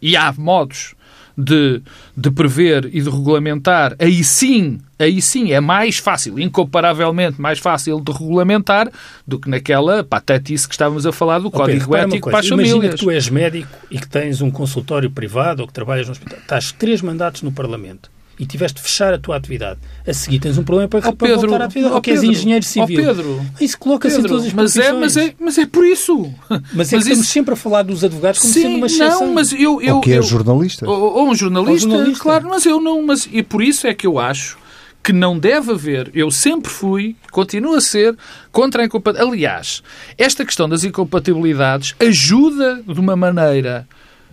e 0.00 0.16
há 0.16 0.32
modos 0.32 0.94
de, 1.36 1.82
de 2.16 2.30
prever 2.30 2.86
e 2.86 3.02
de 3.02 3.10
regulamentar, 3.10 3.94
aí 3.98 4.24
sim, 4.24 4.78
aí 4.98 5.20
sim 5.20 5.52
é 5.52 5.60
mais 5.60 5.98
fácil, 5.98 6.38
incomparavelmente 6.38 7.40
mais 7.40 7.58
fácil 7.58 8.00
de 8.00 8.10
regulamentar 8.10 8.90
do 9.26 9.38
que 9.38 9.48
naquela 9.48 10.02
patetice 10.02 10.66
que 10.66 10.74
estávamos 10.74 11.04
a 11.04 11.12
falar 11.12 11.38
do 11.40 11.50
Código 11.50 11.94
Ético 11.94 12.30
para 12.30 12.38
as 12.38 12.48
famílias. 12.48 12.72
Imagina 12.72 12.94
que 12.94 13.04
tu 13.04 13.10
és 13.10 13.28
médico 13.28 13.78
e 13.90 13.98
que 13.98 14.08
tens 14.08 14.40
um 14.40 14.50
consultório 14.50 15.10
privado 15.10 15.60
ou 15.60 15.68
que 15.68 15.74
trabalhas 15.74 16.06
no 16.06 16.12
hospital. 16.12 16.38
Estás 16.38 16.72
três 16.72 17.02
mandatos 17.02 17.42
no 17.42 17.52
Parlamento 17.52 18.15
e 18.38 18.46
tiveste 18.46 18.76
de 18.76 18.82
fechar 18.82 19.14
a 19.14 19.18
tua 19.18 19.36
atividade, 19.36 19.80
a 20.06 20.12
seguir 20.12 20.38
tens 20.38 20.58
um 20.58 20.62
problema 20.62 20.88
para, 20.88 20.98
oh, 20.98 21.12
para 21.14 21.28
Pedro, 21.28 21.40
voltar 21.40 21.62
à 21.62 21.64
atividade. 21.66 21.92
Oh, 21.92 21.96
ou 21.96 22.02
que 22.02 22.10
és 22.10 22.22
engenheiro 22.22 22.64
civil. 22.64 23.00
Oh, 23.00 23.14
Pedro, 23.14 23.46
isso 23.60 23.78
coloca-se 23.78 24.20
em 24.20 24.22
todas 24.22 24.46
as 24.46 24.52
mas 24.52 24.76
é, 24.76 24.92
mas 24.92 25.16
é 25.16 25.34
Mas 25.38 25.58
é 25.58 25.66
por 25.66 25.86
isso. 25.86 26.16
Mas, 26.48 26.58
é 26.58 26.60
mas 26.74 26.88
que 26.88 26.96
isso... 26.96 27.08
estamos 27.08 27.28
sempre 27.28 27.54
a 27.54 27.56
falar 27.56 27.82
dos 27.82 28.04
advogados 28.04 28.40
como 28.40 28.52
Sim, 28.52 28.62
sendo 28.62 28.76
uma 28.76 28.86
exceção. 28.86 29.26
Não, 29.26 29.34
mas 29.34 29.52
eu, 29.52 29.80
eu, 29.80 29.96
ou 29.96 30.00
que 30.00 30.12
é 30.12 30.18
eu, 30.18 30.22
jornalista. 30.22 30.88
Ou, 30.88 31.14
ou, 31.14 31.28
um 31.30 31.34
jornalista, 31.34 31.86
ou 31.86 31.92
jornalista, 31.92 32.22
claro, 32.22 32.48
mas 32.48 32.66
eu 32.66 32.80
não... 32.80 33.02
Mas, 33.04 33.28
e 33.30 33.42
por 33.42 33.62
isso 33.62 33.86
é 33.86 33.94
que 33.94 34.06
eu 34.06 34.18
acho 34.18 34.58
que 35.02 35.12
não 35.12 35.38
deve 35.38 35.70
haver, 35.72 36.10
eu 36.14 36.30
sempre 36.32 36.68
fui, 36.68 37.14
continuo 37.30 37.74
a 37.74 37.80
ser, 37.80 38.16
contra 38.50 38.82
a 38.82 38.86
incompatibilidade. 38.86 39.36
Aliás, 39.36 39.82
esta 40.18 40.44
questão 40.44 40.68
das 40.68 40.82
incompatibilidades 40.82 41.94
ajuda 42.00 42.82
de 42.86 42.98
uma 42.98 43.14
maneira 43.14 43.86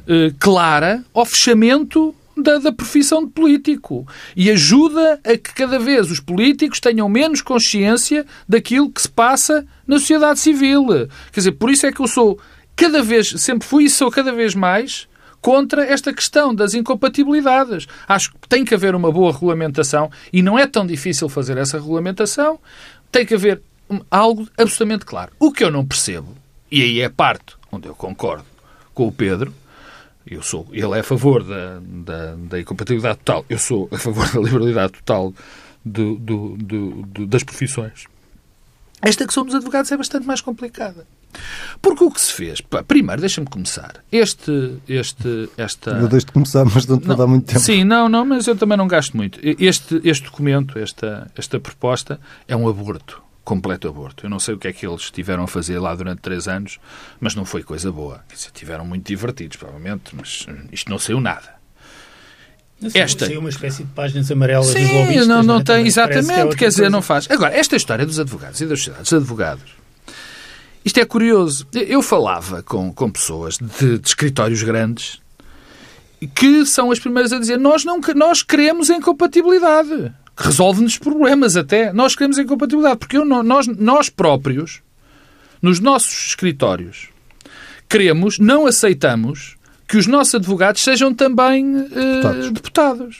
eh, 0.08 0.34
clara 0.40 1.04
ao 1.14 1.26
fechamento 1.26 2.16
da, 2.36 2.58
da 2.58 2.72
profissão 2.72 3.26
de 3.26 3.32
político 3.32 4.08
e 4.36 4.50
ajuda 4.50 5.20
a 5.24 5.38
que 5.38 5.54
cada 5.54 5.80
vez 5.80 6.10
os 6.10 6.20
políticos 6.20 6.80
tenham 6.80 7.08
menos 7.08 7.42
consciência 7.42 8.26
daquilo 8.48 8.92
que 8.92 9.02
se 9.02 9.10
passa 9.10 9.66
na 9.88 10.00
sociedade 10.00 10.40
civil. 10.40 10.88
Quer 11.32 11.40
dizer, 11.40 11.52
por 11.54 11.70
isso 11.70 11.86
é 11.86 11.92
que 11.92 12.00
eu 12.00 12.08
sou 12.08 12.40
cada 12.76 13.02
vez, 13.04 13.30
sempre 13.38 13.68
fui 13.68 13.86
e 13.86 13.90
sou 13.90 14.10
cada 14.10 14.32
vez 14.32 14.56
mais 14.56 15.08
contra 15.42 15.86
esta 15.86 16.14
questão 16.14 16.56
das 16.56 16.74
incompatibilidades. 16.74 17.86
Acho 18.08 18.32
que 18.32 18.48
tem 18.48 18.64
que 18.64 18.74
haver 18.74 18.96
uma 18.96 19.12
boa 19.12 19.32
regulamentação 19.32 20.10
e 20.32 20.42
não 20.42 20.58
é 20.58 20.66
tão 20.66 20.88
difícil 20.88 21.28
fazer 21.28 21.58
essa 21.58 21.78
regulamentação. 21.78 22.60
Tem 23.12 23.26
que 23.26 23.36
haver 23.36 23.62
algo 24.10 24.48
absolutamente 24.58 25.06
claro. 25.06 25.34
O 25.38 25.52
que 25.52 25.64
eu 25.64 25.70
não 25.70 25.86
percebo, 25.86 26.36
e 26.72 26.82
aí 26.82 27.02
é 27.02 27.10
parte 27.10 27.56
onde 27.72 27.88
eu 27.88 27.94
concordo 27.94 28.46
com 28.94 29.08
o 29.08 29.12
Pedro, 29.12 29.54
eu 30.34 30.42
sou, 30.42 30.68
ele 30.72 30.96
é 30.96 31.00
a 31.00 31.04
favor 31.04 31.44
da, 31.44 31.80
da, 31.82 32.36
da 32.36 32.60
incompatibilidade 32.60 33.20
total, 33.20 33.46
eu 33.50 33.58
sou 33.58 33.88
a 33.92 33.98
favor 33.98 34.30
da 34.32 34.40
liberalidade 34.40 34.94
total 34.94 35.34
do, 35.84 36.16
do, 36.16 36.58
do, 36.58 37.28
das 37.28 37.44
profissões. 37.44 38.06
Esta 39.02 39.26
questão 39.26 39.46
dos 39.46 39.54
advogados 39.54 39.92
é 39.92 39.98
bastante 39.98 40.26
mais 40.26 40.40
complicada. 40.40 41.06
Porque 41.82 42.04
o 42.04 42.12
que 42.12 42.22
se 42.22 42.32
fez? 42.32 42.62
Primeiro, 42.88 43.20
deixa-me 43.20 43.48
começar. 43.48 43.96
Este, 44.10 44.78
este, 44.88 45.50
esta... 45.58 45.92
Eu 45.92 46.08
deixo 46.08 46.28
de 46.28 46.32
começar, 46.32 46.64
mas 46.64 46.86
não 46.86 46.98
te 46.98 47.08
vou 47.08 47.16
dar 47.16 47.28
muito 47.28 47.46
tempo. 47.46 47.60
Sim, 47.60 47.84
não, 47.84 48.08
não, 48.08 48.24
mas 48.24 48.48
eu 48.48 48.56
também 48.56 48.78
não 48.78 48.88
gasto 48.88 49.18
muito. 49.18 49.40
Este, 49.42 50.00
este 50.06 50.24
documento, 50.24 50.80
esta, 50.80 51.30
esta 51.36 51.60
proposta, 51.60 52.20
é 52.48 52.56
um 52.56 52.68
aborto 52.68 53.22
completo 53.44 53.88
aborto. 53.88 54.26
Eu 54.26 54.30
não 54.30 54.40
sei 54.40 54.54
o 54.54 54.58
que 54.58 54.68
é 54.68 54.74
que 54.74 54.86
eles 54.86 55.12
tiveram 55.12 55.44
a 55.44 55.48
fazer 55.48 55.80
lá 55.80 55.94
durante 55.94 56.22
três 56.22 56.48
anos, 56.48 56.80
mas 57.20 57.36
não 57.36 57.46
foi 57.46 57.64
coisa 57.64 57.92
boa. 57.92 58.24
Quer 58.30 58.36
dizer, 58.36 58.52
tiveram 58.54 58.86
muito 58.86 59.06
divertidos, 59.06 59.58
provavelmente, 59.58 60.16
mas 60.16 60.46
isto 60.72 60.90
não 60.90 60.98
saiu 60.98 61.20
nada. 61.20 61.56
esta 62.94 63.32
é 63.32 63.38
uma 63.38 63.50
espécie 63.50 63.84
de 63.84 63.90
páginas 63.92 64.32
amarelas 64.32 64.68
Sim, 64.68 65.26
não, 65.26 65.44
não 65.44 65.58
né? 65.60 65.64
tem, 65.64 65.86
exatamente, 65.86 66.26
que 66.28 66.56
é 66.56 66.58
quer 66.58 66.68
dizer, 66.70 66.82
coisa. 66.84 66.90
não 66.90 67.02
faz. 67.02 67.30
Agora, 67.30 67.54
esta 67.54 67.76
história 67.76 68.06
dos 68.06 68.20
advogados 68.20 68.62
e 68.62 68.66
das 68.66 68.80
sociedades 68.80 69.10
de 69.10 69.16
advogados, 69.16 69.72
isto 70.86 71.00
é 71.00 71.06
curioso. 71.06 71.68
Eu 71.74 72.02
falava 72.02 72.64
com, 72.64 72.94
com 72.94 73.12
pessoas 73.12 73.58
de, 73.58 74.00
de 74.00 74.08
escritórios 74.08 74.64
grandes 74.64 75.22
que 76.36 76.66
são 76.66 76.90
as 76.90 77.00
primeiras 77.00 77.34
a 77.34 77.40
dizer 77.40 77.58
nós 77.58 77.84
não 77.84 78.00
nós 78.16 78.42
queremos 78.42 78.90
incompatibilidade 78.90 80.14
resolve-nos 80.38 80.98
problemas 80.98 81.56
até. 81.56 81.94
Nós 81.94 82.16
queremos 82.16 82.38
incompatibilidade, 82.38 82.98
porque 82.98 83.18
eu, 83.18 83.26
nós, 83.26 83.68
nós 83.68 84.10
próprios, 84.10 84.82
nos 85.62 85.80
nossos 85.80 86.28
escritórios, 86.28 87.10
queremos, 87.88 88.40
não 88.40 88.66
aceitamos 88.66 89.56
que 89.88 89.98
os 89.98 90.08
nossos 90.08 90.36
advogados 90.36 90.82
sejam 90.82 91.14
também 91.14 91.76
uh, 91.76 91.90
deputados. 91.90 92.52
deputados. 92.52 93.18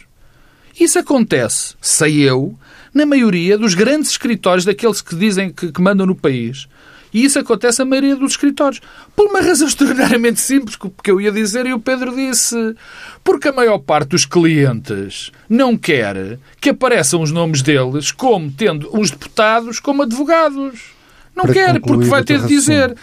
Isso 0.80 0.98
acontece, 0.98 1.76
sei 1.80 2.22
eu, 2.22 2.58
na 2.94 3.06
maioria 3.06 3.58
dos 3.58 3.76
grandes 3.76 4.12
escritórios, 4.12 4.66
daqueles 4.66 5.02
que 5.02 5.16
dizem 5.16 5.52
que, 5.52 5.72
que 5.72 5.82
mandam 5.82 6.06
no 6.06 6.16
país. 6.16 6.68
E 7.14 7.24
isso 7.24 7.38
acontece 7.38 7.80
na 7.80 7.86
maioria 7.86 8.16
dos 8.16 8.32
escritórios. 8.32 8.82
Por 9.16 9.28
uma 9.28 9.42
razão 9.42 9.68
extraordinariamente 9.68 10.40
simples, 10.40 10.76
que 10.76 11.12
eu 11.12 11.22
ia 11.22 11.32
dizer 11.32 11.66
e 11.66 11.74
o 11.74 11.80
Pedro 11.80 12.16
disse. 12.16 12.76
Porque 13.24 13.50
a 13.50 13.54
maior 13.54 13.80
parte 13.80 14.10
dos 14.10 14.26
clientes 14.26 15.32
não 15.48 15.78
quer 15.78 16.40
que 16.60 16.70
apareçam 16.70 17.22
os 17.22 17.32
nomes 17.32 17.62
deles 17.62 18.12
como 18.12 18.52
tendo 18.52 18.90
os 18.98 19.12
deputados 19.12 19.80
como 19.80 20.04
advogados. 20.04 20.94
Não 21.36 21.46
Para 21.46 21.54
quer, 21.54 21.82
porque 21.82 22.06
vai 22.06 22.24
ter 22.24 22.42
de 22.42 22.48
dizer. 22.48 22.96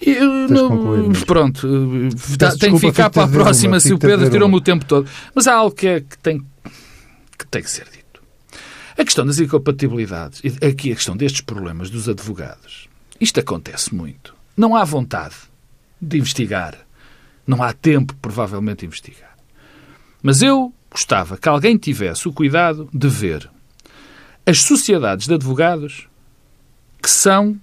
Eu, 0.00 0.48
não, 0.48 1.12
pronto, 1.26 1.68
Peço 2.38 2.58
tem 2.58 2.72
que 2.72 2.80
ficar 2.80 3.10
para 3.10 3.24
a 3.24 3.28
próxima 3.28 3.78
se 3.78 3.92
o 3.92 3.98
Pedro 3.98 4.30
tirou-me 4.30 4.56
o 4.56 4.60
tempo 4.60 4.84
todo. 4.84 5.06
Mas 5.34 5.46
há 5.46 5.54
algo 5.54 5.74
que, 5.74 5.86
é, 5.86 6.00
que, 6.00 6.16
tem, 6.18 6.42
que 7.38 7.46
tem 7.46 7.62
que 7.62 7.70
ser 7.70 7.84
dito. 7.84 8.22
A 8.96 9.04
questão 9.04 9.26
das 9.26 9.38
incompatibilidades, 9.38 10.40
aqui 10.62 10.92
a 10.92 10.94
questão 10.94 11.16
destes 11.16 11.42
problemas 11.42 11.90
dos 11.90 12.08
advogados, 12.08 12.88
isto 13.20 13.40
acontece 13.40 13.94
muito. 13.94 14.34
Não 14.56 14.74
há 14.74 14.84
vontade 14.84 15.36
de 16.00 16.18
investigar. 16.18 16.78
Não 17.46 17.62
há 17.62 17.72
tempo, 17.72 18.14
provavelmente, 18.16 18.80
de 18.80 18.86
investigar. 18.86 19.36
Mas 20.22 20.42
eu 20.42 20.72
gostava 20.90 21.36
que 21.36 21.48
alguém 21.48 21.76
tivesse 21.76 22.28
o 22.28 22.32
cuidado 22.32 22.88
de 22.92 23.08
ver 23.08 23.50
as 24.46 24.62
sociedades 24.62 25.26
de 25.26 25.34
advogados 25.34 26.08
que 27.02 27.10
são 27.10 27.58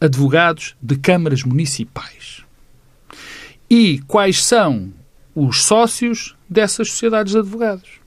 advogados 0.00 0.76
de 0.80 0.96
câmaras 0.96 1.42
municipais. 1.42 2.44
E 3.68 4.00
quais 4.06 4.44
são 4.44 4.92
os 5.34 5.64
sócios 5.64 6.36
dessas 6.48 6.90
sociedades 6.90 7.32
de 7.32 7.38
advogados. 7.38 8.00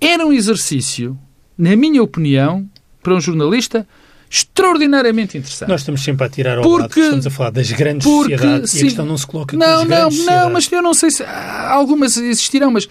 Era 0.00 0.24
um 0.26 0.32
exercício, 0.32 1.18
na 1.56 1.74
minha 1.76 2.02
opinião, 2.02 2.68
para 3.02 3.14
um 3.14 3.20
jornalista, 3.20 3.86
extraordinariamente 4.30 5.36
interessante. 5.36 5.68
Nós 5.68 5.80
estamos 5.80 6.04
sempre 6.04 6.24
a 6.24 6.28
tirar 6.28 6.58
ao 6.58 6.62
porque, 6.62 7.00
lado, 7.00 7.00
estamos 7.00 7.26
a 7.26 7.30
falar 7.30 7.50
das 7.50 7.72
grandes 7.72 8.06
porque, 8.06 8.38
sociedades 8.38 8.74
e 8.74 8.78
a 8.78 8.82
questão 8.82 9.04
não 9.04 9.18
se 9.18 9.26
coloca 9.26 9.56
não, 9.56 9.84
não, 9.84 10.08
não, 10.08 10.24
Não, 10.24 10.50
mas 10.50 10.70
eu 10.70 10.80
não 10.80 10.94
sei 10.94 11.10
se 11.10 11.24
algumas 11.24 12.16
existirão, 12.16 12.70
mas 12.70 12.88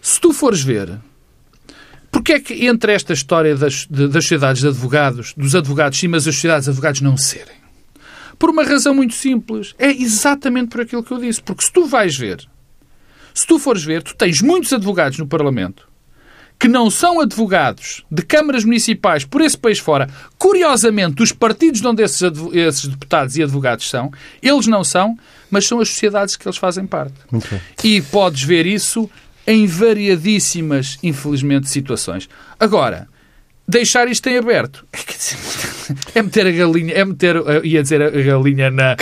se 0.00 0.20
tu 0.20 0.32
fores 0.32 0.62
ver, 0.62 0.96
porque 2.12 2.34
é 2.34 2.40
que 2.40 2.66
entre 2.66 2.92
esta 2.92 3.12
história 3.12 3.56
das, 3.56 3.86
das 3.86 4.24
sociedades 4.24 4.62
de 4.62 4.68
advogados, 4.68 5.34
dos 5.36 5.56
advogados 5.56 5.98
sim, 5.98 6.06
mas 6.06 6.28
as 6.28 6.36
sociedades 6.36 6.66
de 6.66 6.70
advogados 6.70 7.00
não 7.00 7.16
serem? 7.16 7.64
Por 8.38 8.50
uma 8.50 8.62
razão 8.62 8.94
muito 8.94 9.14
simples. 9.14 9.74
É 9.78 9.90
exatamente 9.90 10.68
por 10.68 10.80
aquilo 10.80 11.02
que 11.02 11.12
eu 11.12 11.18
disse. 11.18 11.40
Porque 11.40 11.64
se 11.64 11.72
tu 11.72 11.86
vais 11.86 12.16
ver, 12.16 12.44
se 13.32 13.46
tu 13.46 13.58
fores 13.58 13.84
ver, 13.84 14.02
tu 14.02 14.14
tens 14.14 14.42
muitos 14.42 14.72
advogados 14.72 15.18
no 15.18 15.26
Parlamento 15.26 15.88
que 16.64 16.68
não 16.68 16.88
são 16.88 17.20
advogados 17.20 18.02
de 18.10 18.22
câmaras 18.22 18.64
municipais 18.64 19.22
por 19.22 19.42
esse 19.42 19.58
país 19.58 19.78
fora, 19.78 20.08
curiosamente, 20.38 21.16
dos 21.16 21.30
partidos 21.30 21.82
de 21.82 21.86
onde 21.86 22.02
esses, 22.02 22.22
esses, 22.54 22.86
deputados 22.86 23.36
e 23.36 23.42
advogados 23.42 23.86
são, 23.86 24.10
eles 24.42 24.66
não 24.66 24.82
são, 24.82 25.14
mas 25.50 25.66
são 25.66 25.78
as 25.78 25.90
sociedades 25.90 26.36
que 26.36 26.48
eles 26.48 26.56
fazem 26.56 26.86
parte. 26.86 27.12
E 27.84 28.00
podes 28.00 28.44
ver 28.44 28.64
isso 28.64 29.10
em 29.46 29.66
variadíssimas, 29.66 30.98
infelizmente, 31.02 31.68
situações. 31.68 32.30
Agora, 32.58 33.08
deixar 33.66 34.08
isto 34.08 34.28
em 34.28 34.38
aberto. 34.38 34.84
É, 34.92 34.98
dizer, 35.12 35.36
É 36.14 36.22
meter 36.22 36.46
a 36.46 36.50
galinha, 36.50 36.94
é 36.94 37.04
meter, 37.04 37.36
ia 37.62 37.82
dizer 37.82 38.00
a 38.02 38.10
galinha 38.10 38.70
na. 38.70 38.96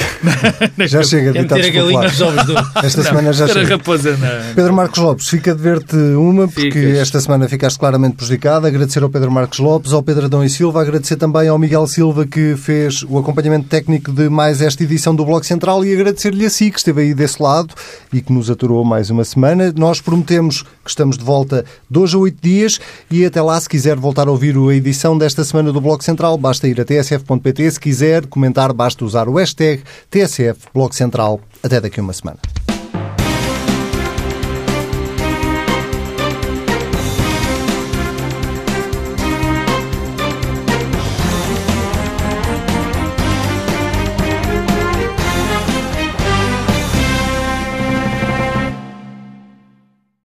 na 0.77 0.87
já 0.87 1.03
chega, 1.03 1.31
é 1.31 1.43
meter 1.43 1.65
a 1.65 1.69
galinha 1.69 2.03
nos 2.03 2.21
ovos 2.21 2.45
do. 2.45 2.55
Esta 2.83 3.03
não, 3.03 3.09
semana 3.09 3.33
já 3.33 3.47
chega. 3.47 3.61
A 3.61 3.77
raposa 3.77 4.17
na... 4.17 4.53
Pedro 4.55 4.73
Marcos 4.73 4.99
Lopes, 4.99 5.29
fica 5.29 5.55
de 5.55 5.63
ver-te 5.63 5.97
uma, 5.97 6.49
porque 6.49 6.71
Ficas. 6.71 6.99
esta 6.99 7.21
semana 7.21 7.49
ficaste 7.49 7.79
claramente 7.79 8.17
prejudicado. 8.17 8.67
Agradecer 8.67 9.03
ao 9.03 9.11
Pedro 9.11 9.31
Marcos 9.31 9.59
Lopes, 9.59 9.93
ao 9.93 10.03
Pedro 10.03 10.25
Adão 10.27 10.45
e 10.45 10.51
Silva, 10.51 10.81
agradecer 10.81 11.17
também 11.17 11.49
ao 11.49 11.59
Miguel 11.59 11.87
Silva 11.87 12.27
que 12.27 12.57
fez 12.57 13.03
o 13.03 13.19
acompanhamento 13.19 13.69
técnico 13.69 14.11
de 14.11 14.29
mais 14.29 14.61
esta 14.61 14.83
edição 14.83 15.15
do 15.15 15.25
Bloco 15.25 15.47
Central 15.47 15.85
e 15.85 15.93
agradecer-lhe 15.93 16.47
a 16.47 16.51
si 16.51 16.71
que 16.71 16.79
esteve 16.79 17.03
aí 17.03 17.15
desse 17.15 17.43
lado 17.43 17.75
e 18.13 18.21
que 18.21 18.33
nos 18.33 18.51
aturou 18.51 18.85
mais 18.85 19.11
uma 19.11 19.25
semana. 19.25 19.73
Nós 19.77 20.01
prometemos 20.01 20.65
que 20.85 20.91
estamos 20.91 21.17
de 21.17 21.25
volta 21.25 21.65
dois 21.89 22.15
a 22.15 22.19
oito 22.19 22.39
dias 22.41 22.81
e 23.11 23.25
até 23.25 23.41
lá, 23.41 23.61
se 23.61 23.69
quiser 23.69 23.97
voltar 23.97 24.29
a 24.29 24.31
ouvir 24.31 24.57
a 24.57 24.75
edição 24.75 25.17
desta 25.17 25.45
semana 25.45 25.73
do 25.73 25.81
Bloco 25.81 26.05
Central, 26.05 26.37
basta 26.39 26.69
ir 26.69 26.81
a 26.81 26.85
tsf.pt. 26.85 27.71
Se 27.71 27.81
quiser 27.81 28.27
comentar, 28.27 28.73
basta 28.73 29.05
usar 29.05 29.29
o 29.29 29.35
hashtag 29.35 29.83
TSF 30.11 30.69
Bloco 30.73 30.95
Central. 30.95 31.41
Até 31.63 31.81
daqui 31.81 32.01
a 32.01 32.03
uma 32.03 32.13
semana. 32.13 32.39